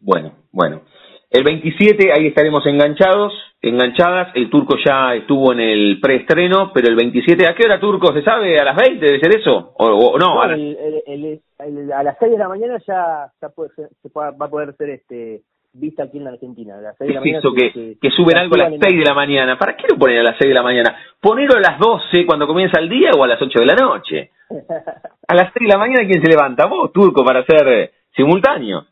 [0.00, 0.82] Bueno, bueno.
[1.30, 4.28] El 27 ahí estaremos enganchados, enganchadas.
[4.34, 8.22] El turco ya estuvo en el preestreno, pero el 27, ¿a qué hora turco se
[8.22, 8.58] sabe?
[8.58, 9.74] ¿A las 20 debe ser eso?
[9.76, 10.40] ¿O, no?
[10.40, 14.90] a, las 6 de la mañana ya, ya puede ser, se va a poder ser
[14.90, 15.42] este
[15.72, 16.78] vista aquí en la Argentina.
[16.78, 19.14] A las 6 de la mañana que, que, suben algo a las 6 de la
[19.14, 19.58] mañana.
[19.58, 20.96] ¿Para qué lo ponen a las 6 de la mañana?
[21.20, 24.30] Ponerlo a las 12 cuando comienza el día o a las 8 de la noche.
[25.28, 26.66] a las 6 de la mañana, ¿quién se levanta?
[26.66, 28.86] Vos, turco, para hacer eh, simultáneo.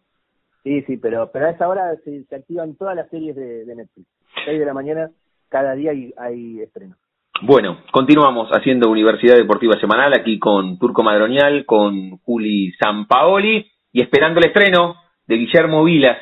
[0.64, 4.08] Sí, sí, pero, pero a esa hora se, activan todas las series de, Netflix.
[4.46, 5.10] 6 de la mañana,
[5.50, 6.96] cada día hay, hay estrenos.
[7.42, 14.40] Bueno, continuamos haciendo Universidad Deportiva Semanal aquí con Turco Madronial, con Juli Sampaoli y esperando
[14.40, 14.96] el estreno
[15.26, 16.16] de Guillermo Vilas.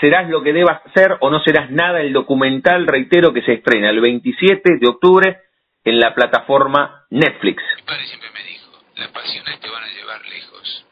[0.00, 2.00] ¿Serás lo que debas ser o no serás nada?
[2.00, 5.38] El documental, reitero, que se estrena el 27 de octubre
[5.82, 7.60] en la plataforma Netflix.
[7.76, 10.86] Mi padre siempre me dijo, las pasiones te van a llevar lejos,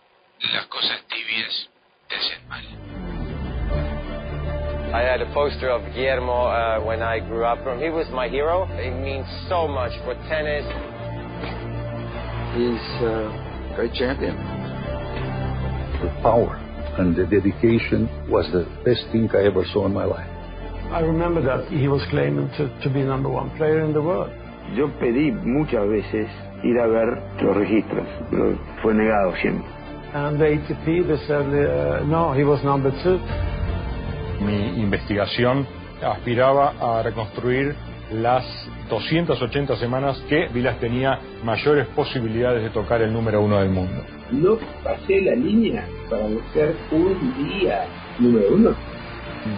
[0.53, 1.71] las cosas tibias
[2.17, 2.65] te hacen mal.
[4.93, 7.59] I had a poster of Guillermo uh, when I grew up.
[7.79, 8.67] He was my hero.
[8.79, 10.65] It means so much for tennis.
[12.55, 14.37] He's a great champion.
[16.01, 16.57] The power
[16.99, 20.31] and the dedication was the best thing I ever saw in my life.
[20.93, 24.31] I remember that he was claiming to, to be number one player in the world.
[24.75, 26.29] Yo pedí muchas veces
[26.63, 29.76] ir a ver los registros, pero fue negado siempre.
[30.17, 33.21] And the ATP, they said, uh, no, he was number two.
[34.43, 35.67] Mi investigación
[36.03, 37.77] aspiraba a reconstruir
[38.13, 38.43] las
[38.89, 44.03] 280 semanas que Vilas tenía mayores posibilidades de tocar el número uno del mundo.
[44.31, 47.85] No pasé la línea para ser un día
[48.19, 48.75] número uno.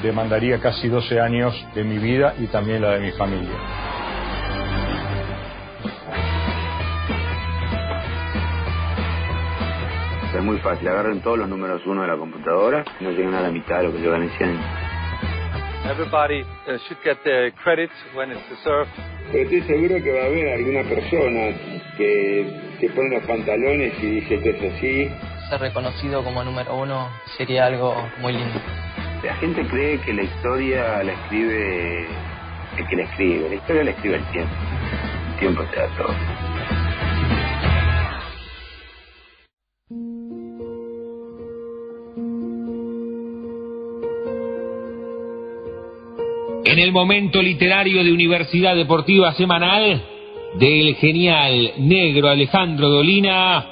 [0.03, 3.55] Demandaría casi 12 años de mi vida y también la de mi familia.
[10.35, 13.51] Es muy fácil, agarren todos los números uno de la computadora, no llegan a la
[13.51, 14.59] mitad de lo que yo gané 100
[15.91, 18.91] Everybody uh, should get the credit when it's deserved.
[19.33, 21.57] estoy seguro que va a haber alguna persona
[21.97, 25.11] que se pone los pantalones y dice que es así.
[25.49, 28.61] Ser reconocido como número uno sería algo muy lindo.
[29.23, 32.07] La gente cree que la historia la escribe
[32.77, 34.55] el que la escribe, la historia la escribe el tiempo.
[35.33, 36.48] El tiempo te da todo.
[46.79, 50.01] En el momento literario de Universidad Deportiva Semanal
[50.61, 53.67] del genial negro Alejandro Dolina,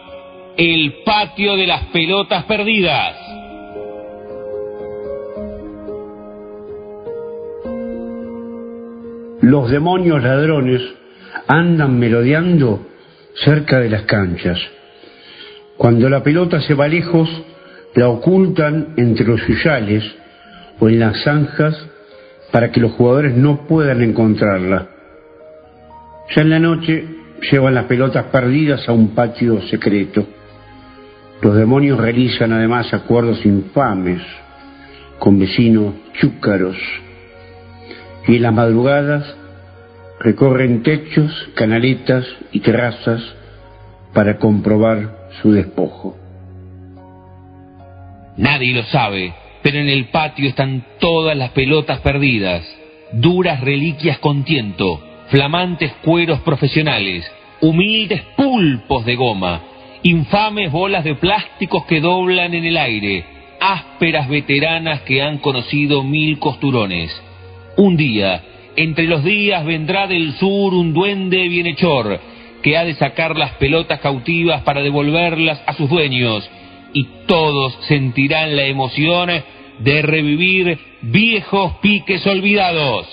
[0.56, 3.16] El patio de las pelotas perdidas.
[9.40, 10.82] Los demonios ladrones
[11.46, 12.88] andan merodeando
[13.34, 14.58] cerca de las canchas.
[15.76, 17.30] Cuando la pelota se va lejos,
[17.94, 20.02] la ocultan entre los suyales
[20.80, 21.90] o en las zanjas
[22.50, 24.88] para que los jugadores no puedan encontrarla.
[26.34, 27.04] Ya en la noche
[27.50, 30.26] llevan las pelotas perdidas a un patio secreto.
[31.42, 34.22] Los demonios realizan además acuerdos infames
[35.18, 36.76] con vecinos chúcaros
[38.26, 39.36] y en las madrugadas
[40.18, 43.22] recorren techos, canaletas y terrazas
[44.12, 46.16] para comprobar su despojo.
[48.36, 49.34] Nadie lo sabe,
[49.66, 52.64] pero en el patio están todas las pelotas perdidas,
[53.10, 57.28] duras reliquias con tiento, flamantes cueros profesionales,
[57.60, 59.62] humildes pulpos de goma,
[60.04, 63.24] infames bolas de plásticos que doblan en el aire,
[63.58, 67.10] ásperas veteranas que han conocido mil costurones.
[67.76, 68.44] Un día,
[68.76, 72.20] entre los días vendrá del sur un duende bienhechor
[72.62, 76.48] que ha de sacar las pelotas cautivas para devolverlas a sus dueños
[76.92, 79.28] y todos sentirán la emoción
[79.78, 83.06] de revivir viejos piques olvidados.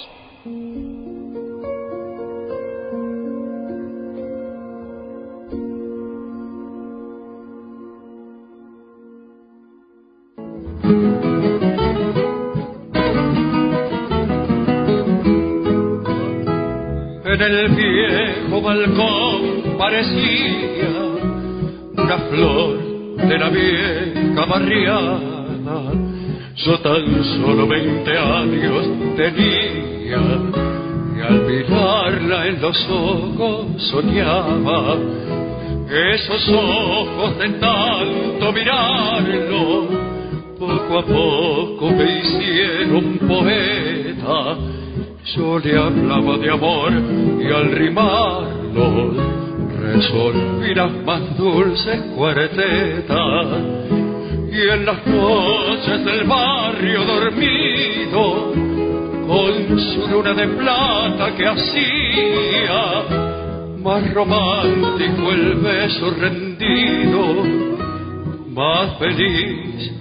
[17.26, 20.88] En el viejo balcón parecía
[21.98, 22.78] una flor
[23.28, 26.13] de la vieja barriada.
[26.56, 30.20] Yo tan solo veinte años tenía
[31.16, 34.96] y al mirarla en los ojos soñaba
[35.90, 39.88] esos ojos de tanto mirarlo
[40.60, 44.58] poco a poco me hicieron poeta
[45.36, 46.92] yo le hablaba de amor
[47.42, 49.14] y al rimarlo
[49.82, 53.48] resolví las más dulces cuartetas.
[54.54, 58.54] Y en las noches del barrio dormido,
[59.28, 63.04] con su luna de plata que hacía
[63.82, 67.44] más romántico el beso rendido,
[68.50, 69.92] más feliz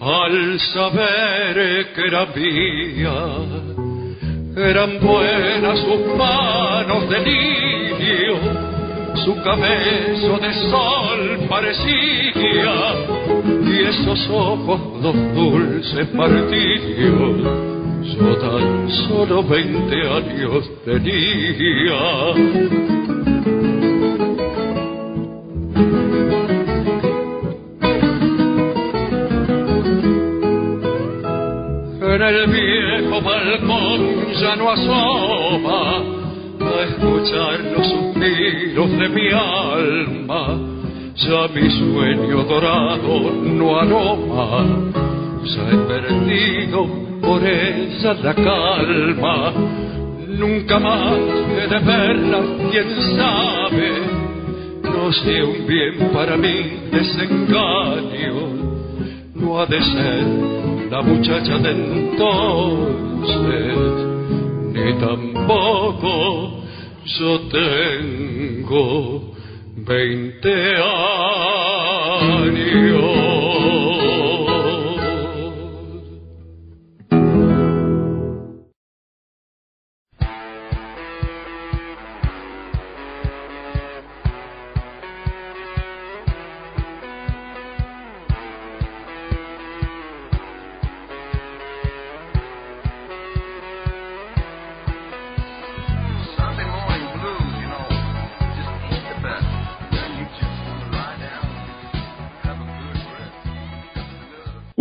[0.00, 3.14] al saber que era mía.
[4.56, 8.67] Eran buenas sus manos de lirio,
[9.24, 12.74] su cabello de sol parecía,
[13.64, 17.36] y esos ojos dos dulces martirios,
[18.02, 21.98] yo tan solo veinte años tenía.
[32.00, 36.17] en el viejo balcón ya no asoma
[36.68, 40.58] a escuchar los suspiros de mi alma.
[41.16, 44.66] Ya mi sueño dorado no aroma,
[45.44, 46.86] ya he perdido
[47.20, 49.52] por ella la calma.
[50.28, 51.18] Nunca más
[51.58, 52.40] he de verla,
[52.70, 53.90] quién sabe,
[54.84, 58.34] no sé un bien para mí desengaño,
[59.34, 60.24] no ha de ser
[60.90, 62.16] la muchacha de entonces,
[64.72, 66.57] ni tampoco
[67.16, 69.34] yo tengo
[69.76, 72.38] veinte años.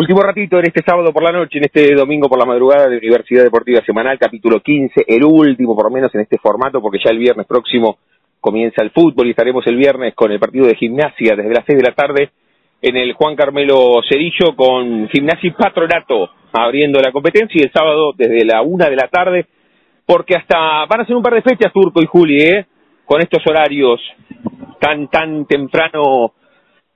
[0.08, 2.98] Último ratito en este sábado por la noche, en este domingo por la madrugada de
[2.98, 7.12] Universidad Deportiva Semanal, capítulo 15, el último por lo menos en este formato, porque ya
[7.12, 7.98] el viernes próximo
[8.40, 11.78] comienza el fútbol y estaremos el viernes con el partido de gimnasia desde las 6
[11.78, 12.30] de la tarde
[12.82, 18.14] en el Juan Carmelo Cerillo con Gimnasia y Patronato abriendo la competencia y el sábado
[18.16, 19.46] desde la 1 de la tarde,
[20.06, 22.66] porque hasta van a ser un par de fechas Turco y Juli, ¿eh?
[23.04, 24.00] con estos horarios
[24.80, 26.32] tan, tan temprano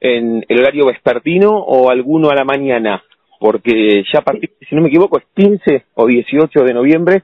[0.01, 3.03] en el horario vespertino o alguno a la mañana,
[3.39, 7.23] porque ya a partir, si no me equivoco, es 15 o 18 de noviembre,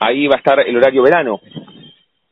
[0.00, 1.40] ahí va a estar el horario verano.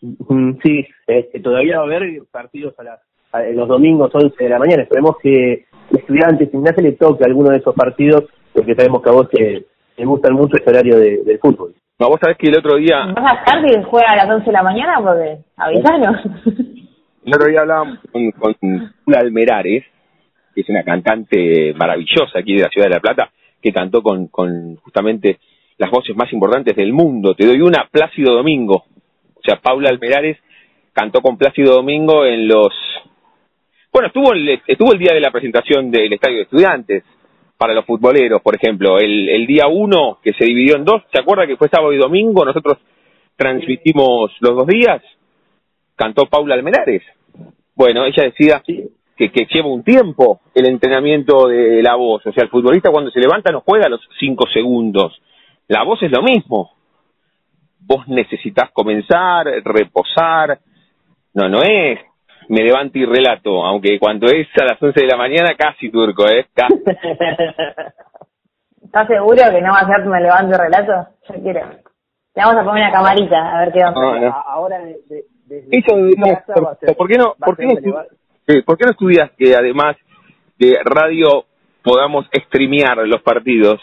[0.00, 2.98] Mm, Sí, este, todavía va a haber partidos a, la,
[3.32, 4.82] a los domingos 11 de la mañana.
[4.82, 9.28] Esperemos que estudiantes, gimnasia le toque alguno de esos partidos, porque sabemos que a vos
[9.30, 9.64] te,
[9.96, 11.74] te gustan mucho ese horario de, del fútbol.
[12.00, 14.46] No, vos sabés que el otro día, ¿Vas a estar si juega a las 11
[14.46, 15.00] de la mañana?
[15.00, 16.16] Porque avisanos.
[17.28, 18.54] el otro día hablábamos con, con
[19.14, 19.84] Almerares,
[20.54, 23.30] que es una cantante maravillosa aquí de la ciudad de La Plata,
[23.62, 25.38] que cantó con, con justamente
[25.76, 27.34] las voces más importantes del mundo.
[27.34, 28.84] Te doy una, Plácido Domingo.
[29.34, 30.38] O sea, Paula Almerares
[30.92, 32.74] cantó con Plácido Domingo en los...
[33.92, 37.04] Bueno, estuvo el, estuvo el día de la presentación del Estadio de Estudiantes
[37.56, 38.98] para los futboleros, por ejemplo.
[38.98, 41.98] El, el día uno, que se dividió en dos, ¿se acuerda que fue sábado y
[41.98, 42.44] domingo?
[42.44, 42.78] Nosotros
[43.36, 45.02] transmitimos los dos días.
[45.94, 47.02] Cantó Paula Almerares.
[47.78, 48.90] Bueno, ella decía que,
[49.30, 52.26] que lleva un tiempo el entrenamiento de la voz.
[52.26, 55.22] O sea, el futbolista cuando se levanta no juega los cinco segundos.
[55.68, 56.72] La voz es lo mismo.
[57.78, 60.58] Vos necesitas comenzar, reposar.
[61.34, 62.00] No, no es
[62.48, 66.26] me levanto y relato, aunque cuando es a las 11 de la mañana casi turco,
[66.26, 66.46] ¿eh?
[66.54, 66.74] Casi.
[68.82, 71.10] ¿Estás seguro que no va a ser me levanto y relato?
[71.28, 71.60] Yo quiero.
[72.34, 74.00] Le vamos a poner una camarita a ver qué onda.
[74.00, 74.34] No, no.
[74.46, 77.66] Ahora, de, de, desde Eso deberíamos- casa va a ser- ¿por qué no, por qué
[77.66, 77.74] no,
[78.64, 79.96] ¿por qué estudias que además
[80.58, 81.44] de radio
[81.82, 83.80] podamos streamear los partidos?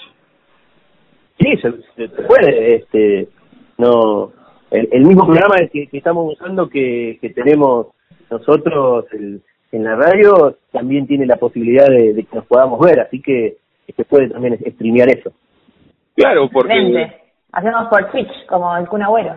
[1.40, 2.76] Sí, se, se- puede.
[2.76, 3.28] Este,
[3.78, 4.32] no,
[4.72, 7.88] el, el mismo programa que, que estamos usando que, que tenemos
[8.30, 13.02] nosotros el- en la radio también tiene la posibilidad de, de que nos podamos ver,
[13.02, 13.58] así que
[13.94, 15.34] se puede también streamear eso.
[16.16, 16.74] Claro, porque...
[16.74, 17.14] Vente.
[17.52, 19.36] Hacemos por Twitch, como el Kun Agüero.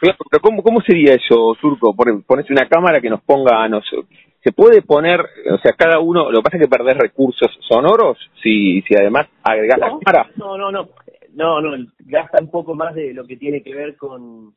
[0.00, 1.94] Claro, Pero ¿cómo, ¿cómo sería eso, Turco?
[1.94, 4.06] Pon- Pones una cámara que nos ponga a nosotros.
[4.42, 5.20] ¿Se puede poner,
[5.52, 9.28] o sea, cada uno, lo que pasa es que perdés recursos sonoros si, si además
[9.42, 10.30] agregás la cámara?
[10.36, 10.88] No, no, no,
[11.34, 14.54] no, no, gasta un poco más de lo que tiene que ver con,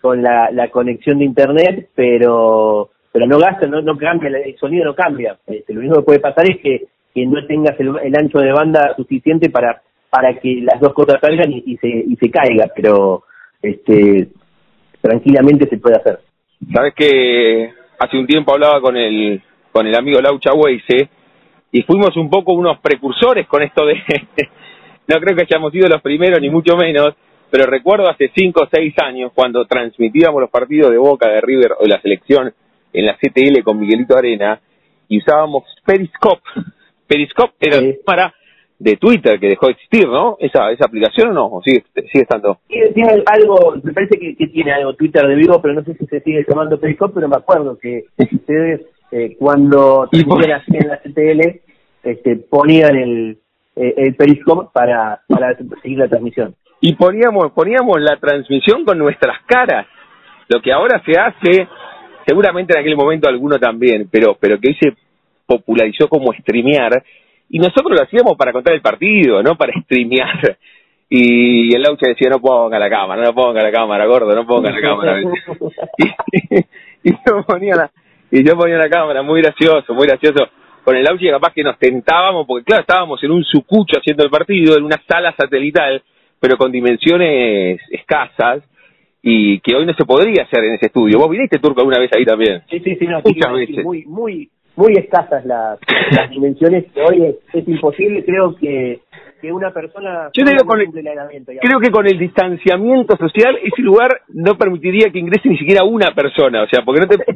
[0.00, 4.84] con la, la conexión de internet, pero pero no gasta, no, no cambia, el sonido
[4.84, 5.38] no cambia.
[5.46, 8.52] Este, lo único que puede pasar es que, que no tengas el, el ancho de
[8.52, 12.70] banda suficiente para para que las dos cosas salgan y, y se y se caiga,
[12.76, 13.24] pero
[13.62, 14.28] este
[15.00, 16.20] tranquilamente se puede hacer.
[16.72, 19.42] Sabes que hace un tiempo hablaba con el
[19.72, 21.08] con el amigo Laucha Weise
[21.70, 23.94] y fuimos un poco unos precursores con esto de
[25.06, 27.14] no creo que hayamos sido los primeros ni mucho menos
[27.50, 31.72] pero recuerdo hace cinco o seis años cuando transmitíamos los partidos de Boca de River
[31.78, 32.54] o de la selección
[32.92, 34.60] en la CTL con Miguelito Arena
[35.08, 36.42] y usábamos Periscope
[37.06, 38.34] Periscope era la cámara
[38.78, 40.36] de Twitter que dejó de existir ¿no?
[40.38, 44.36] esa esa aplicación o no ¿O sigue sigue estando Tiene, tiene algo, me parece que,
[44.36, 47.28] que tiene algo Twitter de vivo, pero no sé si se sigue llamando Periscope, pero
[47.28, 48.82] me acuerdo que ustedes
[49.12, 51.60] eh, cuando transmitían así en la CTL
[52.02, 53.38] este, ponían el,
[53.76, 56.54] eh, el Periscope para, para seguir la transmisión.
[56.80, 59.86] y poníamos poníamos la transmisión con nuestras caras
[60.48, 61.68] lo que ahora se hace
[62.26, 64.92] seguramente en aquel momento alguno también pero pero que hoy se
[65.46, 67.02] popularizó como streamear
[67.48, 70.58] y nosotros lo hacíamos para contar el partido no para streamear
[71.08, 74.70] y el Laucha decía no ponga la cámara no ponga la cámara gordo no ponga
[74.70, 75.20] la cámara
[77.02, 77.90] y yo ponía la
[78.30, 80.48] y yo ponía la cámara muy gracioso muy gracioso
[80.84, 84.30] con el Laucha capaz que nos tentábamos porque claro estábamos en un sucucho haciendo el
[84.30, 86.02] partido en una sala satelital
[86.40, 88.62] pero con dimensiones escasas
[89.28, 91.18] y que hoy no se podría hacer en ese estudio.
[91.18, 92.62] ¿Vos viniste, Turco, alguna vez ahí también?
[92.70, 93.84] Sí, sí, sí, no, Muchas veces.
[93.84, 95.78] Muy, muy, muy escasas las,
[96.12, 99.00] las dimensiones que hoy es, es imposible, creo que,
[99.40, 100.90] que una persona Yo te digo, con el-.
[101.60, 106.14] Creo que con el distanciamiento social, ese lugar no permitiría que ingrese ni siquiera una
[106.14, 107.16] persona, o sea, porque no te...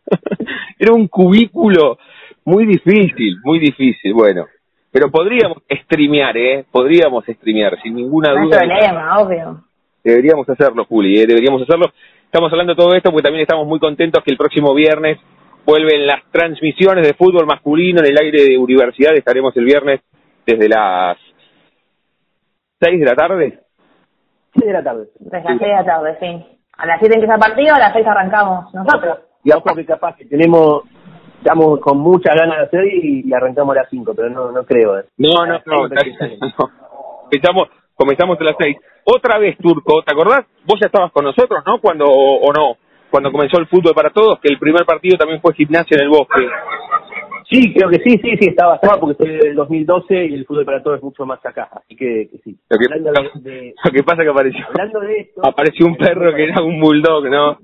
[0.78, 1.98] Era un cubículo
[2.44, 4.46] muy difícil, muy difícil, bueno.
[4.90, 6.64] Pero podríamos streamear, ¿eh?
[6.70, 8.58] Podríamos streamear, sin ninguna No hay duda.
[8.58, 9.64] problema, obvio.
[10.02, 11.26] Deberíamos hacerlo, Juli, ¿eh?
[11.26, 11.92] deberíamos hacerlo.
[12.30, 15.18] Estamos hablando de todo esto porque también estamos muy contentos que el próximo viernes
[15.66, 19.16] vuelven las transmisiones de fútbol masculino en el aire de universidad.
[19.16, 20.00] Estaremos el viernes
[20.46, 21.18] desde las
[22.80, 23.58] 6 de la tarde.
[24.54, 25.08] Seis de la tarde.
[25.18, 26.58] Desde las 6 de la tarde, sí.
[26.78, 29.18] A las 7 empieza el partido, a las 6 arrancamos nosotros.
[29.42, 30.84] Y ojo que capaz que tenemos,
[31.38, 34.62] estamos con muchas ganas de hacer y, y arrancamos a las 5, pero no, no
[34.64, 35.00] creo.
[35.00, 35.04] eh.
[35.18, 35.88] No, no, no.
[35.88, 36.68] no.
[37.24, 37.68] Comenzamos,
[38.00, 38.76] comenzamos a las 6.
[39.04, 40.46] Otra vez, Turco, ¿te acordás?
[40.64, 41.78] Vos ya estabas con nosotros, ¿no?
[41.80, 42.76] Cuando, o no,
[43.10, 46.08] cuando comenzó el fútbol para todos, que el primer partido también fue gimnasia en el
[46.08, 46.46] bosque.
[47.50, 50.64] Sí, creo que sí, sí, sí, estaba, estaba porque soy del 2012 y el fútbol
[50.64, 52.56] para todos es mucho más acá, así que, que sí.
[52.70, 55.96] Lo que, Hablando de, de- lo que pasa que apareció, hablando de esto, apareció un
[55.96, 57.58] perro que era un bulldog, ¿no?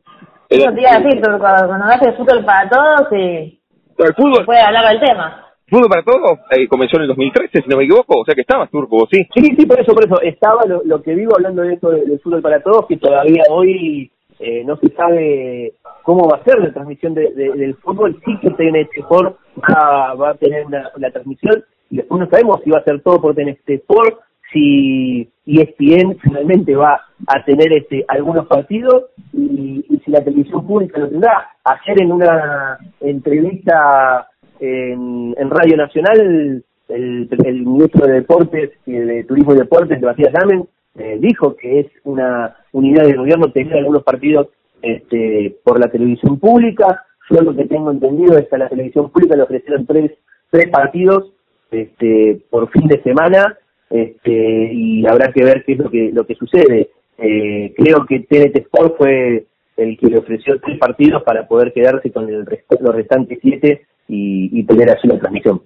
[0.49, 3.61] Eso te iba a decir, Turco, cuando haces fútbol para todos, sí,
[3.99, 5.46] El fútbol, se puede hablar del tema.
[5.69, 8.43] Fútbol para todos eh, comenzó en el 2013, si no me equivoco, o sea que
[8.43, 9.19] estabas turco, sí.
[9.35, 10.21] Sí, sí, por eso, por eso.
[10.23, 14.11] Estaba lo, que vivo hablando de esto de- del fútbol para todos, que todavía hoy
[14.39, 15.73] eh, no se sabe
[16.03, 18.21] cómo va a ser la transmisión de- de- del fútbol.
[18.25, 22.71] Sí que TNT Sport va, va a tener una, la transmisión y no sabemos si
[22.71, 24.21] va a ser todo por TNT Sport,
[24.53, 30.99] si ESPN finalmente va a tener este algunos partidos y, y si la televisión pública
[31.01, 31.49] lo tendrá.
[31.65, 34.29] Ayer en una entrevista
[34.61, 37.29] en, Radio Nacional el,
[37.67, 40.69] ministro de Deportes de Turismo y Deportes, Sebastián Lamen,
[40.99, 44.49] eh, dijo que es una unidad de gobierno tener algunos partidos
[44.83, 47.05] este, por la televisión pública.
[47.31, 50.13] Yo lo que tengo entendido es que a la televisión pública le ofrecieron tres,
[50.51, 51.33] tres partidos
[51.71, 53.59] este, por fin de semana
[53.91, 56.91] este, y habrá que ver qué es lo que, lo que sucede.
[57.19, 59.47] Eh, creo que TNT Sport fue
[59.77, 62.45] el que le ofreció tres partidos para poder quedarse con el
[62.81, 65.63] los restantes siete y, y tener así la transmisión.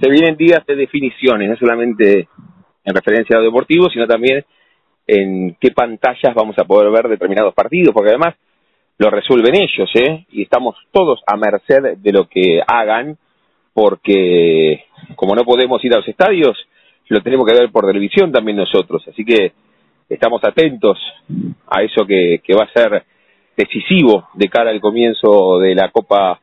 [0.00, 2.28] Se vienen días de definiciones, no solamente
[2.84, 4.44] en referencia a lo deportivo, sino también
[5.06, 8.34] en qué pantallas vamos a poder ver determinados partidos, porque además
[8.98, 10.26] lo resuelven ellos, ¿eh?
[10.30, 13.16] Y estamos todos a merced de lo que hagan,
[13.72, 14.84] porque
[15.14, 16.56] como no podemos ir a los estadios,
[17.08, 19.52] lo tenemos que ver por televisión también nosotros, así que
[20.08, 20.98] estamos atentos
[21.68, 23.04] a eso que, que va a ser
[23.56, 26.40] decisivo de cara al comienzo de la Copa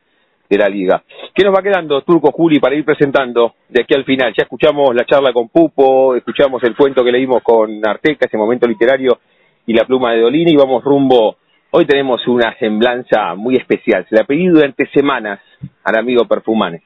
[0.56, 1.02] de la liga.
[1.34, 4.32] ¿Qué nos va quedando, Turco Juli, para ir presentando de aquí al final?
[4.36, 8.66] Ya escuchamos la charla con Pupo, escuchamos el cuento que leímos con Arteca, ese momento
[8.66, 9.18] literario
[9.66, 11.36] y la pluma de Dolina y vamos rumbo.
[11.70, 14.06] Hoy tenemos una semblanza muy especial.
[14.08, 15.40] Se le ha pedido durante semanas
[15.82, 16.82] al amigo Perfumane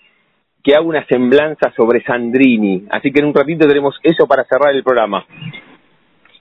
[0.63, 2.85] que haga una semblanza sobre Sandrini.
[2.91, 5.25] Así que en un ratito tenemos eso para cerrar el programa.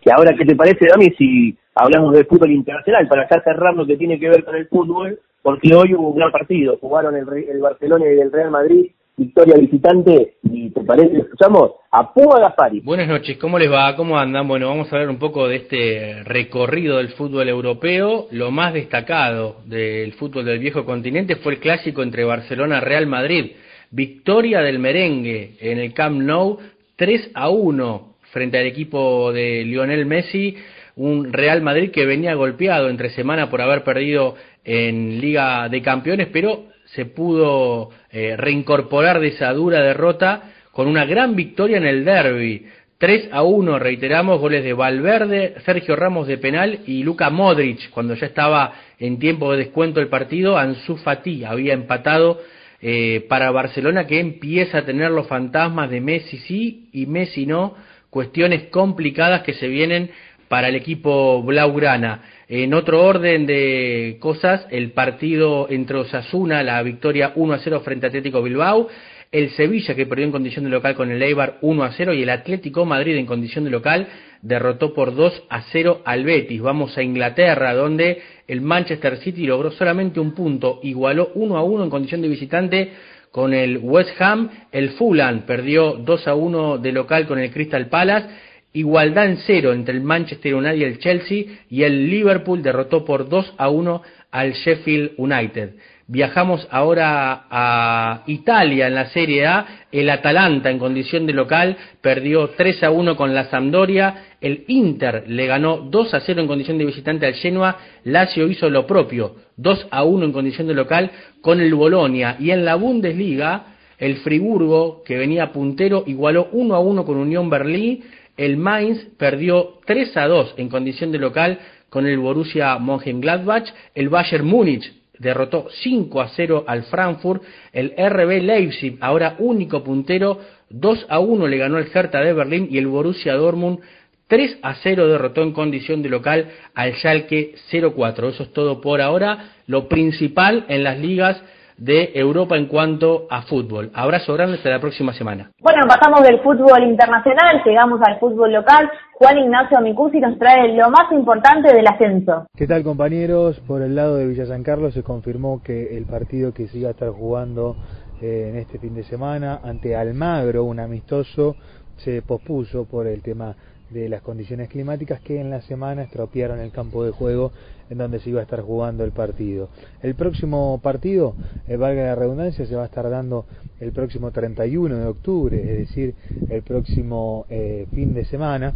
[0.03, 3.07] Y ahora, ¿qué te parece, Dami, si hablamos del fútbol internacional?
[3.07, 6.18] Para ya cerrar lo que tiene que ver con el fútbol, porque hoy hubo un
[6.18, 11.18] gran partido, jugaron el, el Barcelona y el Real Madrid, victoria visitante, y te parece,
[11.18, 12.82] escuchamos a Puma Gaspari.
[12.82, 13.95] Buenas noches, ¿cómo les va?
[13.95, 14.48] ¿Cómo andan?
[14.48, 18.28] Bueno, vamos a hablar un poco de este recorrido del fútbol europeo.
[18.32, 23.07] Lo más destacado del fútbol del viejo continente fue el clásico entre Barcelona y Real
[23.07, 23.53] Madrid.
[23.90, 26.60] Victoria del merengue en el Camp Nou,
[26.95, 30.55] 3 a 1 frente al equipo de Lionel Messi
[30.95, 36.27] un Real Madrid que venía golpeado entre semana por haber perdido en Liga de Campeones,
[36.31, 42.05] pero se pudo eh, reincorporar de esa dura derrota con una gran victoria en el
[42.05, 42.68] derby.
[42.99, 48.14] 3 a 1, reiteramos, goles de Valverde, Sergio Ramos de penal y Luka Modric, cuando
[48.14, 52.39] ya estaba en tiempo de descuento el partido, Ansu Fati había empatado
[52.81, 57.73] eh, para Barcelona que empieza a tener los fantasmas de Messi sí y Messi no,
[58.18, 60.10] cuestiones complicadas que se vienen
[60.48, 62.23] para el equipo Blaugrana.
[62.48, 68.07] En otro orden de cosas, el partido entre Osasuna, la victoria 1 a 0 frente
[68.07, 68.88] a Atlético Bilbao,
[69.31, 72.23] el Sevilla que perdió en condición de local con el Eibar 1 a 0 y
[72.23, 74.07] el Atlético Madrid en condición de local
[74.41, 76.60] derrotó por 2 a 0 al Betis.
[76.60, 81.84] Vamos a Inglaterra donde el Manchester City logró solamente un punto, igualó 1 a 1
[81.84, 82.94] en condición de visitante
[83.31, 87.87] con el West Ham, el Fulham perdió 2 a 1 de local con el Crystal
[87.87, 88.27] Palace.
[88.73, 91.45] Igualdad en cero entre el Manchester United y el Chelsea.
[91.69, 94.01] Y el Liverpool derrotó por 2 a 1
[94.31, 95.75] al Sheffield United.
[96.09, 99.65] Viajamos ahora a Italia en la Serie A.
[99.91, 104.38] El Atalanta en condición de local perdió 3 a 1 con la Sampdoria.
[104.39, 107.77] El Inter le ganó 2 a 0 en condición de visitante al Genoa.
[108.05, 111.11] Lazio hizo lo propio, 2 a 1 en condición de local
[111.41, 112.38] con el Bolonia.
[112.39, 117.49] Y en la Bundesliga, el Friburgo, que venía puntero, igualó 1 a 1 con Unión
[117.49, 118.03] Berlín
[118.38, 121.59] el Mainz perdió 3 a 2 en condición de local
[121.89, 128.41] con el Borussia Mönchengladbach, el Bayern Múnich derrotó 5 a 0 al Frankfurt, el RB
[128.41, 130.39] Leipzig, ahora único puntero,
[130.69, 133.80] 2 a 1 le ganó el Hertha de Berlín y el Borussia Dortmund
[134.27, 138.30] 3 a 0 derrotó en condición de local al Schalke 04.
[138.30, 139.53] Eso es todo por ahora.
[139.68, 141.41] Lo principal en las ligas
[141.77, 143.91] de Europa en cuanto a fútbol.
[143.93, 145.51] Abrazo grande hasta la próxima semana.
[145.61, 148.89] Bueno, pasamos del fútbol internacional, llegamos al fútbol local.
[149.13, 152.47] Juan Ignacio Micusi nos trae lo más importante del ascenso.
[152.55, 153.59] ¿Qué tal compañeros?
[153.61, 156.89] Por el lado de Villa San Carlos se confirmó que el partido que se iba
[156.89, 157.75] a estar jugando
[158.21, 161.55] eh, en este fin de semana ante Almagro, un amistoso,
[161.97, 163.55] se pospuso por el tema
[163.89, 167.51] de las condiciones climáticas que en la semana estropearon el campo de juego
[167.89, 169.69] en donde se iba a estar jugando el partido.
[170.01, 171.35] El próximo partido,
[171.68, 173.45] eh, valga la redundancia, se va a estar dando
[173.80, 176.15] el próximo 31 de octubre, es decir,
[176.49, 178.73] el próximo eh, fin de semana,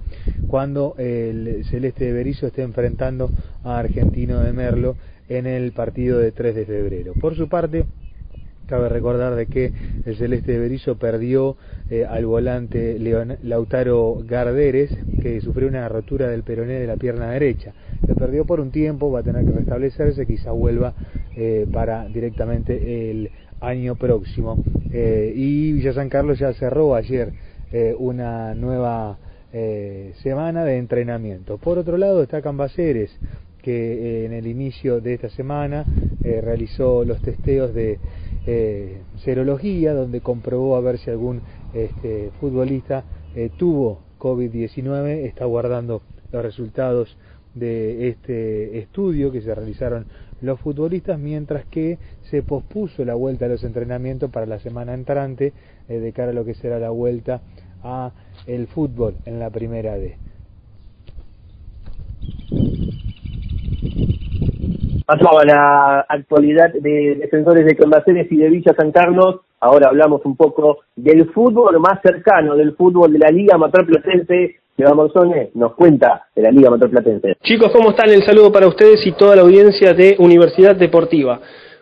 [0.47, 3.29] cuando el Celeste de Berizo esté enfrentando
[3.63, 4.95] a Argentino de Merlo
[5.29, 7.13] en el partido de 3 de febrero.
[7.19, 7.85] Por su parte,
[8.72, 9.73] Cabe recordar de que
[10.06, 11.57] el Celeste de Berizo perdió
[11.89, 12.98] eh, al volante
[13.43, 17.73] Lautaro Garderes, que sufrió una rotura del peroné de la pierna derecha.
[18.07, 20.93] Lo perdió por un tiempo, va a tener que restablecerse, quizá vuelva
[21.35, 24.64] eh, para directamente el año próximo.
[24.89, 27.34] Eh, y Villa San Carlos ya cerró ayer
[27.99, 29.18] una nueva
[30.23, 31.57] semana de entrenamiento.
[31.57, 33.11] Por otro lado está Cambaceres,
[33.61, 35.85] que en el inicio de esta semana
[36.22, 37.99] realizó los testeos de
[38.45, 41.41] eh, serología donde comprobó a ver si algún
[41.73, 43.03] este, futbolista
[43.35, 46.01] eh, tuvo COVID-19, está guardando
[46.31, 47.18] los resultados
[47.53, 50.05] de este estudio que se realizaron
[50.41, 51.99] los futbolistas, mientras que
[52.30, 55.53] se pospuso la vuelta a los entrenamientos para la semana entrante
[55.88, 57.41] eh, de cara a lo que será la vuelta
[57.84, 58.11] a
[58.47, 60.18] el fútbol en la primera D.
[65.05, 69.41] Pasamos a la actualidad de defensores de Cambaceres y de Villa San Carlos.
[69.59, 74.57] Ahora hablamos un poco del fútbol más cercano, del fútbol de la Liga Amateur Platense.
[74.77, 77.35] Iván Monzone nos cuenta de la Liga Amateur Platense.
[77.41, 78.09] Chicos, ¿cómo están?
[78.09, 81.39] El saludo para ustedes y toda la audiencia de Universidad Deportiva.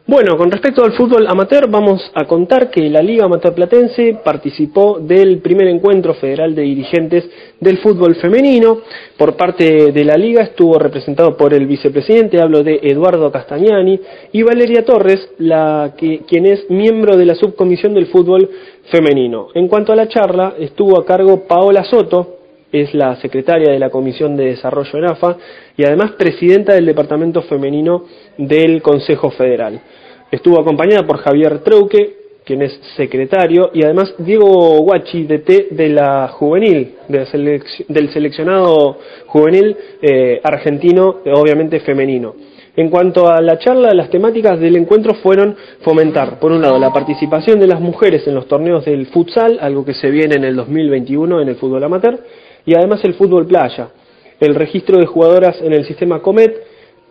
[0.08, 4.98] Bueno, con respecto al fútbol amateur, vamos a contar que la Liga Amateur Platense participó
[5.00, 8.80] del primer encuentro federal de dirigentes del fútbol femenino.
[9.18, 14.00] Por parte de la Liga estuvo representado por el vicepresidente, hablo de Eduardo Castañani,
[14.32, 18.50] y Valeria Torres, la que, quien es miembro de la subcomisión del fútbol
[18.90, 19.50] femenino.
[19.54, 22.39] En cuanto a la charla, estuvo a cargo Paola Soto,
[22.72, 25.38] es la secretaria de la Comisión de Desarrollo en AFA
[25.76, 28.06] y además presidenta del Departamento Femenino
[28.38, 29.80] del Consejo Federal.
[30.32, 36.30] Estuvo acompañada por Javier Treuque, quien es secretario, y además Diego Guachi, DT de la
[36.30, 38.98] juvenil, del seleccionado
[39.28, 42.34] juvenil eh, argentino, obviamente femenino.
[42.76, 46.94] En cuanto a la charla, las temáticas del encuentro fueron fomentar, por un lado, la
[46.94, 50.56] participación de las mujeres en los torneos del futsal, algo que se viene en el
[50.56, 52.20] 2021 en el fútbol amateur,
[52.70, 53.90] y además el fútbol playa,
[54.40, 56.56] el registro de jugadoras en el sistema Comet,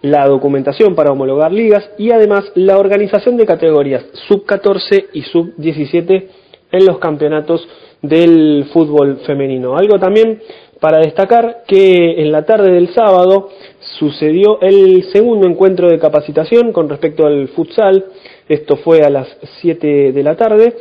[0.02, 6.28] la documentación para homologar ligas y además la organización de categorías sub-14 y sub-17
[6.70, 7.66] en los campeonatos
[8.00, 9.76] del fútbol femenino.
[9.76, 10.40] Algo también
[10.78, 13.48] para destacar que en la tarde del sábado
[13.98, 18.04] sucedió el segundo encuentro de capacitación con respecto al futsal,
[18.48, 19.26] esto fue a las
[19.60, 20.76] 7 de la tarde,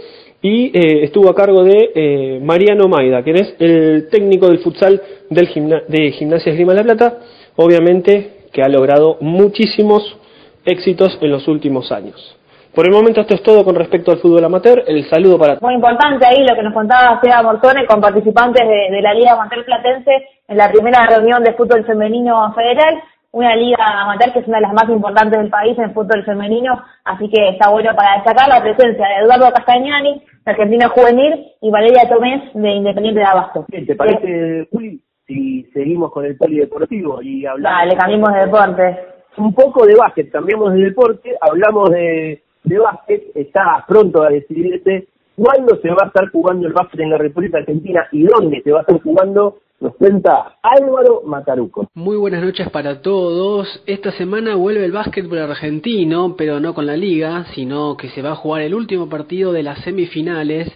[0.48, 5.02] y eh, estuvo a cargo de eh, Mariano Maida, quien es el técnico del futsal
[5.30, 5.48] del
[5.90, 7.18] de Gimnasia Esgrima La Plata,
[7.58, 10.18] obviamente que ha logrado muchísimos
[10.66, 12.38] éxitos en los últimos años.
[12.74, 14.84] Por el momento esto es todo con respecto al fútbol amateur.
[14.88, 19.02] El saludo para Muy importante ahí lo que nos contaba Seba Morzone con participantes de,
[19.02, 20.12] la Liga Amateur Platense
[20.48, 23.02] en la primera reunión de fútbol femenino federal.
[23.32, 26.82] Una liga amateur que es una de las más importantes del país en fútbol femenino,
[27.04, 31.70] así que está bueno para destacar la presencia de Eduardo Castañani, de Argentina Juvenil, y
[31.70, 33.66] Valeria Tomés, de Independiente de Abasto.
[33.70, 35.02] ¿Te parece, Juli?
[35.28, 37.80] si seguimos con el polideportivo y hablamos...
[37.80, 39.00] Dale, cambiemos de deporte.
[39.38, 45.10] Un poco de básquet, cambiamos de deporte, hablamos de, de básquet, está pronto a decidirse
[45.36, 48.72] cuándo se va a estar jugando el básquet en la República Argentina y dónde se
[48.72, 51.88] va a estar jugando nos cuenta Álvaro Mataruco.
[51.94, 53.84] Muy buenas noches para todos.
[53.86, 58.32] Esta semana vuelve el básquetbol argentino, pero no con la liga, sino que se va
[58.32, 60.72] a jugar el último partido de las semifinales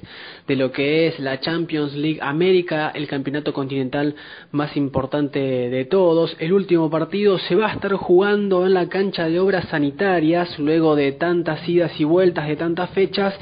[0.47, 4.15] de lo que es la Champions League América, el campeonato continental
[4.51, 6.35] más importante de todos.
[6.39, 10.95] El último partido se va a estar jugando en la cancha de obras sanitarias, luego
[10.95, 13.33] de tantas idas y vueltas de tantas fechas,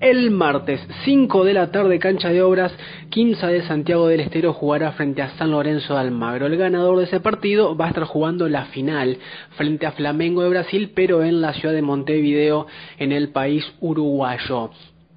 [0.00, 2.72] el martes 5 de la tarde cancha de obras,
[3.10, 6.44] Quinza de Santiago del Estero jugará frente a San Lorenzo de Almagro.
[6.44, 9.16] El ganador de ese partido va a estar jugando la final
[9.56, 12.66] frente a Flamengo de Brasil, pero en la ciudad de Montevideo,
[12.98, 14.68] en el país uruguayo.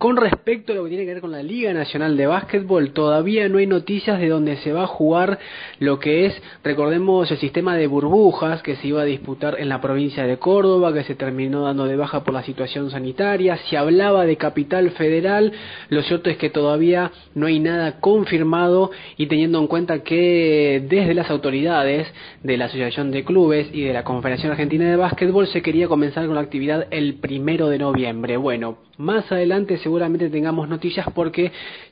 [0.04, 3.48] Con respecto a lo que tiene que ver con la Liga Nacional de Básquetbol, todavía
[3.48, 5.40] no hay noticias de dónde se va a jugar
[5.80, 9.80] lo que es, recordemos, el sistema de burbujas que se iba a disputar en la
[9.80, 13.56] provincia de Córdoba, que se terminó dando de baja por la situación sanitaria.
[13.70, 15.54] Se hablaba de capital federal,
[15.88, 21.14] lo cierto es que todavía no hay nada confirmado y teniendo en cuenta que desde
[21.14, 22.14] las autoridades
[22.44, 26.26] de la Asociación de Clubes y de la Confederación Argentina de Básquetbol se quería comenzar
[26.26, 28.36] con la actividad el primero de noviembre.
[28.36, 31.52] Bueno, más adelante seguramente tengamos noticias porque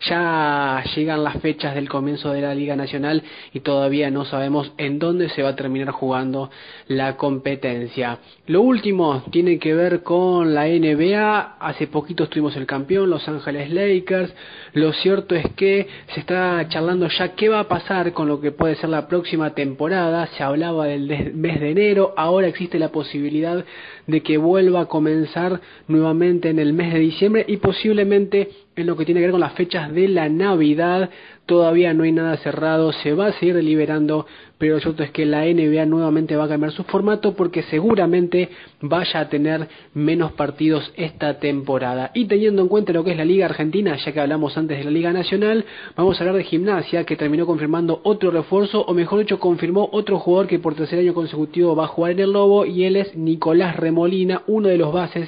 [0.10, 3.22] ya llegan las fechas del comienzo de la Liga Nacional
[3.54, 6.50] y todavía no sabemos en dónde se va a terminar jugando
[6.88, 8.18] la competencia.
[8.48, 11.58] Lo último tiene que ver con la NBA.
[11.60, 14.34] Hace poquito estuvimos el campeón, Los Ángeles Lakers.
[14.74, 18.52] Lo cierto es que se está charlando ya qué va a pasar con lo que
[18.52, 20.26] puede ser la próxima temporada.
[20.36, 23.64] Se hablaba del mes de enero, ahora existe la posibilidad
[24.08, 28.96] de que vuelva a comenzar nuevamente en el mes de diciembre y posiblemente en lo
[28.96, 31.10] que tiene que ver con las fechas de la Navidad.
[31.46, 34.26] Todavía no hay nada cerrado, se va a seguir deliberando,
[34.62, 38.50] pero lo cierto es que la NBA nuevamente va a cambiar su formato porque seguramente
[38.80, 42.12] vaya a tener menos partidos esta temporada.
[42.14, 44.84] Y teniendo en cuenta lo que es la Liga Argentina, ya que hablamos antes de
[44.84, 45.66] la Liga Nacional,
[45.98, 50.20] vamos a hablar de gimnasia que terminó confirmando otro refuerzo, o mejor dicho, confirmó otro
[50.20, 53.16] jugador que por tercer año consecutivo va a jugar en el Lobo y él es
[53.16, 55.28] Nicolás Remolina, uno de los bases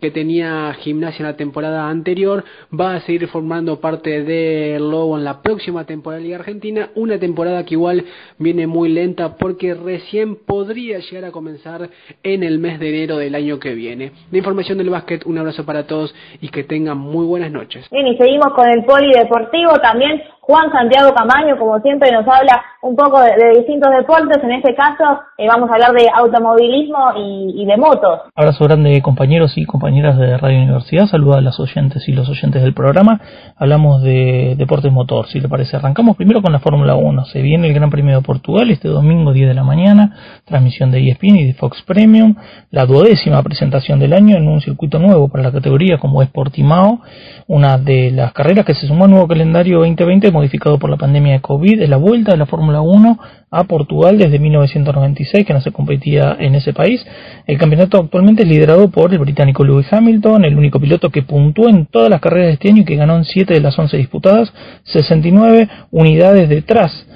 [0.00, 2.44] que tenía gimnasia en la temporada anterior,
[2.78, 7.18] va a seguir formando parte del Lobo en la próxima temporada de Liga Argentina, una
[7.18, 8.04] temporada que igual
[8.38, 11.88] viene muy lenta porque recién podría llegar a comenzar
[12.22, 14.12] en el mes de enero del año que viene.
[14.30, 17.88] La información del básquet, un abrazo para todos y que tengan muy buenas noches.
[17.90, 20.22] Bien, y seguimos con el polideportivo también.
[20.46, 24.42] Juan Santiago Camaño, como siempre, nos habla un poco de, distintos deportes.
[24.44, 25.02] En este caso,
[25.36, 28.20] eh, vamos a hablar de automovilismo y, de motos.
[28.36, 31.06] Abrazo grande, compañeros y compañeras de Radio Universidad.
[31.06, 33.20] Saluda a las oyentes y los oyentes del programa.
[33.56, 35.76] Hablamos de deportes motor, si le parece.
[35.76, 37.24] Arrancamos primero con la Fórmula 1.
[37.24, 40.42] Se viene el Gran Premio de Portugal este domingo 10 de la mañana.
[40.44, 42.36] Transmisión de ESPN y de Fox Premium.
[42.70, 47.00] La duodécima presentación del año en un circuito nuevo para la categoría como es Portimao.
[47.48, 51.32] Una de las carreras que se sumó al nuevo calendario 2020 modificado por la pandemia
[51.34, 51.82] de COVID.
[51.82, 53.18] Es la vuelta de la Fórmula 1
[53.50, 57.04] a Portugal desde 1996, que no se competía en ese país.
[57.46, 61.68] El campeonato actualmente es liderado por el británico Lewis Hamilton, el único piloto que puntuó
[61.68, 63.96] en todas las carreras de este año y que ganó en 7 de las 11
[63.96, 64.52] disputadas,
[64.84, 67.06] 69 unidades detrás.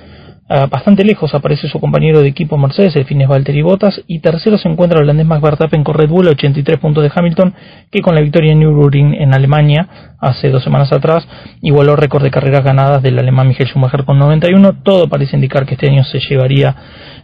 [0.53, 4.59] Uh, bastante lejos aparece su compañero de equipo Mercedes, el Fines Valtteri Bottas, y tercero
[4.59, 7.55] se encuentra el holandés Max Verstappen con Red Bull a 83 puntos de Hamilton,
[7.89, 9.87] que con la victoria en Nürburgring en Alemania
[10.19, 11.25] hace dos semanas atrás
[11.63, 14.83] igualó récord de carreras ganadas del alemán Michael Schumacher con 91.
[14.83, 16.75] Todo parece indicar que este año se llevaría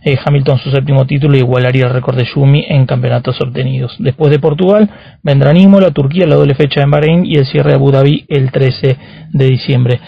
[0.04, 3.96] eh, Hamilton su séptimo título y igualaría el récord de Schumi en campeonatos obtenidos.
[3.98, 4.88] Después de Portugal
[5.24, 8.52] vendrán Imola, Turquía, la doble fecha en Bahrein y el cierre de Abu Dhabi el
[8.52, 8.96] 13
[9.32, 10.00] de diciembre.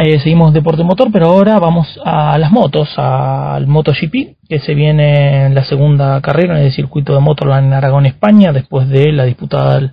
[0.00, 5.46] Eh, seguimos deporte motor, pero ahora vamos a las motos, al MotoGP, que se viene
[5.46, 9.24] en la segunda carrera en el circuito de Motorland en Aragón, España, después de la
[9.24, 9.92] disputada el,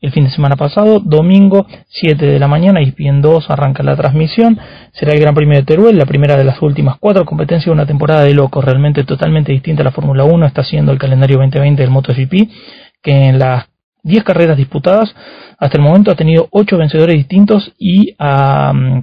[0.00, 1.00] el fin de semana pasado.
[1.00, 4.56] Domingo, 7 de la mañana, en 2 arranca la transmisión.
[4.92, 8.22] Será el Gran Premio de Teruel, la primera de las últimas cuatro competencias una temporada
[8.22, 10.46] de locos, realmente totalmente distinta a la Fórmula 1.
[10.46, 12.34] Está siendo el calendario 2020 del MotoGP,
[13.02, 13.64] que en las
[14.04, 15.12] 10 carreras disputadas
[15.58, 19.02] hasta el momento ha tenido 8 vencedores distintos y um,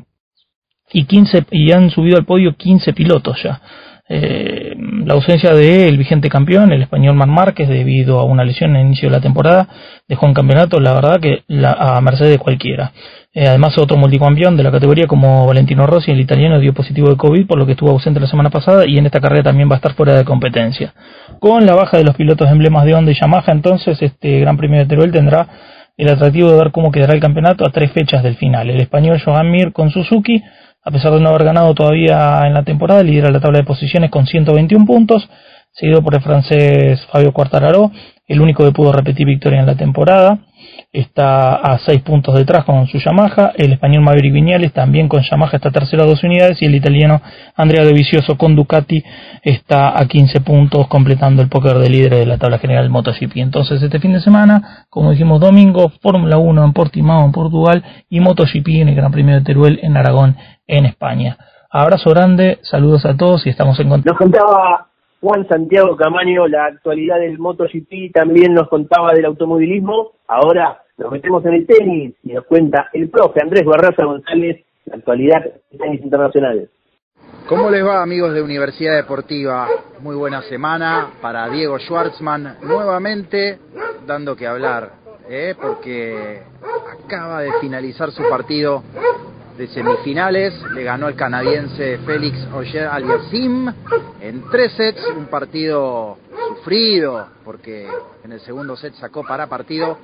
[0.91, 3.61] y 15 y han subido al podio 15 pilotos ya.
[4.09, 4.73] Eh,
[5.05, 9.09] la ausencia del vigente campeón, el español Man Márquez, debido a una lesión el inicio
[9.09, 9.67] de la temporada,
[10.07, 12.93] dejó un campeonato, la verdad que la, a merced de cualquiera.
[13.33, 17.17] Eh, además, otro multicampeón de la categoría como Valentino Rossi, el italiano, dio positivo de
[17.17, 19.73] COVID, por lo que estuvo ausente la semana pasada y en esta carrera también va
[19.73, 20.93] a estar fuera de competencia.
[21.39, 24.79] Con la baja de los pilotos emblemas de Honda y Yamaha, entonces este Gran Premio
[24.79, 25.47] de Teruel tendrá
[25.97, 28.69] el atractivo de ver cómo quedará el campeonato a tres fechas del final.
[28.69, 30.41] El español Joan Mir con Suzuki,
[30.87, 34.09] a pesar de no haber ganado todavía en la temporada, lidera la tabla de posiciones
[34.09, 35.29] con 121 puntos,
[35.73, 37.91] seguido por el francés Fabio Quartararo,
[38.25, 40.39] el único que pudo repetir victoria en la temporada.
[40.93, 45.57] Está a 6 puntos detrás con su Yamaha, el español Maverick Viñales también con Yamaha
[45.57, 47.21] está tercero a 2 unidades y el italiano
[47.55, 49.03] Andrea De Vicioso con Ducati
[49.43, 53.35] está a 15 puntos completando el póker de líder de la tabla general MotoGP.
[53.35, 58.21] Entonces este fin de semana, como dijimos domingo, Fórmula 1 en Portimao en Portugal y
[58.21, 60.37] MotoGP en el Gran Premio de Teruel en Aragón
[60.67, 61.37] en España.
[61.69, 64.17] Abrazo grande, saludos a todos y estamos en contacto.
[65.21, 70.11] Juan Santiago Camaño la actualidad del MotoGP, también nos contaba del automovilismo.
[70.27, 74.97] Ahora nos metemos en el tenis y nos cuenta el profe Andrés Barraza González, la
[74.97, 76.69] actualidad del tenis internacional.
[77.47, 79.67] ¿Cómo les va amigos de Universidad Deportiva?
[80.01, 83.57] Muy buena semana para Diego Schwartzman, nuevamente
[84.05, 84.91] dando que hablar,
[85.29, 85.55] ¿eh?
[85.59, 86.41] porque
[87.05, 88.83] acaba de finalizar su partido
[89.57, 93.67] de semifinales, le ganó el canadiense Félix Oyer Aliasim
[94.21, 96.17] en tres sets, un partido
[96.49, 97.87] sufrido, porque
[98.23, 99.97] en el segundo set sacó para partido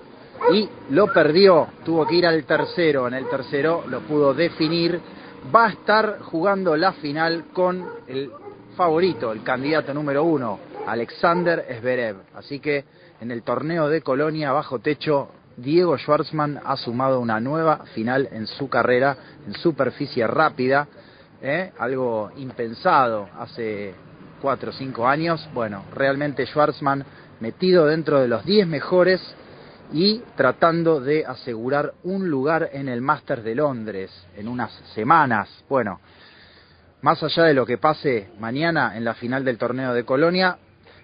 [0.52, 5.00] y lo perdió, tuvo que ir al tercero, en el tercero lo pudo definir,
[5.56, 8.32] va a estar jugando la final con el
[8.76, 12.86] favorito, el candidato número uno, Alexander Zverev, así que
[13.22, 18.48] en el torneo de Colonia bajo techo Diego Schwartzman ha sumado una nueva final en
[18.48, 20.88] su carrera en superficie rápida,
[21.42, 21.72] ¿eh?
[21.78, 23.94] algo impensado hace
[24.42, 25.48] cuatro o cinco años.
[25.54, 27.06] Bueno, realmente Schwartzman
[27.40, 29.22] metido dentro de los 10 mejores
[29.92, 35.50] y tratando de asegurar un lugar en el Masters de Londres en unas semanas.
[35.70, 36.00] Bueno,
[37.02, 40.58] más allá de lo que pase mañana en la final del torneo de Colonia,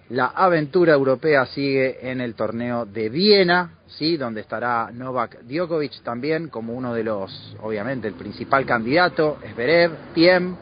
[0.09, 4.17] La aventura europea sigue en el torneo de Viena, ¿sí?
[4.17, 10.55] donde estará Novak Djokovic también como uno de los, obviamente, el principal candidato, Esberev, Tiem.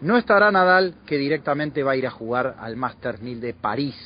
[0.00, 3.96] No estará Nadal, que directamente va a ir a jugar al Masters 1000 de París.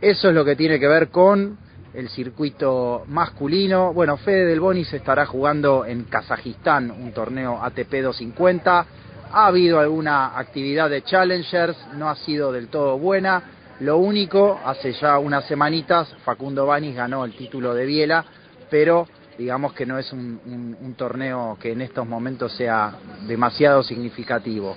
[0.00, 1.58] Eso es lo que tiene que ver con
[1.92, 3.92] el circuito masculino.
[3.92, 8.86] Bueno, Fede Del Boni se estará jugando en Kazajistán un torneo ATP 250.
[9.32, 13.55] Ha habido alguna actividad de challengers, no ha sido del todo buena.
[13.80, 18.24] Lo único, hace ya unas semanitas, Facundo Banis ganó el título de Biela,
[18.70, 20.40] pero digamos que no es un,
[20.80, 22.94] un, torneo que en estos momentos sea
[23.26, 24.74] demasiado significativo.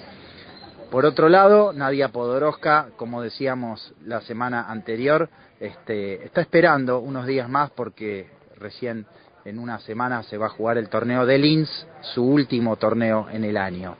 [0.92, 5.30] Por otro lado, Nadia Podoroska, como decíamos la semana anterior,
[5.62, 9.06] este, está esperando unos días más porque recién
[9.46, 11.70] en una semana se va a jugar el torneo de Linz,
[12.02, 13.96] su último torneo en el año.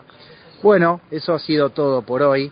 [0.62, 2.52] Bueno, eso ha sido todo por hoy.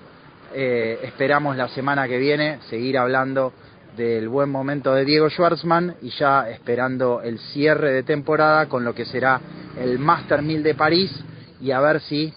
[0.53, 3.53] Eh, esperamos la semana que viene seguir hablando
[3.98, 8.94] del buen momento de Diego Schwartzman y ya esperando el cierre de temporada con lo
[8.94, 9.41] que será
[9.78, 11.11] el Master 1000 de París
[11.60, 12.34] y a ver si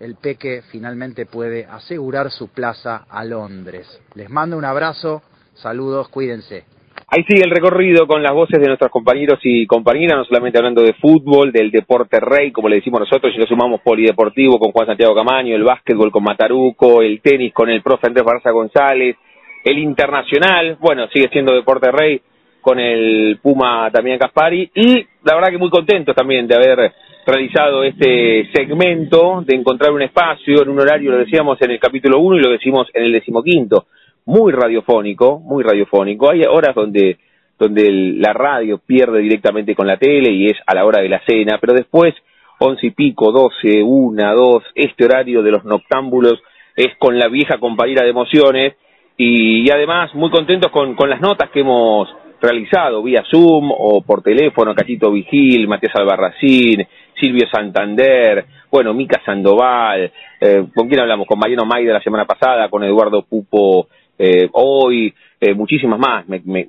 [0.00, 3.86] el Peque finalmente puede asegurar su plaza a Londres.
[4.14, 5.22] Les mando un abrazo,
[5.54, 6.64] saludos, cuídense.
[7.10, 10.82] Ahí sigue el recorrido con las voces de nuestros compañeros y compañeras, no solamente hablando
[10.82, 14.88] de fútbol, del deporte rey, como le decimos nosotros, y lo sumamos polideportivo con Juan
[14.88, 19.16] Santiago Camaño, el básquetbol con Mataruco, el tenis con el profe Andrés Barza González,
[19.64, 22.20] el internacional, bueno, sigue siendo deporte rey
[22.60, 26.92] con el Puma también Caspari, y la verdad que muy contentos también de haber
[27.26, 32.18] realizado este segmento, de encontrar un espacio en un horario, lo decíamos en el capítulo
[32.18, 33.86] 1 y lo decimos en el decimoquinto,
[34.28, 36.30] muy radiofónico, muy radiofónico.
[36.30, 37.16] Hay horas donde,
[37.58, 41.22] donde la radio pierde directamente con la tele y es a la hora de la
[41.26, 42.14] cena, pero después,
[42.58, 46.42] once y pico, doce, una, dos, este horario de los noctámbulos
[46.76, 48.74] es con la vieja compañera de emociones
[49.16, 54.02] y, y además muy contentos con, con las notas que hemos realizado vía Zoom o
[54.02, 56.86] por teléfono, Cachito Vigil, Matías Albarracín,
[57.18, 61.26] Silvio Santander, bueno, Mica Sandoval, eh, ¿con quién hablamos?
[61.26, 63.88] Con Mariano Maida la semana pasada, con Eduardo Pupo
[64.18, 66.66] eh, hoy, eh, muchísimas más, me, me,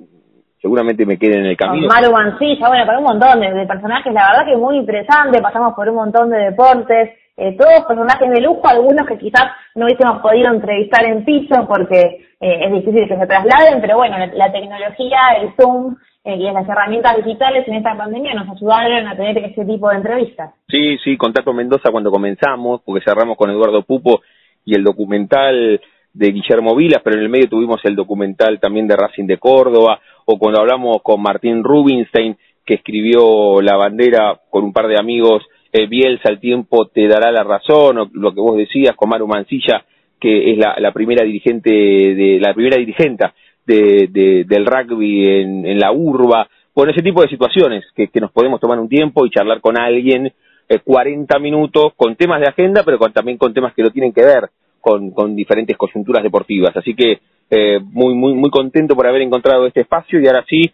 [0.60, 1.88] seguramente me queden en el camino.
[1.88, 5.74] Maru Mancilla, bueno, con un montón de, de, personajes, la verdad que muy interesante, pasamos
[5.74, 9.44] por un montón de deportes, eh, todos personajes de lujo, algunos que quizás
[9.74, 14.18] no hubiésemos podido entrevistar en piso porque eh, es difícil que se trasladen, pero bueno,
[14.18, 19.06] la, la tecnología, el Zoom eh, y las herramientas digitales en esta pandemia nos ayudaron
[19.06, 20.50] a tener ese tipo de entrevistas.
[20.68, 24.20] Sí, sí, contacto Mendoza cuando comenzamos, porque cerramos con Eduardo Pupo
[24.66, 25.80] y el documental
[26.12, 30.00] de Guillermo Vilas, pero en el medio tuvimos el documental también de Racing de Córdoba,
[30.24, 35.42] o cuando hablamos con Martín Rubinstein, que escribió La bandera con un par de amigos,
[35.72, 39.26] eh, Bielsa, el tiempo te dará la razón, o lo que vos decías con Maru
[39.26, 39.84] Mancilla,
[40.20, 43.32] que es la, la primera dirigente de la primera dirigenta
[43.66, 48.60] de, de, del rugby en, la urba, bueno, ese tipo de situaciones que, nos podemos
[48.60, 50.32] tomar un tiempo y charlar con alguien
[50.68, 54.12] eh, 40 minutos con temas de agenda, pero con, también con temas que no tienen
[54.12, 54.50] que ver
[54.80, 56.76] con, con diferentes coyunturas deportivas.
[56.76, 57.20] Así que
[57.50, 60.70] eh, muy, muy, muy contento por haber encontrado este espacio y ahora sí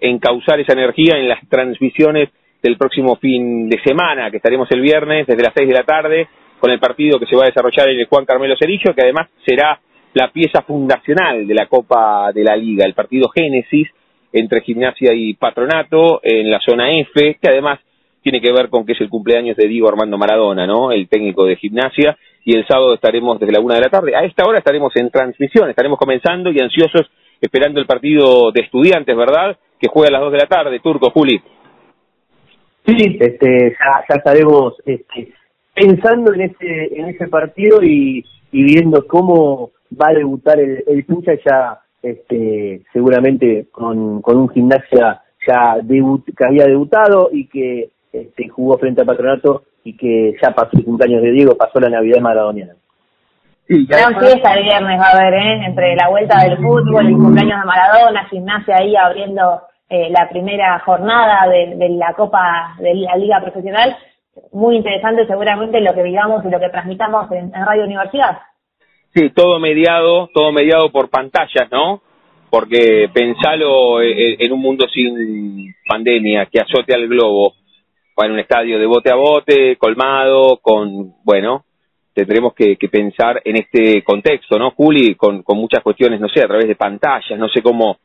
[0.00, 2.30] encauzar esa energía en las transmisiones
[2.62, 6.28] del próximo fin de semana, que estaremos el viernes desde las 6 de la tarde
[6.58, 9.28] con el partido que se va a desarrollar en el Juan Carmelo Cerillo, que además
[9.46, 9.80] será
[10.12, 13.88] la pieza fundacional de la Copa de la Liga, el partido Génesis
[14.32, 17.80] entre Gimnasia y Patronato en la zona F, que además
[18.22, 20.92] tiene que ver con que es el cumpleaños de Diego Armando Maradona, ¿no?
[20.92, 24.16] El técnico de Gimnasia, y el sábado estaremos desde la una de la tarde.
[24.16, 27.10] A esta hora estaremos en transmisión, estaremos comenzando y ansiosos
[27.40, 29.56] esperando el partido de estudiantes, ¿verdad?
[29.78, 31.40] Que juega a las dos de la tarde, Turco, Juli.
[32.86, 35.32] Sí, este, ya, ya estaremos este,
[35.74, 41.04] pensando en ese, en ese partido y, y viendo cómo va a debutar el, el
[41.04, 47.90] pincha ya este, seguramente con, con un gimnasia ya debut, que había debutado y que
[48.12, 51.88] este, jugó frente a Patronato y que ya pasó el cumpleaños de Diego, pasó la
[51.88, 52.74] Navidad maradoniana.
[53.66, 55.64] Sí, Gran fiesta el viernes va a haber, ¿eh?
[55.64, 60.80] entre la vuelta del fútbol, el cumpleaños de Maradona, gimnasia ahí abriendo eh, la primera
[60.80, 63.96] jornada de, de la Copa de la Liga Profesional.
[64.52, 68.38] Muy interesante seguramente lo que vivamos y lo que transmitamos en, en Radio Universidad.
[69.14, 72.02] Sí, todo mediado, todo mediado por pantallas, ¿no?
[72.48, 77.54] Porque pensalo en un mundo sin pandemia, que azote al globo,
[78.26, 81.64] en un estadio de bote a bote, colmado, con, bueno,
[82.12, 85.14] tendremos que, que pensar en este contexto, ¿no, Juli?
[85.14, 87.98] Con, con muchas cuestiones, no sé, a través de pantallas, no sé cómo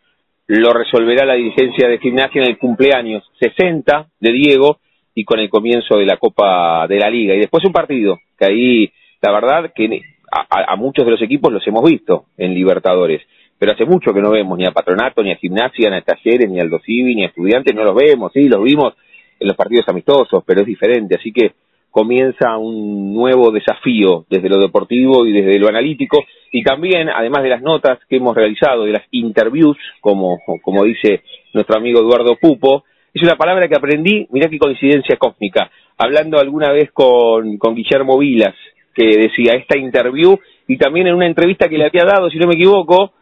[0.48, 4.78] lo resolverá la dirigencia de gimnasia en el cumpleaños 60 de Diego
[5.16, 7.34] y con el comienzo de la Copa de la Liga.
[7.34, 10.02] Y después un partido, que ahí, la verdad, que
[10.32, 13.22] a, a muchos de los equipos los hemos visto en Libertadores,
[13.58, 16.50] pero hace mucho que no vemos ni a Patronato, ni a Gimnasia, ni a Talleres,
[16.50, 18.94] ni a Aldo Civi, ni a Estudiantes, no los vemos, sí, los vimos
[19.40, 21.54] en los partidos amistosos, pero es diferente, así que
[21.96, 26.26] comienza un nuevo desafío desde lo deportivo y desde lo analítico.
[26.52, 31.22] Y también, además de las notas que hemos realizado, de las interviews, como, como dice
[31.54, 32.84] nuestro amigo Eduardo Pupo,
[33.14, 38.18] es una palabra que aprendí, mirá qué coincidencia cósmica, hablando alguna vez con, con Guillermo
[38.18, 38.56] Vilas,
[38.94, 40.38] que decía esta interview
[40.68, 43.14] y también en una entrevista que le había dado, si no me equivoco,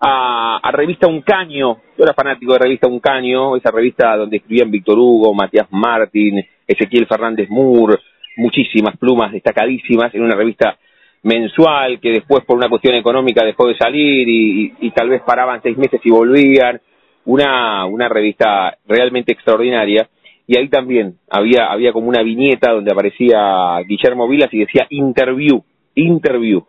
[0.00, 4.38] a, a revista Un Caño, yo era fanático de revista Un Caño, esa revista donde
[4.38, 7.96] escribían Víctor Hugo, Matías Martín, Ezequiel Fernández Moore,
[8.36, 10.76] muchísimas plumas destacadísimas en una revista
[11.22, 15.60] mensual que después por una cuestión económica dejó de salir y, y, tal vez paraban
[15.62, 16.80] seis meses y volvían
[17.24, 20.08] una, una revista realmente extraordinaria
[20.46, 25.64] y ahí también había, había como una viñeta donde aparecía Guillermo Vilas y decía interview,
[25.94, 26.64] interview.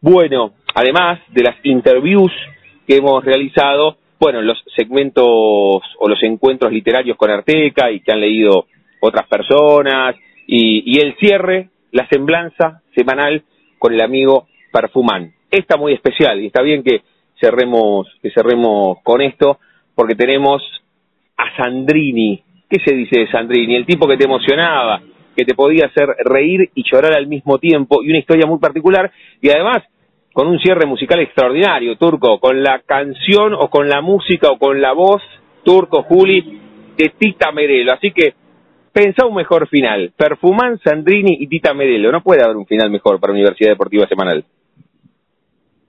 [0.00, 2.32] Bueno, además de las interviews
[2.86, 8.20] que hemos realizado, bueno, los segmentos o los encuentros literarios con Arteca y que han
[8.20, 8.66] leído
[9.00, 10.16] otras personas
[10.46, 13.42] y, y el cierre, la semblanza semanal
[13.78, 15.32] con el amigo Perfumán.
[15.50, 17.02] Esta muy especial y está bien que
[17.40, 19.58] cerremos, que cerremos con esto
[19.94, 20.62] porque tenemos
[21.36, 22.42] a Sandrini.
[22.68, 23.76] ¿Qué se dice de Sandrini?
[23.76, 25.00] El tipo que te emocionaba,
[25.34, 29.10] que te podía hacer reír y llorar al mismo tiempo, y una historia muy particular,
[29.40, 29.78] y además
[30.38, 34.80] con un cierre musical extraordinario, Turco, con la canción o con la música o con
[34.80, 35.20] la voz,
[35.64, 36.60] Turco, Juli,
[36.96, 37.92] de Tita Merelo.
[37.92, 38.34] Así que
[38.92, 40.12] pensá un mejor final.
[40.16, 42.12] Perfumán, Sandrini y Tita Merelo.
[42.12, 44.44] No puede haber un final mejor para Universidad Deportiva Semanal.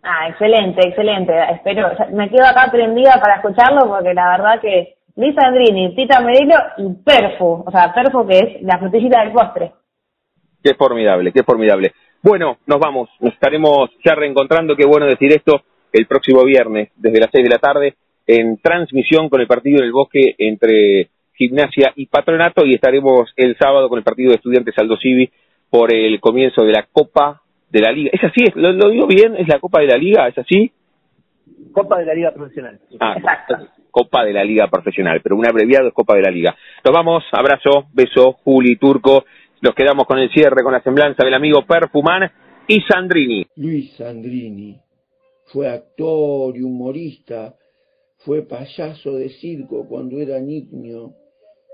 [0.02, 1.32] Ah, excelente, excelente.
[1.52, 6.56] Espero, me quedo acá prendida para escucharlo porque la verdad que Lisa Andrini, Tita Merelo
[6.80, 9.74] y Perfu, o sea, Perfu que es la frutillita del postre.
[10.64, 11.94] Qué formidable, qué formidable.
[12.22, 15.62] Bueno, nos vamos, nos estaremos ya reencontrando, qué bueno decir esto,
[15.94, 17.96] el próximo viernes, desde las seis de la tarde,
[18.28, 23.88] en transmisión con el partido del bosque entre Gimnasia y Patronato, y estaremos el sábado
[23.88, 25.32] con el partido de estudiantes Aldo Civi
[25.70, 28.12] por el comienzo de la Copa de la Liga.
[28.14, 28.44] ¿Es así?
[28.56, 29.36] ¿Lo, lo digo bien?
[29.38, 30.28] ¿Es la Copa de la Liga?
[30.28, 30.72] ¿Es así?
[31.72, 32.80] Copa de la Liga Profesional.
[33.00, 33.16] Ah,
[33.92, 36.56] Copa de la Liga Profesional, pero un abreviado es Copa de la Liga.
[36.84, 39.26] Nos vamos, abrazo, beso, Juli, Turco,
[39.62, 42.32] nos quedamos con el cierre, con la semblanza del amigo Perfumán
[42.68, 43.46] y Sandrini.
[43.56, 44.80] Luis Sandrini
[45.46, 47.56] fue actor y humorista,
[48.20, 51.14] fue payaso de circo cuando era niño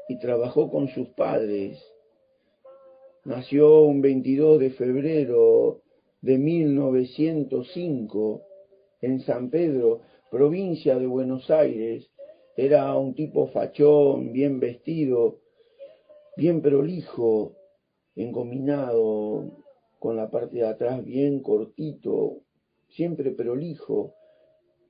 [0.08, 1.84] y trabajó con sus padres.
[3.26, 5.82] Nació un 22 de febrero
[6.22, 8.42] de 1905
[9.02, 10.02] en San Pedro,
[10.32, 12.10] provincia de Buenos Aires.
[12.56, 15.40] Era un tipo fachón, bien vestido,
[16.38, 17.54] bien prolijo,
[18.16, 19.64] engominado,
[20.00, 22.42] con la parte de atrás bien cortito,
[22.90, 24.14] siempre prolijo.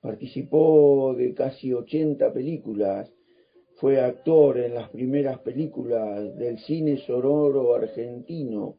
[0.01, 3.11] Participó de casi 80 películas,
[3.75, 8.77] fue actor en las primeras películas del cine sonoro argentino,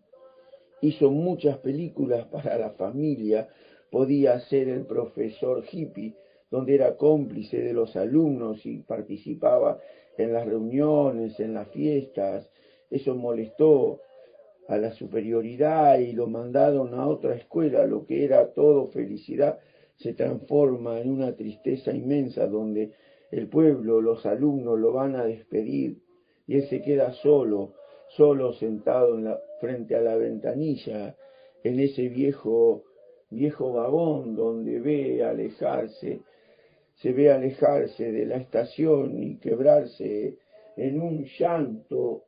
[0.81, 3.49] hizo muchas películas para la familia,
[3.91, 6.15] podía ser el profesor hippie,
[6.51, 9.81] donde era cómplice de los alumnos y participaba
[10.17, 12.49] en las reuniones, en las fiestas.
[12.89, 14.01] Eso molestó
[14.69, 19.59] a la superioridad y lo mandaron a otra escuela, lo que era todo felicidad
[19.97, 22.93] se transforma en una tristeza inmensa donde
[23.31, 25.99] el pueblo, los alumnos lo van a despedir
[26.47, 27.75] y él se queda solo,
[28.09, 31.17] solo sentado en la, frente a la ventanilla,
[31.65, 32.85] en ese viejo,
[33.31, 36.21] viejo vagón donde ve alejarse,
[36.95, 40.37] se ve alejarse de la estación y quebrarse
[40.77, 42.26] en un llanto.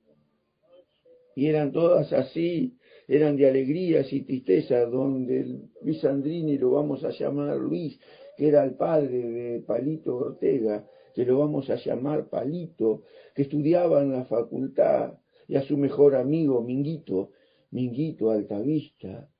[1.38, 2.74] Y eran todas así,
[3.06, 5.46] eran de alegrías y tristezas, donde
[5.82, 7.96] Luis Andrini lo vamos a llamar Luis,
[8.36, 10.84] que era el padre de Palito Ortega,
[11.14, 13.04] que lo vamos a llamar Palito,
[13.36, 15.12] que estudiaba en la facultad,
[15.46, 17.30] y a su mejor amigo Minguito,
[17.70, 19.30] Minguito Altavista,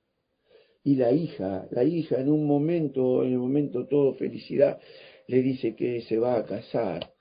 [0.85, 4.79] y la hija, la hija en un momento, en el momento todo felicidad,
[5.27, 7.12] le dice que se va a casar,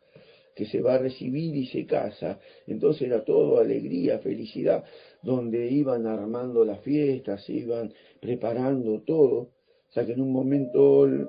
[0.57, 2.39] que se va a recibir y se casa.
[2.65, 4.83] Entonces era todo alegría, felicidad,
[5.21, 9.37] donde iban armando las fiestas, iban preparando todo.
[9.89, 11.27] O sea que en un momento el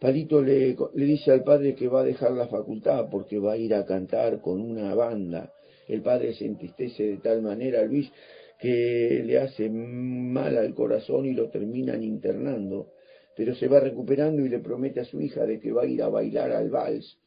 [0.00, 3.56] Palito le, le dice al padre que va a dejar la facultad porque va a
[3.56, 5.52] ir a cantar con una banda.
[5.86, 8.10] El padre se entristece de tal manera, Luis,
[8.58, 12.88] que le hace mal al corazón y lo terminan internando
[13.36, 16.02] pero se va recuperando y le promete a su hija de que va a ir
[16.02, 17.18] a bailar al vals,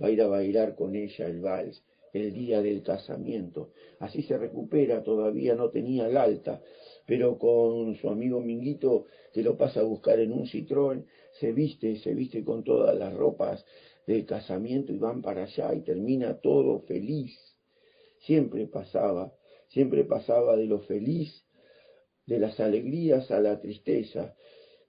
[0.00, 1.82] va a ir a bailar con ella el vals
[2.12, 3.70] el día del casamiento.
[3.98, 6.60] Así se recupera, todavía no tenía el alta,
[7.06, 11.04] pero con su amigo Minguito que lo pasa a buscar en un Citroën,
[11.38, 13.64] se viste, se viste con todas las ropas
[14.06, 17.38] de casamiento y van para allá y termina todo feliz.
[18.20, 19.32] Siempre pasaba,
[19.68, 21.44] siempre pasaba de lo feliz,
[22.26, 24.34] de las alegrías a la tristeza,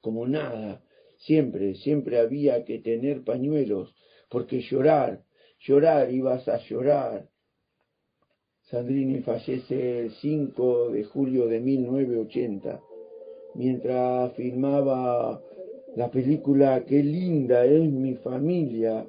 [0.01, 0.83] como nada,
[1.17, 3.93] siempre, siempre había que tener pañuelos,
[4.31, 5.21] porque llorar,
[5.59, 7.27] llorar ibas a llorar.
[8.69, 12.79] Sandrini fallece el 5 de julio de 1980,
[13.55, 15.41] mientras filmaba
[15.97, 19.05] la película Qué linda es mi familia.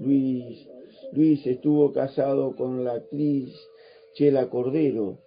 [0.00, 0.68] Luis,
[1.12, 3.54] Luis estuvo casado con la actriz
[4.14, 5.20] Chela Cordero.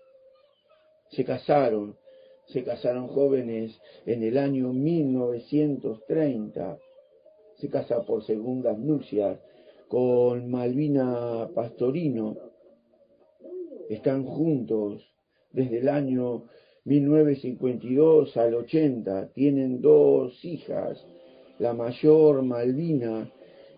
[1.11, 1.95] Se casaron,
[2.47, 6.77] se casaron jóvenes en el año 1930.
[7.59, 9.37] Se casa por segundas nupcias
[9.89, 12.37] con Malvina Pastorino.
[13.89, 15.03] Están juntos
[15.51, 16.45] desde el año
[16.85, 19.33] 1952 al 80.
[19.33, 21.05] Tienen dos hijas,
[21.57, 23.29] la mayor Malvina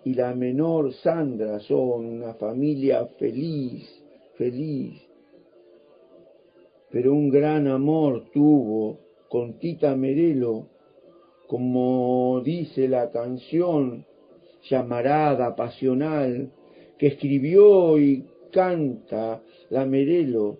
[0.03, 1.59] y la menor Sandra.
[1.61, 3.89] Son una familia feliz,
[4.35, 5.01] feliz.
[6.91, 10.67] Pero un gran amor tuvo con Tita Merelo,
[11.51, 14.05] como dice la canción
[14.69, 16.49] llamarada, pasional,
[16.97, 18.23] que escribió y
[18.53, 20.59] canta la Merelo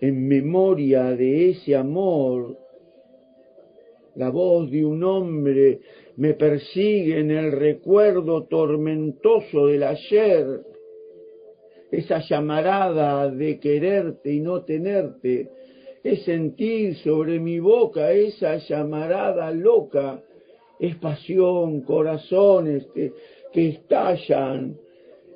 [0.00, 2.56] en memoria de ese amor.
[4.14, 5.80] La voz de un hombre
[6.18, 10.60] me persigue en el recuerdo tormentoso del ayer,
[11.90, 15.50] esa llamarada de quererte y no tenerte,
[16.06, 20.22] es sentir sobre mi boca esa llamarada loca,
[20.78, 23.12] es pasión, corazones que,
[23.52, 24.76] que estallan,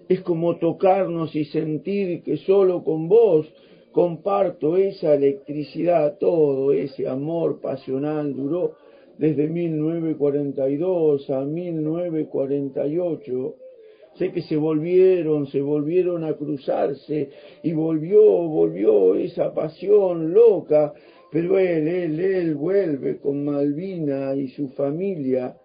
[0.08, 3.52] es como tocarnos y sentir que solo con vos
[3.90, 8.76] comparto esa electricidad, todo ese amor pasional duró
[9.18, 13.54] desde 1942 a 1948.
[14.14, 17.30] Sé que se volvieron, se volvieron a cruzarse
[17.62, 20.92] y volvió, volvió esa pasión loca,
[21.30, 25.56] pero él, él, él vuelve con Malvina y su familia,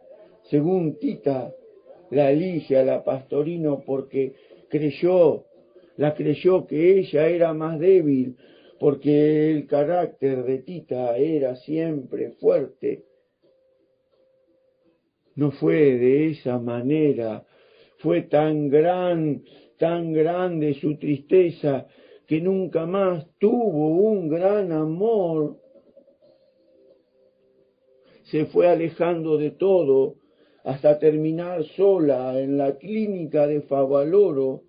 [0.44, 1.52] según Tita,
[2.12, 4.34] la elige a la Pastorino porque
[4.70, 5.46] creyó
[5.98, 8.36] la creyó que ella era más débil,
[8.80, 13.06] porque el carácter de Tita era siempre fuerte.
[15.36, 17.46] No fue de esa manera,
[18.00, 19.44] fue tan gran,
[19.78, 21.88] tan grande su tristeza
[22.28, 25.58] que nunca más tuvo un gran amor.
[28.24, 30.16] Se fue alejando de todo
[30.64, 34.64] hasta terminar sola en la clínica de Favaloro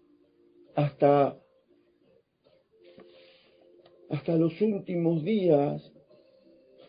[0.74, 1.39] hasta,
[4.11, 5.90] hasta los últimos días,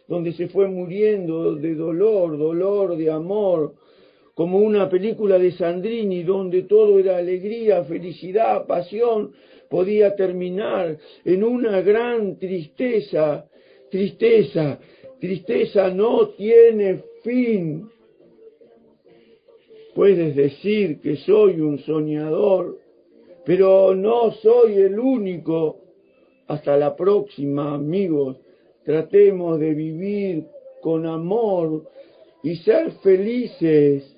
[0.09, 3.75] donde se fue muriendo de dolor, dolor de amor,
[4.37, 9.31] como una película de Sandrini donde todo era alegría, felicidad, pasión,
[9.67, 10.95] podía terminar
[11.25, 13.47] en una gran tristeza,
[13.89, 14.77] tristeza,
[15.19, 17.89] tristeza no tiene fin.
[19.95, 22.77] Puedes decir que soy un soñador,
[23.43, 25.79] pero no soy el único.
[26.45, 28.37] Hasta la próxima, amigos.
[28.85, 30.43] Tratemos de vivir
[30.79, 31.89] con amor
[32.43, 34.13] y ser felices.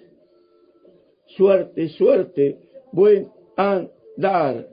[1.37, 2.57] Suerte, suerte,
[2.91, 4.65] buen andar.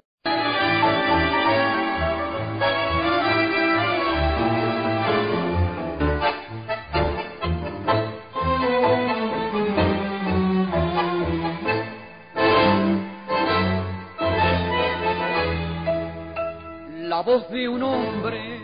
[17.03, 18.61] La voz de un hombre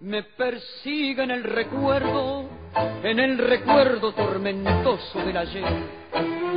[0.00, 2.48] me persigue en el recuerdo,
[3.02, 6.00] en el recuerdo tormentoso del ayer.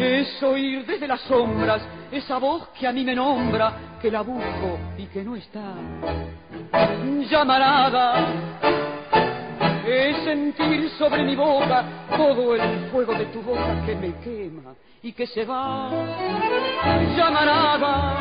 [0.00, 4.78] Es oír desde las sombras esa voz que a mí me nombra, que la busco
[4.96, 5.74] y que no está.
[7.28, 8.26] Llamarada.
[9.86, 11.84] Es sentir sobre mi boca
[12.16, 15.90] todo el fuego de tu boca que me quema y que se va.
[17.16, 18.16] Llamarada.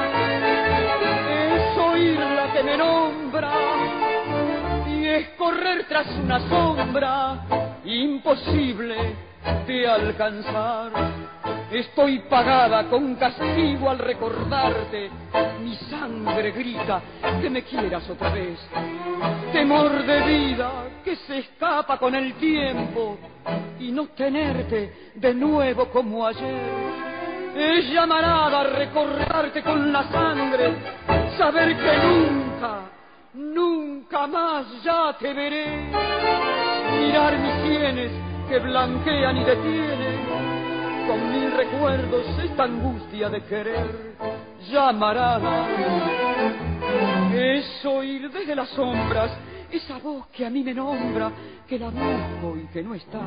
[1.32, 3.54] Es oír la que me nombra
[5.20, 7.46] es correr tras una sombra
[7.84, 9.29] y imposible
[9.68, 10.92] de alcanzar.
[11.72, 15.10] Estoy pagada con castigo al recordarte.
[15.62, 17.02] Mi sangre grita
[17.40, 18.60] que me quieras otra vez.
[19.54, 20.72] Temor de vida
[21.04, 23.18] que se escapa con el tiempo
[23.80, 27.00] y no tenerte de nuevo como ayer.
[27.56, 30.74] Es llamarada recordarte con la sangre,
[31.38, 32.82] saber que nunca,
[33.34, 35.90] nunca más ya te veré.
[37.00, 38.12] Mirar mis sienes
[38.50, 40.26] que blanquean y detienen,
[41.08, 44.16] con mil recuerdos esta angustia de querer.
[44.72, 45.68] Llamarada
[47.34, 49.32] es oír desde las sombras
[49.72, 51.32] esa voz que a mí me nombra,
[51.68, 53.20] que la busco y que no está.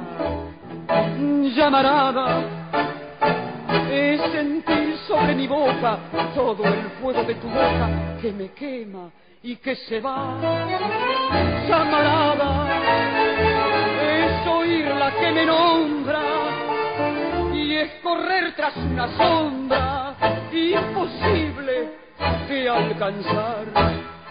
[1.55, 2.43] Llamarada
[3.90, 5.99] es sentir sobre mi boca
[6.35, 9.09] todo el fuego de tu boca que me quema
[9.40, 10.36] y que se va.
[11.69, 13.22] Llamarada
[14.81, 16.23] la que me nombra
[17.53, 20.15] y es correr tras una sombra
[20.53, 21.90] imposible
[22.49, 24.22] de alcanzar.